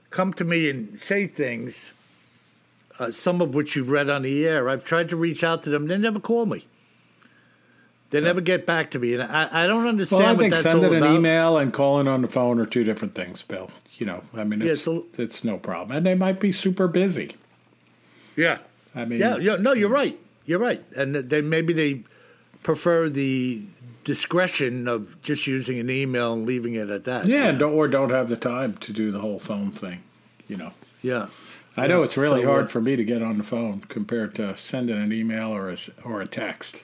come 0.10 0.34
to 0.34 0.44
me 0.44 0.70
and 0.70 1.00
say 1.00 1.28
things, 1.28 1.94
uh, 3.00 3.12
some 3.12 3.42
of 3.42 3.54
which 3.54 3.76
you've 3.76 3.89
read 3.89 4.10
on 4.10 4.24
the 4.24 4.46
air, 4.46 4.70
I've 4.70 4.84
tried 4.84 5.10
to 5.10 5.16
reach 5.16 5.44
out 5.44 5.64
to 5.64 5.70
them. 5.70 5.88
They 5.88 5.98
never 5.98 6.20
call 6.20 6.46
me. 6.46 6.68
They 8.12 8.20
never 8.20 8.42
get 8.42 8.66
back 8.66 8.92
to 8.92 9.00
me, 9.00 9.14
and 9.14 9.24
I, 9.24 9.64
I 9.64 9.68
don't 9.68 9.88
understand 9.88 10.20
Well, 10.20 10.30
I 10.30 10.34
what 10.34 10.42
think 10.42 10.56
sending 10.56 10.94
an 10.96 11.16
email 11.16 11.58
and 11.58 11.72
calling 11.72 12.10
on 12.10 12.22
the 12.22 12.28
phone 12.28 12.60
are 12.60 12.66
two 12.66 12.84
different 12.84 13.16
things, 13.16 13.42
Bill. 13.42 13.72
You 13.98 14.06
know, 14.06 14.24
I 14.36 14.44
mean, 14.44 14.60
Yeah, 14.60 14.74
it's, 14.74 14.82
so- 14.82 15.06
it's 15.18 15.46
no 15.46 15.58
problem. 15.58 15.96
And 15.96 16.06
they 16.06 16.14
might 16.16 16.42
be 16.42 16.52
super 16.52 16.89
busy. 16.89 17.38
Yeah, 18.36 18.58
I 18.94 19.06
mean, 19.06 19.20
yeah, 19.20 19.38
yeah. 19.38 19.56
No, 19.56 19.72
you're 19.72 19.88
right. 19.89 20.20
You're 20.46 20.60
right, 20.60 20.84
and 20.94 21.16
they 21.16 21.42
maybe 21.42 21.72
they 21.72 22.04
prefer 22.64 23.09
the 23.09 23.64
discretion 24.03 24.88
of 24.88 25.22
just 25.22 25.45
using 25.47 25.80
an 25.80 25.89
email 25.89 26.34
and 26.34 26.45
leaving 26.45 26.76
it 26.76 26.89
at 26.89 27.05
that. 27.05 27.28
Yeah, 27.28 27.47
and 27.47 27.59
don't, 27.59 27.74
or 27.74 27.88
don't 27.88 28.09
have 28.09 28.30
the 28.30 28.38
time 28.38 28.76
to 28.76 28.93
do 28.93 29.12
the 29.12 29.20
whole 29.20 29.39
phone 29.39 29.72
thing. 29.72 30.03
You 30.47 30.57
know, 30.57 30.74
yeah. 31.01 31.28
I 31.78 31.88
know 31.88 32.03
it's 32.03 32.18
really 32.18 32.41
so, 32.41 32.47
hard 32.47 32.66
uh, 32.66 32.68
for 32.68 32.82
me 32.82 32.97
to 32.97 33.05
get 33.05 33.22
on 33.22 33.38
the 33.38 33.43
phone 33.43 33.80
compared 33.82 34.36
to 34.36 34.57
sending 34.57 35.01
an 35.01 35.14
email 35.14 35.55
or 35.55 35.70
a, 35.70 35.78
or 36.03 36.22
a 36.22 36.28
text. 36.28 36.84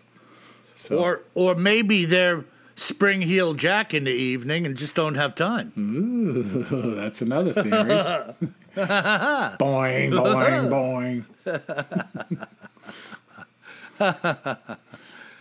So, 0.76 1.00
Or 1.00 1.22
or 1.34 1.56
maybe 1.56 2.06
they're 2.06 2.46
Spring 2.76 3.24
Heel 3.24 3.56
Jack 3.56 3.94
in 3.94 4.06
the 4.06 4.12
evening 4.12 4.66
and 4.66 4.78
just 4.78 4.96
don't 4.96 5.16
have 5.16 5.36
time. 5.36 5.74
Ooh, 5.78 6.94
that's 6.96 7.22
another 7.22 7.52
theory. 7.52 7.66
boing, 9.58 10.14
boing, 10.14 11.26
boing. 11.50 12.46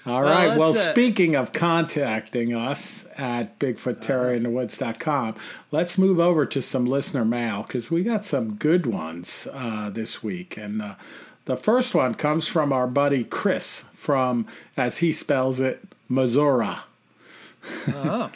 All 0.07 0.23
right. 0.23 0.57
Well, 0.57 0.71
it. 0.71 0.91
speaking 0.91 1.35
of 1.35 1.53
contacting 1.53 2.55
us 2.55 3.07
at 3.17 3.59
BigfootTerrorInTheWoods.com, 3.59 5.35
let's 5.73 5.99
move 5.99 6.21
over 6.21 6.47
to 6.47 6.63
some 6.63 6.87
listener 6.87 7.25
mail 7.25 7.63
because 7.63 7.91
we 7.91 8.05
got 8.05 8.25
some 8.25 8.55
good 8.55 8.87
ones 8.87 9.49
uh, 9.53 9.91
this 9.91 10.23
week. 10.23 10.57
And 10.57 10.81
uh, 10.81 10.95
the 11.47 11.57
first 11.57 11.93
one 11.93 12.15
comes 12.15 12.47
from 12.47 12.73
our 12.73 12.87
buddy 12.87 13.25
Chris 13.25 13.85
from, 13.93 14.47
as 14.77 14.99
he 14.99 15.13
spells 15.13 15.59
it, 15.61 15.83
Missouri. 16.09 16.77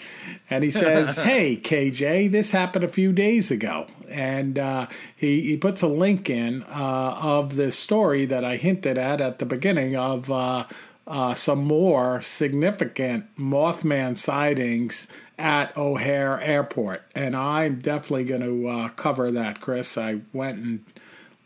And 0.51 0.65
he 0.65 0.73
says, 0.73 1.17
Hey, 1.23 1.57
KJ, 1.57 2.33
this 2.33 2.51
happened 2.51 2.85
a 2.85 2.89
few 2.89 3.13
days 3.13 3.53
ago. 3.53 3.87
And 4.09 4.59
uh, 4.59 4.89
he, 5.15 5.43
he 5.43 5.57
puts 5.57 5.83
a 5.83 5.87
link 5.87 6.29
in 6.29 6.65
uh, 6.65 7.21
of 7.23 7.55
this 7.55 7.79
story 7.79 8.27
that 8.27 8.45
I 8.45 8.57
hinted 8.57 8.99
at 8.99 9.21
at 9.21 9.39
the 9.39 9.47
beginning 9.47 9.95
of 9.95 10.29
uh, 10.29 10.65
uh, 11.11 11.35
some 11.35 11.65
more 11.65 12.23
significant 12.23 13.37
Mothman 13.37 14.17
sightings 14.17 15.09
at 15.37 15.77
O'Hare 15.77 16.41
Airport. 16.41 17.03
And 17.17 17.35
I'm 17.35 17.81
definitely 17.81 18.25
going 18.25 18.43
to 18.43 18.69
uh, 18.69 18.89
cover 18.91 19.33
that, 19.33 19.61
Chris. 19.61 19.99
I 19.99 20.21
went 20.33 20.59
and 20.59 20.85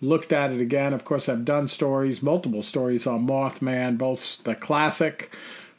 looked 0.02 0.34
at 0.34 0.52
it 0.52 0.60
again. 0.60 0.92
Of 0.92 1.06
course, 1.06 1.30
I've 1.30 1.46
done 1.46 1.68
stories, 1.68 2.22
multiple 2.22 2.62
stories 2.62 3.06
on 3.06 3.26
Mothman, 3.26 3.96
both 3.96 4.44
the 4.44 4.54
classic 4.54 5.34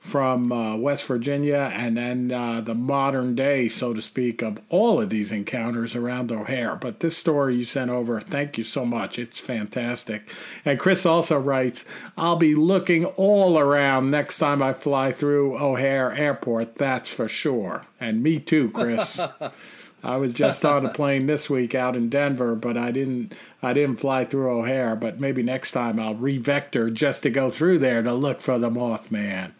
from 0.06 0.52
uh, 0.52 0.76
West 0.76 1.04
Virginia 1.06 1.72
and 1.74 1.98
then 1.98 2.32
uh, 2.32 2.62
the 2.62 2.76
modern 2.76 3.34
day, 3.34 3.68
so 3.68 3.92
to 3.92 4.02
speak, 4.04 4.44
of 4.44 4.62
all 4.70 5.02
of 5.02 5.10
these 5.10 5.32
encounters 5.32 5.96
around 5.96 6.32
O'Hare. 6.32 6.76
But 6.76 7.00
this 7.00 7.18
story 7.18 7.56
you 7.56 7.66
sent 7.66 7.90
over, 7.90 8.22
thank 8.22 8.56
you 8.56 8.64
so 8.64 8.86
much. 8.86 9.18
It's 9.18 9.40
fantastic. 9.40 10.30
And 10.64 10.80
Chris 10.80 11.08
also 11.08 11.40
writes, 11.40 11.86
I'll 12.16 12.36
be 12.36 12.54
looking 12.54 13.06
all 13.06 13.58
around 13.58 14.12
next 14.12 14.38
time 14.38 14.62
I 14.62 14.74
fly 14.74 15.12
through 15.12 15.58
O'Hare 15.58 16.14
Airport, 16.14 16.76
that's 16.76 17.12
for 17.12 17.28
sure. 17.28 17.82
And 18.00 18.22
me 18.22 18.40
too, 18.40 18.70
Chris. 18.70 19.20
I 20.04 20.18
was 20.18 20.36
just 20.36 20.64
on 20.64 20.86
a 20.86 20.94
plane 20.94 21.26
this 21.26 21.50
week 21.50 21.74
out 21.74 21.96
in 21.96 22.10
Denver, 22.10 22.54
but 22.54 22.78
I 22.78 22.92
didn't 22.92 23.34
I 23.64 23.74
didn't 23.74 24.00
fly 24.00 24.24
through 24.24 24.52
O'Hare, 24.52 24.96
but 24.96 25.20
maybe 25.20 25.42
next 25.42 25.72
time 25.72 26.00
I'll 26.00 26.14
revector 26.14 26.92
just 26.92 27.24
to 27.24 27.32
go 27.32 27.50
through 27.50 27.80
there 27.80 28.04
to 28.04 28.14
look 28.14 28.40
for 28.40 28.60
the 28.60 28.70
Mothman. 28.70 29.54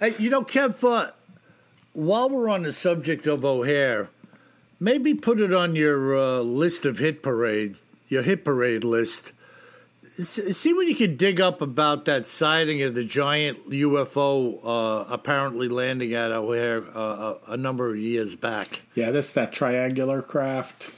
Hey, 0.00 0.14
you 0.18 0.30
know, 0.30 0.42
Kev, 0.42 0.82
uh, 0.84 1.12
while 1.92 2.28
we're 2.28 2.48
on 2.48 2.62
the 2.62 2.72
subject 2.72 3.26
of 3.26 3.44
O'Hare, 3.44 4.10
maybe 4.80 5.14
put 5.14 5.40
it 5.40 5.52
on 5.52 5.76
your 5.76 6.16
uh, 6.16 6.40
list 6.40 6.84
of 6.84 6.98
hit 6.98 7.22
parades, 7.22 7.82
your 8.08 8.22
hit 8.22 8.44
parade 8.44 8.84
list, 8.84 9.32
see 10.18 10.72
what 10.72 10.86
you 10.86 10.94
can 10.94 11.16
dig 11.16 11.40
up 11.40 11.60
about 11.60 12.04
that 12.04 12.26
sighting 12.26 12.82
of 12.82 12.94
the 12.94 13.04
giant 13.04 13.70
UFO 13.70 14.60
uh, 14.64 15.04
apparently 15.08 15.68
landing 15.68 16.14
at 16.14 16.30
O'Hare 16.30 16.84
uh, 16.94 17.34
a, 17.48 17.52
a 17.52 17.56
number 17.56 17.90
of 17.90 17.96
years 17.96 18.34
back. 18.34 18.82
Yeah, 18.94 19.10
that's 19.10 19.32
that 19.32 19.52
triangular 19.52 20.22
craft. 20.22 20.90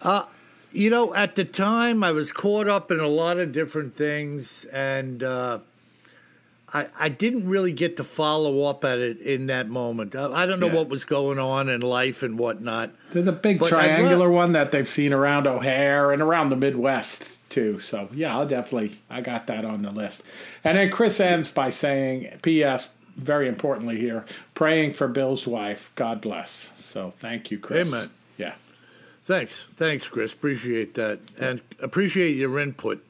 Uh, 0.00 0.24
you 0.72 0.90
know, 0.90 1.14
at 1.14 1.34
the 1.34 1.44
time, 1.44 2.04
I 2.04 2.12
was 2.12 2.32
caught 2.32 2.68
up 2.68 2.90
in 2.90 3.00
a 3.00 3.08
lot 3.08 3.38
of 3.38 3.52
different 3.52 3.96
things, 3.96 4.64
and 4.66 5.22
uh, 5.22 5.58
I, 6.74 6.86
I 6.98 7.08
didn't 7.08 7.48
really 7.48 7.72
get 7.72 7.96
to 7.96 8.04
follow 8.04 8.64
up 8.64 8.84
at 8.84 8.98
it 8.98 9.20
in 9.20 9.46
that 9.46 9.68
moment. 9.68 10.14
I, 10.14 10.42
I 10.42 10.46
don't 10.46 10.60
know 10.60 10.66
Yeah. 10.66 10.74
what 10.74 10.88
was 10.88 11.04
going 11.04 11.38
on 11.38 11.68
in 11.68 11.80
life 11.80 12.22
and 12.22 12.38
whatnot. 12.38 12.90
There's 13.12 13.26
a 13.26 13.32
big 13.32 13.62
triangular 13.64 14.30
one 14.30 14.52
that 14.52 14.70
they've 14.70 14.88
seen 14.88 15.12
around 15.12 15.46
O'Hare 15.46 16.12
and 16.12 16.20
around 16.20 16.50
the 16.50 16.56
Midwest 16.56 17.36
too. 17.48 17.80
So 17.80 18.08
yeah, 18.12 18.36
I'll 18.36 18.46
definitely 18.46 19.00
I 19.08 19.20
got 19.22 19.46
that 19.46 19.64
on 19.64 19.82
the 19.82 19.90
list. 19.92 20.22
And 20.62 20.76
then 20.76 20.90
Chris 20.90 21.18
ends 21.20 21.50
by 21.50 21.70
saying, 21.70 22.38
"P.S. 22.42 22.92
Very 23.16 23.48
importantly 23.48 23.98
here, 23.98 24.26
praying 24.54 24.92
for 24.92 25.08
Bill's 25.08 25.46
wife. 25.46 25.90
God 25.94 26.20
bless." 26.20 26.70
So 26.76 27.14
thank 27.18 27.50
you, 27.50 27.58
Chris. 27.58 27.88
Amen. 27.88 28.10
Yeah. 28.36 28.54
Thanks, 29.24 29.64
thanks, 29.76 30.06
Chris. 30.06 30.32
Appreciate 30.34 30.94
that, 30.94 31.18
and 31.38 31.60
appreciate 31.80 32.36
your 32.36 32.58
input. 32.58 33.02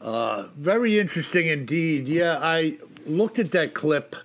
Uh, 0.00 0.46
very 0.56 0.98
interesting 0.98 1.46
indeed. 1.48 2.08
Yeah, 2.08 2.38
I 2.40 2.78
looked 3.06 3.38
at 3.38 3.50
that 3.52 3.74
clip 3.74 4.16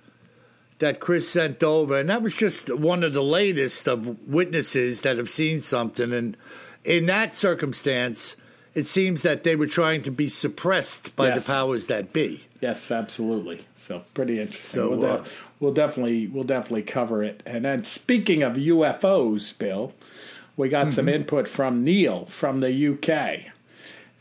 that 0.78 1.00
Chris 1.00 1.28
sent 1.28 1.62
over, 1.62 1.98
and 1.98 2.08
that 2.10 2.22
was 2.22 2.36
just 2.36 2.74
one 2.74 3.02
of 3.02 3.12
the 3.12 3.22
latest 3.22 3.86
of 3.88 4.26
witnesses 4.28 5.02
that 5.02 5.16
have 5.18 5.30
seen 5.30 5.60
something. 5.60 6.12
And 6.12 6.36
in 6.84 7.06
that 7.06 7.34
circumstance, 7.34 8.36
it 8.74 8.84
seems 8.86 9.22
that 9.22 9.42
they 9.44 9.56
were 9.56 9.66
trying 9.66 10.02
to 10.02 10.10
be 10.10 10.28
suppressed 10.28 11.16
by 11.16 11.28
Yes. 11.28 11.46
the 11.46 11.52
powers 11.52 11.86
that 11.86 12.12
be. 12.12 12.42
Yes, 12.60 12.90
absolutely. 12.90 13.66
So 13.74 14.02
pretty 14.14 14.38
interesting. 14.40 14.80
So, 14.80 14.90
we'll, 14.90 15.04
uh, 15.04 15.24
we'll 15.60 15.72
definitely 15.74 16.26
we'll 16.26 16.44
definitely 16.44 16.82
cover 16.82 17.22
it. 17.22 17.42
And 17.46 17.64
then 17.66 17.84
speaking 17.84 18.42
of 18.42 18.54
UFOs, 18.54 19.56
Bill, 19.58 19.92
we 20.56 20.68
got 20.70 20.90
some 20.92 21.06
Mm-hmm. 21.06 21.14
input 21.14 21.48
from 21.48 21.84
Neil 21.84 22.24
from 22.26 22.60
the 22.60 22.70
UK. 22.70 23.52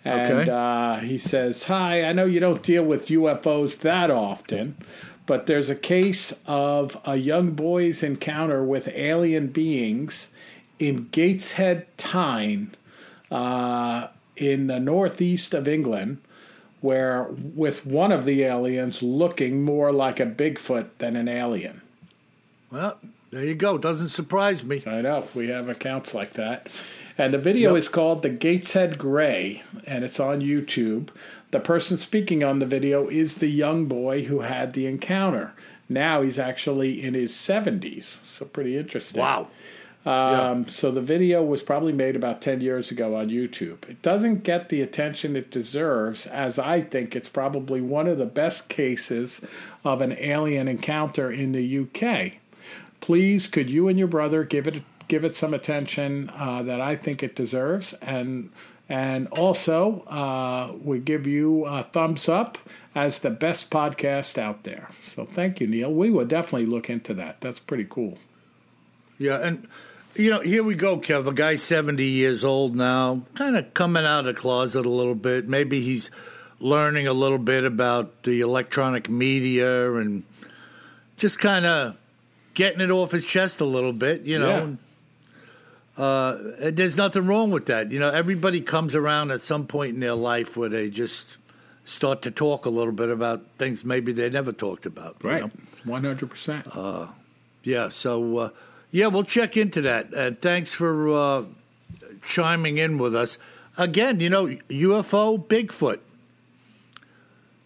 And 0.05 0.41
Okay. 0.47 0.51
uh, 0.51 0.95
he 0.97 1.17
says, 1.17 1.63
Hi, 1.63 2.03
I 2.03 2.13
know 2.13 2.25
you 2.25 2.39
don't 2.39 2.61
deal 2.61 2.83
with 2.83 3.07
UFOs 3.07 3.79
that 3.79 4.11
often, 4.11 4.77
but 5.25 5.47
there's 5.47 5.69
a 5.69 5.75
case 5.75 6.31
of 6.45 6.97
a 7.05 7.15
young 7.15 7.51
boy's 7.51 8.03
encounter 8.03 8.63
with 8.63 8.87
alien 8.89 9.47
beings 9.47 10.29
in 10.77 11.07
Gateshead 11.11 11.87
Tyne 11.97 12.75
uh, 13.31 14.07
in 14.37 14.67
the 14.67 14.79
northeast 14.79 15.53
of 15.55 15.67
England, 15.67 16.19
where 16.81 17.23
with 17.31 17.83
one 17.85 18.11
of 18.11 18.25
the 18.25 18.43
aliens 18.43 19.01
looking 19.01 19.63
more 19.63 19.91
like 19.91 20.19
a 20.19 20.25
Bigfoot 20.27 20.89
than 20.99 21.15
an 21.15 21.27
alien. 21.27 21.81
Well, 22.69 22.99
there 23.31 23.43
you 23.43 23.55
go. 23.55 23.79
Doesn't 23.79 24.09
surprise 24.09 24.63
me. 24.63 24.83
I 24.85 25.01
know 25.01 25.27
we 25.33 25.47
have 25.47 25.67
accounts 25.67 26.13
like 26.13 26.33
that. 26.33 26.67
And 27.17 27.33
the 27.33 27.37
video 27.37 27.71
Yep. 27.71 27.79
is 27.79 27.87
called 27.87 28.21
The 28.23 28.29
Gateshead 28.29 28.97
Gray, 28.97 29.63
and 29.87 30.03
it's 30.03 30.19
on 30.19 30.41
YouTube. 30.41 31.09
The 31.51 31.61
person 31.61 31.95
speaking 31.97 32.43
on 32.43 32.59
the 32.59 32.65
video 32.65 33.07
is 33.07 33.37
the 33.37 33.47
young 33.47 33.85
boy 33.85 34.23
who 34.23 34.41
had 34.41 34.73
the 34.73 34.85
encounter. 34.85 35.53
Now 35.87 36.21
he's 36.23 36.37
actually 36.39 37.01
in 37.01 37.13
his 37.13 37.31
70s, 37.33 38.19
so 38.25 38.45
pretty 38.45 38.77
interesting. 38.77 39.21
Wow. 39.21 39.47
Um, 40.05 40.67
So 40.67 40.91
the 40.91 41.01
video 41.01 41.41
was 41.43 41.63
probably 41.63 41.93
made 41.93 42.15
about 42.15 42.41
10 42.41 42.59
years 42.61 42.91
ago 42.91 43.15
on 43.15 43.29
YouTube. 43.29 43.89
It 43.89 44.01
doesn't 44.01 44.43
get 44.43 44.69
the 44.69 44.81
attention 44.81 45.35
it 45.35 45.49
deserves, 45.49 46.25
as 46.27 46.59
I 46.59 46.81
think 46.81 47.15
it's 47.15 47.29
probably 47.29 47.81
one 47.81 48.07
of 48.07 48.17
the 48.17 48.25
best 48.27 48.67
cases 48.69 49.41
of 49.83 50.01
an 50.01 50.15
alien 50.19 50.67
encounter 50.67 51.31
in 51.31 51.53
the 51.53 51.63
UK. 51.79 52.33
Please, 52.99 53.47
could 53.47 53.69
you 53.71 53.87
and 53.87 53.97
your 53.97 54.07
brother 54.07 54.43
give 54.43 54.67
it 54.67 54.83
give 55.07 55.23
it 55.23 55.35
some 55.35 55.53
attention 55.53 56.31
uh, 56.35 56.63
that 56.63 56.81
I 56.81 56.95
think 56.95 57.23
it 57.23 57.35
deserves, 57.35 57.93
and 58.01 58.49
and 58.87 59.27
also 59.29 60.03
uh, 60.07 60.73
we 60.83 60.99
give 60.99 61.25
you 61.25 61.65
a 61.65 61.83
thumbs 61.83 62.29
up 62.29 62.57
as 62.93 63.19
the 63.19 63.31
best 63.31 63.71
podcast 63.71 64.37
out 64.37 64.63
there. 64.63 64.89
So 65.03 65.25
thank 65.25 65.59
you, 65.59 65.67
Neil. 65.67 65.91
We 65.91 66.09
would 66.09 66.27
definitely 66.27 66.67
look 66.67 66.89
into 66.89 67.13
that. 67.15 67.41
That's 67.41 67.59
pretty 67.59 67.87
cool. 67.89 68.17
Yeah, 69.17 69.37
and 69.37 69.67
you 70.15 70.29
know, 70.29 70.41
here 70.41 70.63
we 70.63 70.75
go, 70.75 70.97
Kev. 70.97 71.27
A 71.27 71.33
guy 71.33 71.55
seventy 71.55 72.05
years 72.05 72.45
old 72.45 72.75
now, 72.75 73.23
kind 73.35 73.57
of 73.57 73.73
coming 73.73 74.05
out 74.05 74.19
of 74.19 74.25
the 74.25 74.33
closet 74.33 74.85
a 74.85 74.89
little 74.89 75.15
bit. 75.15 75.47
Maybe 75.47 75.81
he's 75.81 76.09
learning 76.59 77.07
a 77.07 77.13
little 77.13 77.37
bit 77.37 77.63
about 77.63 78.23
the 78.23 78.39
electronic 78.41 79.09
media 79.09 79.93
and 79.95 80.23
just 81.17 81.37
kind 81.37 81.65
of 81.65 81.97
getting 82.53 82.79
it 82.81 82.89
off 82.89 83.11
his 83.11 83.25
chest 83.25 83.59
a 83.59 83.65
little 83.65 83.93
bit. 83.93 84.21
You 84.21 84.39
know, 84.39 84.77
uh, 85.97 86.37
there's 86.59 86.97
nothing 86.97 87.25
wrong 87.25 87.51
with 87.51 87.65
that. 87.67 87.91
You 87.91 87.99
know, 87.99 88.09
everybody 88.09 88.61
comes 88.61 88.95
around 88.95 89.31
at 89.31 89.41
some 89.41 89.65
point 89.67 89.93
in 89.95 89.99
their 90.01 90.15
life 90.15 90.57
where 90.57 90.69
they 90.69 90.89
just 90.89 91.37
start 91.85 92.21
to 92.23 92.31
talk 92.31 92.65
a 92.65 92.69
little 92.69 92.91
bit 92.93 93.09
about 93.09 93.45
things 93.59 93.83
maybe 93.85 94.11
they 94.11 94.29
never 94.29 94.51
talked 94.51 94.85
about. 94.85 95.15
you 95.23 95.29
know? 95.29 95.51
One 95.85 96.03
hundred 96.03 96.29
percent. 96.29 96.67
Yeah, 97.63 97.89
so 97.89 98.37
uh, 98.37 98.49
yeah, 98.91 99.07
we'll 99.07 99.23
check 99.23 99.55
into 99.57 99.81
that. 99.81 100.13
And 100.13 100.39
thanks 100.41 100.73
for 100.73 101.09
uh, 101.13 101.43
chiming 102.25 102.77
in 102.77 102.97
with 102.97 103.15
us 103.15 103.37
again. 103.77 104.19
You 104.19 104.29
know, 104.29 104.45
UFO, 104.69 105.43
Bigfoot. 105.45 105.99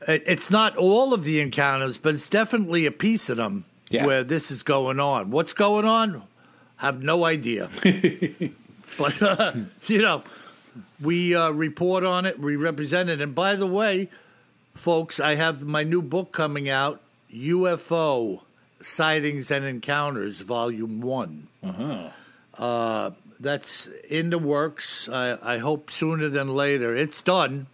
It's 0.08 0.50
not 0.50 0.78
all 0.78 1.14
of 1.14 1.24
the 1.26 1.42
encounters, 1.42 1.98
but 1.98 2.14
it's 2.14 2.30
definitely 2.30 2.86
a 2.86 2.92
piece 2.92 3.28
of 3.30 3.36
them 3.38 3.66
Yeah. 3.90 4.06
where 4.06 4.24
this 4.24 4.50
is 4.50 4.64
going 4.64 5.00
on. 5.00 5.30
What's 5.30 5.52
going 5.54 5.86
on? 5.86 6.24
Have 6.80 7.04
no 7.04 7.26
idea. 7.26 7.70
but 8.98 9.22
uh, 9.22 9.52
you 9.88 10.02
know, 10.02 10.24
we 11.02 11.36
uh, 11.36 11.50
report 11.52 12.06
on 12.06 12.26
it. 12.26 12.40
We 12.40 12.56
represent 12.56 13.10
it. 13.10 13.20
And 13.20 13.36
by 13.36 13.56
the 13.56 13.68
way, 13.68 14.08
folks, 14.76 15.20
I 15.20 15.36
have 15.36 15.62
my 15.62 15.84
new 15.84 16.02
book 16.02 16.32
coming 16.32 16.70
out, 16.70 17.02
UFO 17.34 18.42
Sightings 18.82 19.52
and 19.52 19.66
Encounters, 19.66 20.40
Volume 20.40 21.02
One. 21.02 21.48
Uh 21.62 22.12
huh. 22.58 23.12
that's 23.42 23.88
in 24.10 24.30
the 24.30 24.40
works. 24.40 25.10
I, 25.10 25.38
I 25.42 25.58
hope 25.58 25.92
sooner 25.92 26.30
than 26.30 26.56
later. 26.56 26.96
It's 26.96 27.22
done. 27.22 27.68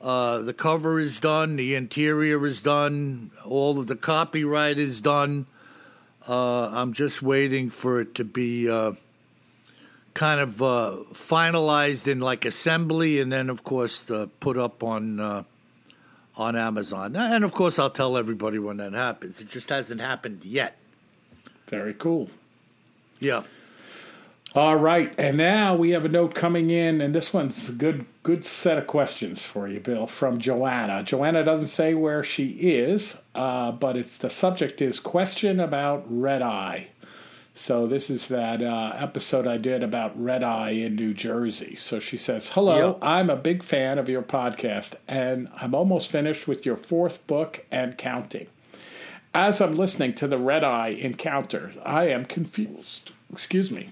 Uh, 0.00 0.38
the 0.38 0.54
cover 0.54 0.98
is 0.98 1.20
done. 1.20 1.56
The 1.56 1.74
interior 1.74 2.46
is 2.46 2.62
done. 2.62 3.32
All 3.44 3.78
of 3.78 3.86
the 3.86 3.96
copyright 3.96 4.78
is 4.78 5.02
done. 5.02 5.44
Uh, 6.28 6.68
I'm 6.68 6.92
just 6.92 7.22
waiting 7.22 7.70
for 7.70 8.00
it 8.00 8.14
to 8.16 8.24
be 8.24 8.68
uh, 8.68 8.92
kind 10.14 10.40
of 10.40 10.62
uh, 10.62 10.96
finalized 11.12 12.06
in 12.06 12.20
like 12.20 12.44
assembly, 12.44 13.20
and 13.20 13.32
then 13.32 13.48
of 13.50 13.64
course 13.64 14.10
uh, 14.10 14.26
put 14.38 14.58
up 14.58 14.82
on 14.82 15.18
uh, 15.20 15.42
on 16.36 16.56
Amazon. 16.56 17.16
And 17.16 17.44
of 17.44 17.52
course, 17.52 17.78
I'll 17.78 17.90
tell 17.90 18.16
everybody 18.16 18.58
when 18.58 18.78
that 18.78 18.92
happens. 18.92 19.40
It 19.40 19.48
just 19.48 19.68
hasn't 19.68 20.00
happened 20.00 20.44
yet. 20.44 20.76
Very 21.68 21.94
cool. 21.94 22.28
Yeah. 23.20 23.42
All 24.52 24.74
right, 24.74 25.14
and 25.16 25.36
now 25.36 25.76
we 25.76 25.90
have 25.90 26.04
a 26.04 26.08
note 26.08 26.34
coming 26.34 26.70
in, 26.70 27.00
and 27.00 27.14
this 27.14 27.32
one's 27.32 27.68
a 27.68 27.72
good, 27.72 28.04
good 28.24 28.44
set 28.44 28.78
of 28.78 28.88
questions 28.88 29.44
for 29.44 29.68
you, 29.68 29.78
Bill, 29.78 30.08
from 30.08 30.40
Joanna. 30.40 31.04
Joanna 31.04 31.44
doesn't 31.44 31.68
say 31.68 31.94
where 31.94 32.24
she 32.24 32.48
is, 32.58 33.22
uh, 33.36 33.70
but 33.70 33.96
it's 33.96 34.18
the 34.18 34.28
subject 34.28 34.82
is 34.82 34.98
question 34.98 35.60
about 35.60 36.04
red 36.08 36.42
eye. 36.42 36.88
So 37.54 37.86
this 37.86 38.10
is 38.10 38.26
that 38.26 38.60
uh, 38.60 38.92
episode 38.96 39.46
I 39.46 39.56
did 39.56 39.84
about 39.84 40.20
red 40.20 40.42
eye 40.42 40.70
in 40.70 40.96
New 40.96 41.14
Jersey. 41.14 41.76
So 41.76 42.00
she 42.00 42.16
says, 42.16 42.48
"Hello, 42.48 42.98
Yeah. 43.00 43.08
I'm 43.08 43.30
a 43.30 43.36
big 43.36 43.62
fan 43.62 44.00
of 44.00 44.08
your 44.08 44.22
podcast, 44.22 44.96
and 45.06 45.48
I'm 45.54 45.76
almost 45.76 46.10
finished 46.10 46.48
with 46.48 46.66
your 46.66 46.76
fourth 46.76 47.24
book 47.28 47.64
and 47.70 47.96
counting." 47.96 48.48
As 49.32 49.60
I'm 49.60 49.76
listening 49.76 50.14
to 50.14 50.26
the 50.26 50.38
red 50.38 50.64
eye 50.64 50.88
encounter, 50.88 51.70
I 51.84 52.08
am 52.08 52.24
confused. 52.24 53.12
Excuse 53.32 53.70
me. 53.70 53.90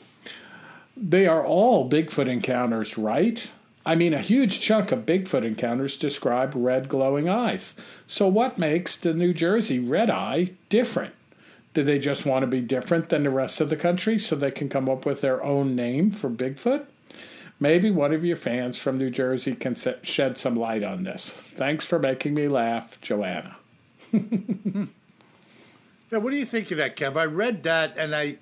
They 1.00 1.26
are 1.26 1.44
all 1.44 1.88
Bigfoot 1.88 2.28
encounters, 2.28 2.98
right? 2.98 3.50
I 3.86 3.94
mean, 3.94 4.12
a 4.12 4.20
huge 4.20 4.60
chunk 4.60 4.90
of 4.90 5.06
Bigfoot 5.06 5.44
encounters 5.44 5.96
describe 5.96 6.52
red 6.54 6.88
glowing 6.88 7.28
eyes. 7.28 7.74
So, 8.06 8.26
what 8.26 8.58
makes 8.58 8.96
the 8.96 9.14
New 9.14 9.32
Jersey 9.32 9.78
red 9.78 10.10
eye 10.10 10.52
different? 10.68 11.14
Do 11.72 11.84
they 11.84 11.98
just 11.98 12.26
want 12.26 12.42
to 12.42 12.46
be 12.48 12.60
different 12.60 13.08
than 13.08 13.22
the 13.22 13.30
rest 13.30 13.60
of 13.60 13.70
the 13.70 13.76
country 13.76 14.18
so 14.18 14.34
they 14.34 14.50
can 14.50 14.68
come 14.68 14.88
up 14.88 15.06
with 15.06 15.20
their 15.20 15.42
own 15.44 15.76
name 15.76 16.10
for 16.10 16.28
Bigfoot? 16.28 16.86
Maybe 17.60 17.90
one 17.90 18.12
of 18.12 18.24
your 18.24 18.36
fans 18.36 18.78
from 18.78 18.98
New 18.98 19.10
Jersey 19.10 19.54
can 19.54 19.76
se- 19.76 19.98
shed 20.02 20.36
some 20.36 20.56
light 20.56 20.82
on 20.82 21.04
this. 21.04 21.30
Thanks 21.30 21.84
for 21.84 21.98
making 21.98 22.34
me 22.34 22.48
laugh, 22.48 23.00
Joanna. 23.00 23.56
Yeah, 26.10 26.18
what 26.18 26.30
do 26.30 26.36
you 26.36 26.46
think 26.46 26.70
of 26.70 26.78
that, 26.78 26.96
Kev? 26.96 27.16
I 27.16 27.24
read 27.24 27.64
that 27.64 27.96
and 27.98 28.14
I 28.16 28.38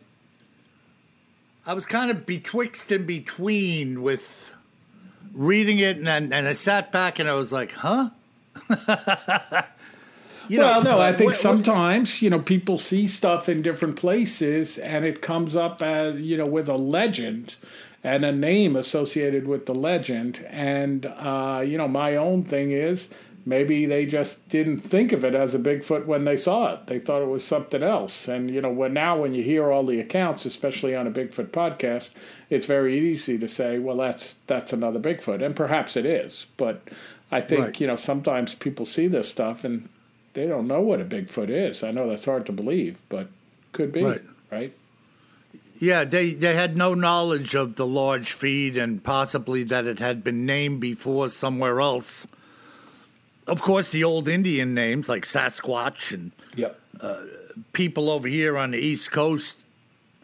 I 1.67 1.75
was 1.75 1.85
kind 1.85 2.13
of 2.13 2.27
betwixt 2.27 2.93
and 2.93 3.07
between 3.07 4.03
with 4.03 4.55
reading 5.33 5.79
it, 5.79 5.97
and 5.97 6.09
and 6.09 6.47
I 6.47 6.53
sat 6.53 6.93
back 6.93 7.19
and 7.19 7.29
I 7.29 7.35
was 7.35 7.53
like, 7.53 7.73
huh. 7.73 8.11
you 10.49 10.59
well, 10.59 10.83
know, 10.83 10.93
no, 10.93 11.01
I 11.01 11.13
think 11.13 11.31
what, 11.31 11.37
sometimes 11.37 12.23
you 12.23 12.31
know 12.31 12.39
people 12.39 12.79
see 12.79 13.09
stuff 13.09 13.49
in 13.49 13.63
different 13.63 13.97
places, 13.97 14.79
and 14.79 15.05
it 15.05 15.21
comes 15.21 15.57
up 15.57 15.83
as 15.83 16.21
you 16.21 16.37
know 16.37 16.47
with 16.47 16.69
a 16.69 16.77
legend 16.77 17.57
and 18.05 18.25
a 18.25 18.31
name 18.31 18.77
associated 18.77 19.49
with 19.49 19.67
the 19.67 19.75
legend. 19.75 20.47
And 20.49 21.07
uh, 21.07 21.65
you 21.67 21.77
know, 21.77 21.89
my 21.89 22.15
own 22.15 22.45
thing 22.45 22.71
is 22.71 23.09
maybe 23.47 23.87
they 23.87 24.05
just 24.05 24.47
didn't 24.49 24.81
think 24.81 25.13
of 25.13 25.25
it 25.25 25.35
as 25.35 25.55
a 25.55 25.59
Bigfoot 25.59 26.05
when 26.05 26.25
they 26.25 26.37
saw 26.37 26.75
it. 26.75 26.89
They 26.89 26.99
thought 26.99 27.23
it 27.23 27.29
was 27.29 27.45
something 27.45 27.83
else. 27.83 28.27
And 28.27 28.51
you 28.51 28.61
know, 28.61 28.71
when 28.71 28.93
now 28.93 29.17
when 29.17 29.33
you 29.33 29.43
hear 29.43 29.71
all 29.71 29.85
the 29.85 30.01
accounts, 30.01 30.45
especially 30.45 30.95
on 30.95 31.07
a 31.07 31.11
Bigfoot 31.13 31.49
podcast, 31.49 32.11
it's 32.51 32.67
very 32.67 32.99
easy 32.99 33.39
to 33.39 33.49
say, 33.49 33.79
well, 33.79 33.97
that's 33.97 34.35
that's 34.49 34.73
another 34.73 34.99
Bigfoot, 34.99 35.43
and 35.43 35.55
perhaps 35.55 35.97
it 35.97 36.05
is. 36.05 36.47
But 36.57 36.83
I 37.31 37.41
think 37.41 37.61
right. 37.63 37.81
you 37.81 37.87
know 37.87 37.97
sometimes 37.97 38.55
people 38.55 38.85
see 38.85 39.07
this 39.07 39.31
stuff 39.31 39.65
and 39.65 39.89
they 40.35 40.47
don't 40.47 40.67
know 40.67 40.83
what 40.83 41.01
a 41.01 41.05
Bigfoot 41.05 41.49
is. 41.49 41.83
I 41.83 41.93
know 41.93 42.09
that's 42.09 42.27
hard 42.27 42.45
to 42.47 42.53
believe, 42.53 43.01
but 43.09 43.29
could 43.73 43.93
be 43.93 44.05
right. 44.05 44.23
right? 44.51 44.75
Yeah, 45.79 46.05
they, 46.05 46.33
they 46.33 46.55
had 46.55 46.75
no 46.75 46.95
knowledge 46.95 47.55
of 47.55 47.77
the 47.77 47.87
large 47.87 48.33
feet 48.33 48.79
and 48.79 49.05
possibly 49.05 49.63
that 49.65 49.85
it 49.85 49.99
had 49.99 50.25
been 50.25 50.47
named 50.47 50.81
before 50.81 51.29
somewhere 51.29 51.83
else 51.83 52.27
of 53.47 53.63
course, 53.63 53.89
the 53.89 54.05
old 54.05 54.29
Indian 54.29 54.75
names 54.75 55.09
like 55.09 55.25
Sasquatch 55.25 56.13
and 56.13 56.33
yep. 56.55 56.81
uh, 57.01 57.23
people 57.73 58.11
over 58.11 58.29
here 58.29 58.59
on 58.59 58.73
the 58.73 58.79
East 58.79 59.13
Coast 59.13 59.57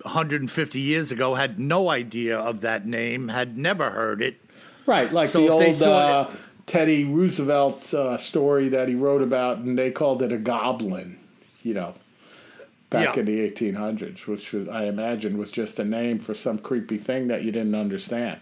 150 0.03 0.81
years 0.81 1.13
ago 1.13 1.35
had 1.35 1.59
no 1.59 1.89
idea 1.89 2.39
of 2.39 2.61
that 2.63 2.87
name, 2.87 3.29
had 3.29 3.57
never 3.57 3.91
heard 3.91 4.21
it. 4.21 4.41
Right, 4.87 5.13
like 5.13 5.29
so 5.29 5.43
the 5.43 5.49
old 5.49 5.83
uh, 5.83 6.29
Teddy 6.67 7.05
Roosevelt 7.05 7.95
uh, 7.95 8.17
story 8.17 8.69
that 8.71 8.89
he 8.89 8.95
wrote 8.95 9.23
about, 9.23 9.59
and 9.59 9.79
they 9.79 9.93
called 9.93 10.23
it 10.23 10.33
a 10.33 10.39
goblin, 10.39 11.21
you 11.63 11.75
know, 11.75 11.95
back 12.91 13.15
yeah. 13.15 13.21
in 13.21 13.27
the 13.27 13.51
1800s, 13.51 14.27
which 14.27 14.53
was, 14.53 14.69
I 14.69 14.85
imagine 14.85 15.39
was 15.39 15.53
just 15.53 15.79
a 15.79 15.85
name 15.85 16.19
for 16.19 16.35
some 16.35 16.59
creepy 16.59 16.99
thing 16.99 17.29
that 17.29 17.45
you 17.45 17.53
didn't 17.53 17.77
understand. 17.77 18.41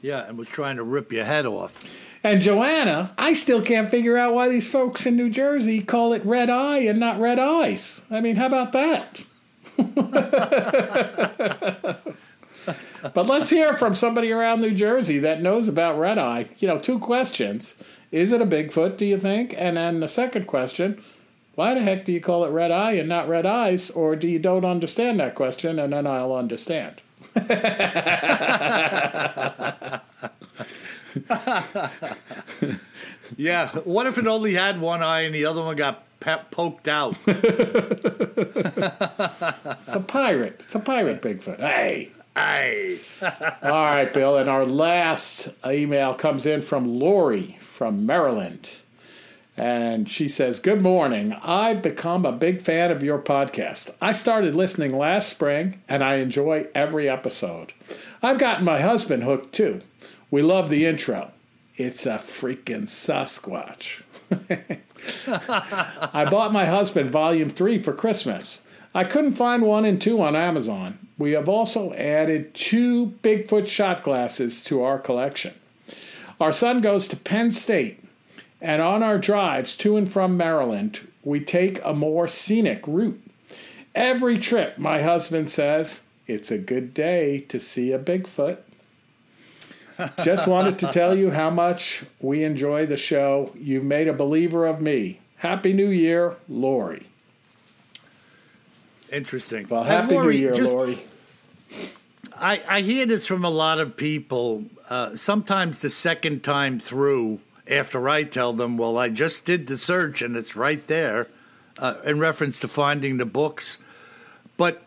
Yeah, 0.00 0.26
and 0.26 0.38
was 0.38 0.48
trying 0.48 0.76
to 0.76 0.82
rip 0.82 1.12
your 1.12 1.24
head 1.24 1.46
off. 1.46 1.84
And 2.22 2.42
Joanna, 2.42 3.14
I 3.16 3.32
still 3.32 3.62
can't 3.62 3.90
figure 3.90 4.16
out 4.16 4.34
why 4.34 4.48
these 4.48 4.70
folks 4.70 5.06
in 5.06 5.16
New 5.16 5.30
Jersey 5.30 5.80
call 5.80 6.12
it 6.12 6.24
red 6.24 6.50
eye 6.50 6.80
and 6.80 7.00
not 7.00 7.18
red 7.18 7.38
eyes. 7.38 8.02
I 8.10 8.20
mean, 8.20 8.36
how 8.36 8.46
about 8.46 8.72
that? 8.72 9.24
but 13.14 13.26
let's 13.26 13.48
hear 13.48 13.74
from 13.74 13.94
somebody 13.94 14.32
around 14.32 14.60
New 14.60 14.74
Jersey 14.74 15.18
that 15.20 15.40
knows 15.40 15.68
about 15.68 15.98
red 15.98 16.18
eye. 16.18 16.48
You 16.58 16.68
know, 16.68 16.78
two 16.78 16.98
questions. 16.98 17.74
Is 18.12 18.32
it 18.32 18.42
a 18.42 18.46
Bigfoot, 18.46 18.98
do 18.98 19.06
you 19.06 19.18
think? 19.18 19.54
And 19.56 19.78
then 19.78 20.00
the 20.00 20.08
second 20.08 20.46
question, 20.46 21.02
why 21.54 21.74
the 21.74 21.80
heck 21.80 22.04
do 22.04 22.12
you 22.12 22.20
call 22.20 22.44
it 22.44 22.50
red 22.50 22.70
eye 22.70 22.92
and 22.92 23.08
not 23.08 23.28
red 23.28 23.46
eyes? 23.46 23.90
Or 23.90 24.16
do 24.16 24.28
you 24.28 24.38
don't 24.38 24.64
understand 24.64 25.20
that 25.20 25.34
question? 25.34 25.78
And 25.78 25.92
then 25.92 26.06
I'll 26.06 26.34
understand. 26.34 27.00
yeah. 33.36 33.68
What 33.84 34.06
if 34.06 34.18
it 34.18 34.26
only 34.26 34.54
had 34.54 34.80
one 34.80 35.02
eye 35.02 35.22
and 35.22 35.34
the 35.34 35.44
other 35.44 35.62
one 35.62 35.76
got 35.76 36.04
pe- 36.20 36.42
poked 36.50 36.88
out? 36.88 37.16
it's 37.26 37.44
a 39.94 40.00
pirate. 40.06 40.56
It's 40.60 40.74
a 40.74 40.80
pirate 40.80 41.22
Bigfoot. 41.22 41.60
Hey. 41.60 42.10
Hey. 42.34 42.98
All 43.22 43.30
right, 43.70 44.12
Bill. 44.12 44.36
And 44.36 44.48
our 44.48 44.64
last 44.64 45.48
email 45.66 46.14
comes 46.14 46.46
in 46.46 46.62
from 46.62 46.98
Lori 46.98 47.58
from 47.60 48.06
Maryland. 48.06 48.70
And 49.60 50.08
she 50.08 50.26
says, 50.26 50.58
Good 50.58 50.80
morning. 50.80 51.34
I've 51.42 51.82
become 51.82 52.24
a 52.24 52.32
big 52.32 52.62
fan 52.62 52.90
of 52.90 53.02
your 53.02 53.18
podcast. 53.18 53.94
I 54.00 54.12
started 54.12 54.56
listening 54.56 54.96
last 54.96 55.28
spring 55.28 55.82
and 55.86 56.02
I 56.02 56.14
enjoy 56.14 56.68
every 56.74 57.10
episode. 57.10 57.74
I've 58.22 58.38
gotten 58.38 58.64
my 58.64 58.80
husband 58.80 59.22
hooked 59.22 59.54
too. 59.54 59.82
We 60.30 60.40
love 60.40 60.70
the 60.70 60.86
intro. 60.86 61.32
It's 61.76 62.06
a 62.06 62.16
freaking 62.16 62.84
Sasquatch. 62.84 64.00
I 66.14 66.24
bought 66.24 66.54
my 66.54 66.64
husband 66.64 67.10
volume 67.10 67.50
three 67.50 67.82
for 67.82 67.92
Christmas. 67.92 68.62
I 68.94 69.04
couldn't 69.04 69.34
find 69.34 69.62
one 69.62 69.84
and 69.84 70.00
two 70.00 70.22
on 70.22 70.34
Amazon. 70.34 71.06
We 71.18 71.32
have 71.32 71.50
also 71.50 71.92
added 71.92 72.54
two 72.54 73.08
Bigfoot 73.22 73.66
shot 73.66 74.02
glasses 74.02 74.64
to 74.64 74.82
our 74.82 74.98
collection. 74.98 75.52
Our 76.40 76.54
son 76.54 76.80
goes 76.80 77.08
to 77.08 77.16
Penn 77.16 77.50
State, 77.50 77.99
and 78.60 78.82
on 78.82 79.02
our 79.02 79.18
drives 79.18 79.76
to 79.76 79.96
and 79.96 80.10
from 80.10 80.36
Maryland, 80.36 81.00
we 81.22 81.40
take 81.40 81.80
a 81.84 81.92
more 81.92 82.28
scenic 82.28 82.86
route. 82.86 83.22
Every 83.94 84.38
trip, 84.38 84.78
my 84.78 85.02
husband 85.02 85.50
says, 85.50 86.02
it's 86.26 86.50
a 86.50 86.58
good 86.58 86.94
day 86.94 87.40
to 87.40 87.58
see 87.58 87.92
a 87.92 87.98
Bigfoot. 87.98 88.58
Just 90.24 90.46
wanted 90.46 90.78
to 90.78 90.86
tell 90.88 91.16
you 91.16 91.30
how 91.30 91.50
much 91.50 92.04
we 92.20 92.44
enjoy 92.44 92.86
the 92.86 92.96
show. 92.96 93.52
You've 93.58 93.84
made 93.84 94.08
a 94.08 94.12
believer 94.12 94.66
of 94.66 94.80
me. 94.80 95.20
Happy 95.36 95.72
New 95.72 95.88
Year, 95.88 96.36
Lori. 96.48 97.06
Interesting. 99.12 99.66
Well, 99.68 99.82
Happy 99.82 100.14
Lori, 100.14 100.36
New 100.36 100.40
Year, 100.40 100.54
just, 100.54 100.72
Lori. 100.72 100.98
I, 102.36 102.62
I 102.68 102.80
hear 102.82 103.06
this 103.06 103.26
from 103.26 103.44
a 103.44 103.50
lot 103.50 103.80
of 103.80 103.96
people. 103.96 104.64
Uh, 104.88 105.14
sometimes 105.16 105.80
the 105.80 105.90
second 105.90 106.44
time 106.44 106.78
through, 106.78 107.40
after 107.70 108.08
I 108.08 108.24
tell 108.24 108.52
them, 108.52 108.76
well, 108.76 108.98
I 108.98 109.08
just 109.08 109.44
did 109.44 109.66
the 109.66 109.76
search 109.76 110.22
and 110.22 110.36
it's 110.36 110.56
right 110.56 110.84
there, 110.86 111.28
uh, 111.78 111.94
in 112.04 112.18
reference 112.18 112.60
to 112.60 112.68
finding 112.68 113.16
the 113.16 113.24
books. 113.24 113.78
But 114.56 114.82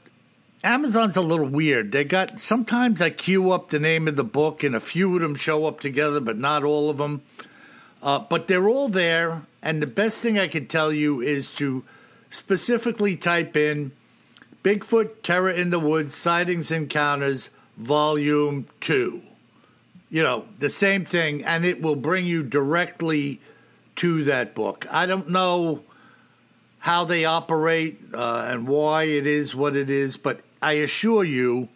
Amazon's 0.64 1.18
a 1.18 1.22
little 1.22 1.48
weird. 1.48 1.92
They 1.92 2.04
got 2.04 2.40
sometimes 2.40 3.02
I 3.02 3.10
queue 3.10 3.52
up 3.52 3.70
the 3.70 3.80
name 3.80 4.08
of 4.08 4.16
the 4.16 4.24
book, 4.24 4.64
and 4.64 4.76
a 4.76 4.80
few 4.80 5.16
of 5.16 5.22
them 5.22 5.36
show 5.36 5.66
up 5.66 5.80
together, 5.80 6.20
but 6.20 6.38
not 6.38 6.64
all 6.64 6.90
of 6.90 6.98
them. 6.98 7.22
Uh, 8.02 8.20
but 8.20 8.48
they're 8.48 8.68
all 8.68 8.90
there, 8.90 9.44
and 9.62 9.82
the 9.82 9.88
best 9.88 10.22
thing 10.22 10.38
I 10.38 10.48
can 10.48 10.68
tell 10.68 10.94
you 10.94 11.22
is 11.22 11.54
to 11.56 11.84
specifically 12.30 13.16
type 13.16 13.58
in 13.58 13.92
Bigfoot 14.64 15.22
Terror 15.24 15.50
in 15.50 15.70
the 15.70 15.80
Woods 15.80 16.16
Sightings 16.16 16.72
Encounters 16.72 17.50
Volume 17.78 18.68
2. 18.82 19.22
You 20.14 20.22
know, 20.22 20.45
the 20.59 20.70
same 20.70 21.05
thing, 21.05 21.43
and 21.43 21.66
it 21.66 21.82
will 21.82 21.95
bring 21.95 22.28
you 22.28 22.43
directly 22.43 23.41
to 23.95 24.24
that 24.26 24.53
book. 24.53 24.86
I 24.91 25.07
don't 25.07 25.30
know 25.32 25.82
how 26.78 27.03
they 27.03 27.26
operate 27.26 27.99
uh, 28.14 28.45
and 28.47 28.68
why 28.68 29.05
it 29.05 29.26
is 29.26 29.55
what 29.55 29.76
it 29.76 29.89
is, 29.89 30.18
but 30.18 30.41
I 30.61 30.74
assure 30.74 31.24
you, 31.24 31.68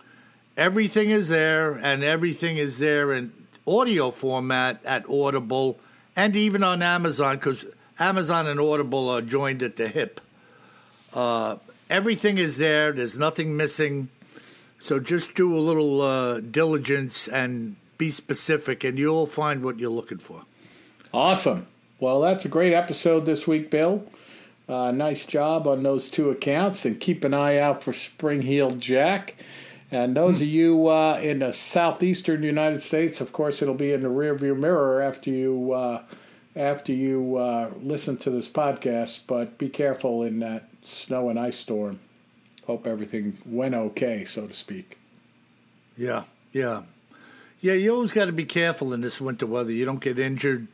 everything 0.55 1.09
is 1.09 1.29
there, 1.29 1.71
and 1.71 2.03
everything 2.03 2.57
is 2.57 2.77
there 2.77 3.11
in 3.11 3.33
audio 3.65 4.11
format 4.11 4.85
at 4.85 5.09
Audible 5.09 5.79
and 6.15 6.35
even 6.35 6.61
on 6.61 6.83
Amazon 6.83 7.38
because 7.38 7.65
Amazon 7.97 8.45
and 8.45 8.59
Audible 8.59 9.09
are 9.09 9.23
joined 9.23 9.63
at 9.63 9.77
the 9.77 9.88
hip. 9.88 10.21
Uh, 11.11 11.55
everything 11.89 12.38
is 12.38 12.57
there. 12.57 12.91
There's 12.91 13.17
nothing 13.17 13.57
missing. 13.57 14.09
So 14.77 14.99
just 14.99 15.33
do 15.33 15.55
a 15.55 15.57
little 15.57 16.01
uh, 16.01 16.39
diligence 16.39 17.27
and 17.27 17.77
be 17.98 18.12
specific, 18.12 18.84
and 18.84 18.98
you'll 18.98 19.26
find 19.26 19.64
what 19.64 19.80
you're 19.80 19.89
looking 19.89 20.20
for. 20.20 20.43
Awesome. 21.14 21.68
Well, 22.00 22.22
that's 22.22 22.45
a 22.45 22.50
great 22.50 22.74
episode 22.74 23.26
this 23.26 23.48
week, 23.48 23.72
Bill. 23.72 24.06
Uh, 24.70 24.91
nice 24.91 25.26
job 25.26 25.66
on 25.66 25.84
those 25.84 26.10
two 26.10 26.30
accounts, 26.30 26.86
and 26.86 27.00
keep 27.00 27.24
an 27.24 27.34
eye 27.34 27.58
out 27.58 27.82
for 27.82 27.93
Spring 27.93 28.41
Heeled 28.43 28.80
Jack. 28.80 29.36
And 29.89 30.16
those 30.18 30.41
of 30.41 30.48
you 30.48 30.88
uh, 30.88 31.18
in 31.24 31.39
the 31.39 31.54
southeastern 31.54 32.43
United 32.43 32.82
States, 32.82 33.22
of 33.22 33.32
course, 33.32 33.62
it'll 33.62 33.74
be 33.74 33.93
in 33.93 34.04
the 34.04 34.10
rearview 34.10 34.58
mirror 34.58 35.02
after 35.02 35.30
you 35.30 35.72
uh, 35.72 36.04
after 36.56 36.91
you 36.91 37.38
uh, 37.38 37.72
listen 37.82 38.18
to 38.18 38.30
this 38.30 38.50
podcast. 38.50 39.22
But 39.28 39.58
be 39.58 39.70
careful 39.70 40.24
in 40.24 40.39
that 40.39 40.70
snow 40.84 41.30
and 41.30 41.39
ice 41.39 41.58
storm. 41.58 42.02
Hope 42.66 42.86
everything 42.86 43.38
went 43.45 43.76
okay, 43.76 44.26
so 44.26 44.45
to 44.45 44.54
speak. 44.54 44.98
Yeah, 45.95 46.24
yeah, 46.52 46.84
yeah. 47.62 47.74
You 47.74 47.95
always 47.95 48.14
got 48.14 48.26
to 48.26 48.32
be 48.32 48.45
careful 48.45 48.93
in 48.93 49.01
this 49.01 49.20
winter 49.22 49.45
weather. 49.45 49.72
You 49.72 49.86
don't 49.86 50.01
get 50.01 50.20
injured 50.20 50.68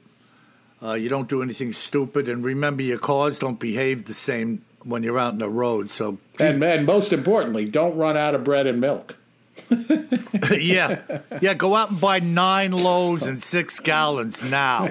uh, 0.84 0.94
you 0.96 1.08
don't 1.08 1.30
do 1.30 1.42
anything 1.42 1.72
stupid, 1.72 2.28
and 2.28 2.44
remember, 2.44 2.84
your 2.84 3.00
cars 3.00 3.40
don't 3.40 3.58
behave 3.60 4.04
the 4.06 4.14
same 4.14 4.66
when 4.84 5.02
you're 5.02 5.18
out 5.18 5.32
in 5.32 5.40
the 5.40 5.48
road. 5.48 5.90
So, 5.90 6.18
and, 6.40 6.62
and 6.62 6.86
most 6.86 7.14
importantly, 7.14 7.66
don't 7.66 7.96
run 7.96 8.18
out 8.18 8.36
of 8.36 8.44
bread 8.44 8.68
and 8.68 8.82
milk. 8.82 9.18
yeah, 10.52 11.22
yeah. 11.42 11.54
Go 11.54 11.76
out 11.76 11.92
and 11.92 12.02
buy 12.02 12.20
nine 12.20 12.74
loaves 12.74 13.26
and 13.26 13.42
six 13.42 13.80
gallons 13.80 14.44
now. 14.44 14.90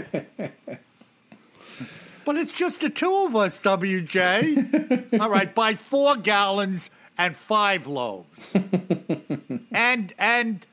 but 2.24 2.36
it's 2.36 2.54
just 2.54 2.80
the 2.80 2.88
two 2.88 3.14
of 3.14 3.36
us, 3.36 3.60
WJ. 3.60 5.20
All 5.20 5.28
right, 5.28 5.54
buy 5.54 5.74
four 5.74 6.16
gallons 6.16 6.88
and 7.18 7.36
five 7.36 7.86
loaves, 7.86 8.54
and 9.72 10.14
and 10.16 10.64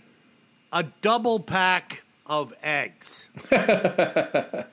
a 0.72 0.84
double 1.01 1.39
pack 1.39 2.03
of 2.26 2.53
eggs. 2.61 3.28
I 3.51 4.65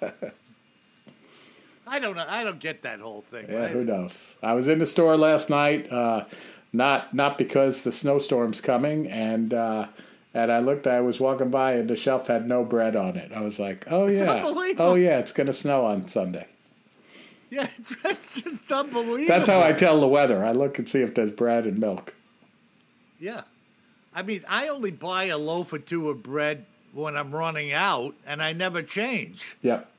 don't 2.01 2.16
know. 2.16 2.26
I 2.28 2.44
don't 2.44 2.59
get 2.59 2.82
that 2.82 3.01
whole 3.01 3.24
thing. 3.30 3.47
Yeah, 3.49 3.61
right? 3.61 3.70
who 3.70 3.84
knows? 3.84 4.36
I 4.42 4.55
was 4.55 4.68
in 4.68 4.78
the 4.78 4.86
store 4.86 5.16
last 5.16 5.49
night, 5.49 5.90
uh, 5.90 6.24
not 6.72 7.14
not 7.14 7.38
because 7.38 7.84
the 7.84 7.92
snowstorm's 7.92 8.61
coming, 8.61 9.07
and 9.07 9.55
uh, 9.55 9.86
and 10.34 10.51
I 10.51 10.59
looked. 10.59 10.86
I 10.86 11.01
was 11.01 11.20
walking 11.20 11.51
by, 11.51 11.74
and 11.74 11.88
the 11.88 11.97
shelf 11.97 12.26
had 12.26 12.49
no 12.49 12.64
bread 12.64 12.97
on 12.97 13.16
it. 13.16 13.32
I 13.32 13.40
was 13.40 13.61
like, 13.61 13.86
oh 13.90 14.09
yeah, 14.09 14.42
oh 14.78 14.97
yeah, 14.97 15.18
it's 15.18 15.32
gonna 15.32 15.53
snow 15.53 15.86
on 15.86 16.09
Sunday. 16.09 16.47
Yeah, 17.51 17.68
it's, 17.78 17.94
it's 18.05 18.42
just 18.42 18.72
unbelievable. 18.72 19.28
That's 19.28 19.49
how 19.49 19.62
I 19.62 19.72
tell 19.72 20.01
the 20.01 20.09
weather. 20.09 20.44
I 20.44 20.53
look 20.53 20.78
and 20.78 20.88
see 20.88 21.03
if 21.03 21.14
there's 21.14 21.30
bread 21.30 21.66
and 21.66 21.78
milk. 21.78 22.14
Yeah. 23.20 23.42
I 24.16 24.22
mean, 24.22 24.44
I 24.48 24.68
only 24.68 24.92
buy 24.92 25.24
a 25.24 25.36
loaf 25.36 25.74
or 25.74 25.78
two 25.78 26.08
of 26.08 26.22
bread 26.22 26.64
when 26.94 27.18
I'm 27.18 27.34
running 27.34 27.74
out, 27.74 28.14
and 28.26 28.42
I 28.42 28.54
never 28.54 28.82
change. 28.82 29.58
Yep. 29.60 29.90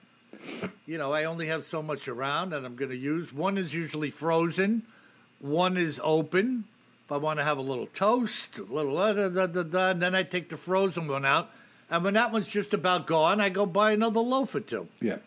You 0.88 0.98
know, 0.98 1.14
I 1.14 1.26
only 1.26 1.48
have 1.48 1.64
so 1.64 1.84
much 1.84 2.08
around 2.08 2.50
that 2.50 2.66
I'm 2.66 2.76
going 2.76 2.90
to 2.90 2.98
use. 2.98 3.32
One 3.32 3.60
is 3.60 3.76
usually 3.76 4.10
frozen, 4.10 4.82
one 5.40 5.78
is 5.78 6.02
open. 6.04 6.64
If 7.06 7.12
I 7.12 7.18
want 7.18 7.38
to 7.38 7.46
have 7.46 7.60
a 7.60 7.62
little 7.62 7.86
toast, 7.86 8.58
a 8.58 8.64
little 8.64 8.96
da 8.96 9.30
da 9.30 9.46
da 9.46 9.64
da, 9.64 9.90
and 9.92 10.02
then 10.02 10.16
I 10.16 10.24
take 10.24 10.50
the 10.50 10.58
frozen 10.58 11.08
one 11.08 11.24
out. 11.24 11.52
And 11.92 12.04
when 12.04 12.16
that 12.16 12.34
one's 12.34 12.50
just 12.50 12.74
about 12.74 13.06
gone, 13.06 13.40
I 13.40 13.50
go 13.50 13.68
buy 13.68 13.92
another 13.92 14.20
loaf 14.20 14.56
or 14.56 14.62
two. 14.62 14.88
Yeah. 15.00 15.18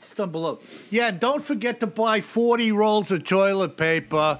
Just 0.00 0.16
don't 0.16 0.32
below. 0.32 0.60
Yeah, 0.90 1.10
don't 1.10 1.42
forget 1.42 1.78
to 1.80 1.86
buy 1.86 2.22
40 2.22 2.72
rolls 2.72 3.12
of 3.12 3.22
toilet 3.24 3.76
paper 3.76 4.38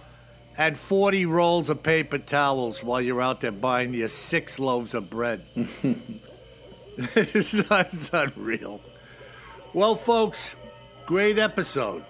and 0.58 0.76
40 0.76 1.26
rolls 1.26 1.70
of 1.70 1.82
paper 1.82 2.18
towels 2.18 2.84
while 2.84 3.00
you're 3.00 3.22
out 3.22 3.40
there 3.40 3.52
buying 3.52 3.94
your 3.94 4.08
six 4.08 4.58
loaves 4.58 4.94
of 4.94 5.08
bread. 5.08 5.44
it's 6.96 8.10
unreal. 8.12 8.80
Well, 9.72 9.96
folks, 9.96 10.54
great 11.06 11.38
episode. 11.38 12.04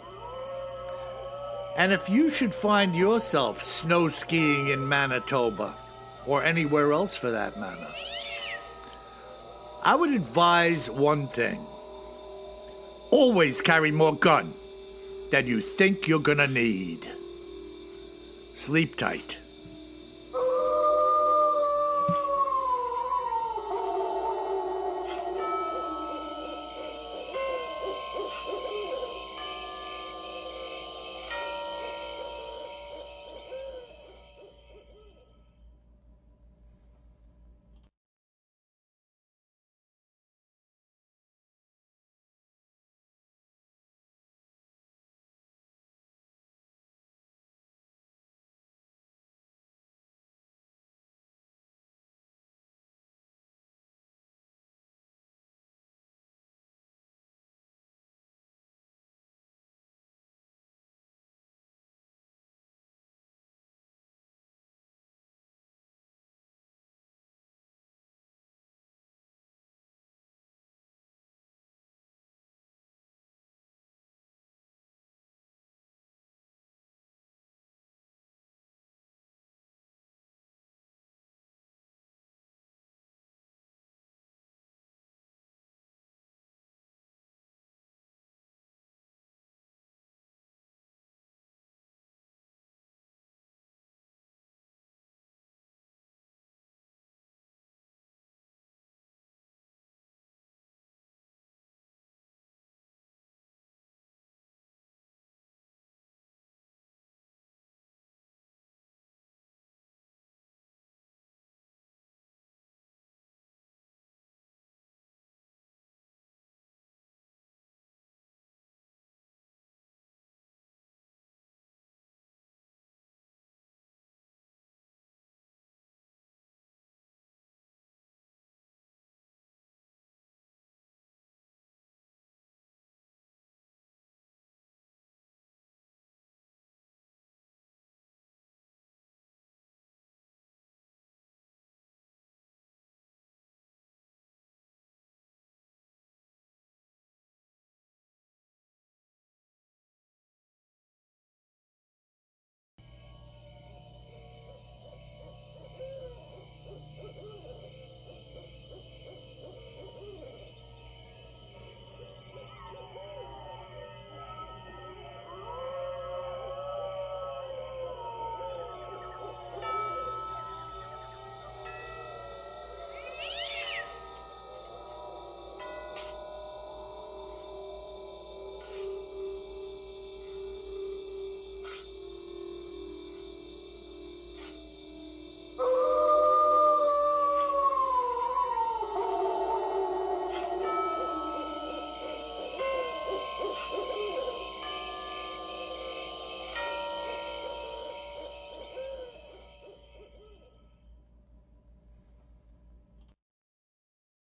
And 1.76 1.92
if 1.92 2.08
you 2.08 2.30
should 2.30 2.54
find 2.54 2.94
yourself 2.94 3.62
snow 3.62 4.08
skiing 4.08 4.68
in 4.68 4.88
Manitoba, 4.88 5.76
or 6.26 6.44
anywhere 6.44 6.92
else 6.92 7.16
for 7.16 7.30
that 7.30 7.58
matter, 7.58 7.88
I 9.82 9.94
would 9.94 10.10
advise 10.10 10.90
one 10.90 11.28
thing 11.28 11.66
always 13.10 13.60
carry 13.60 13.92
more 13.92 14.16
gun 14.16 14.54
than 15.30 15.46
you 15.46 15.60
think 15.60 16.08
you're 16.08 16.18
gonna 16.18 16.46
need. 16.46 17.08
Sleep 18.62 18.94
tight. 18.94 19.41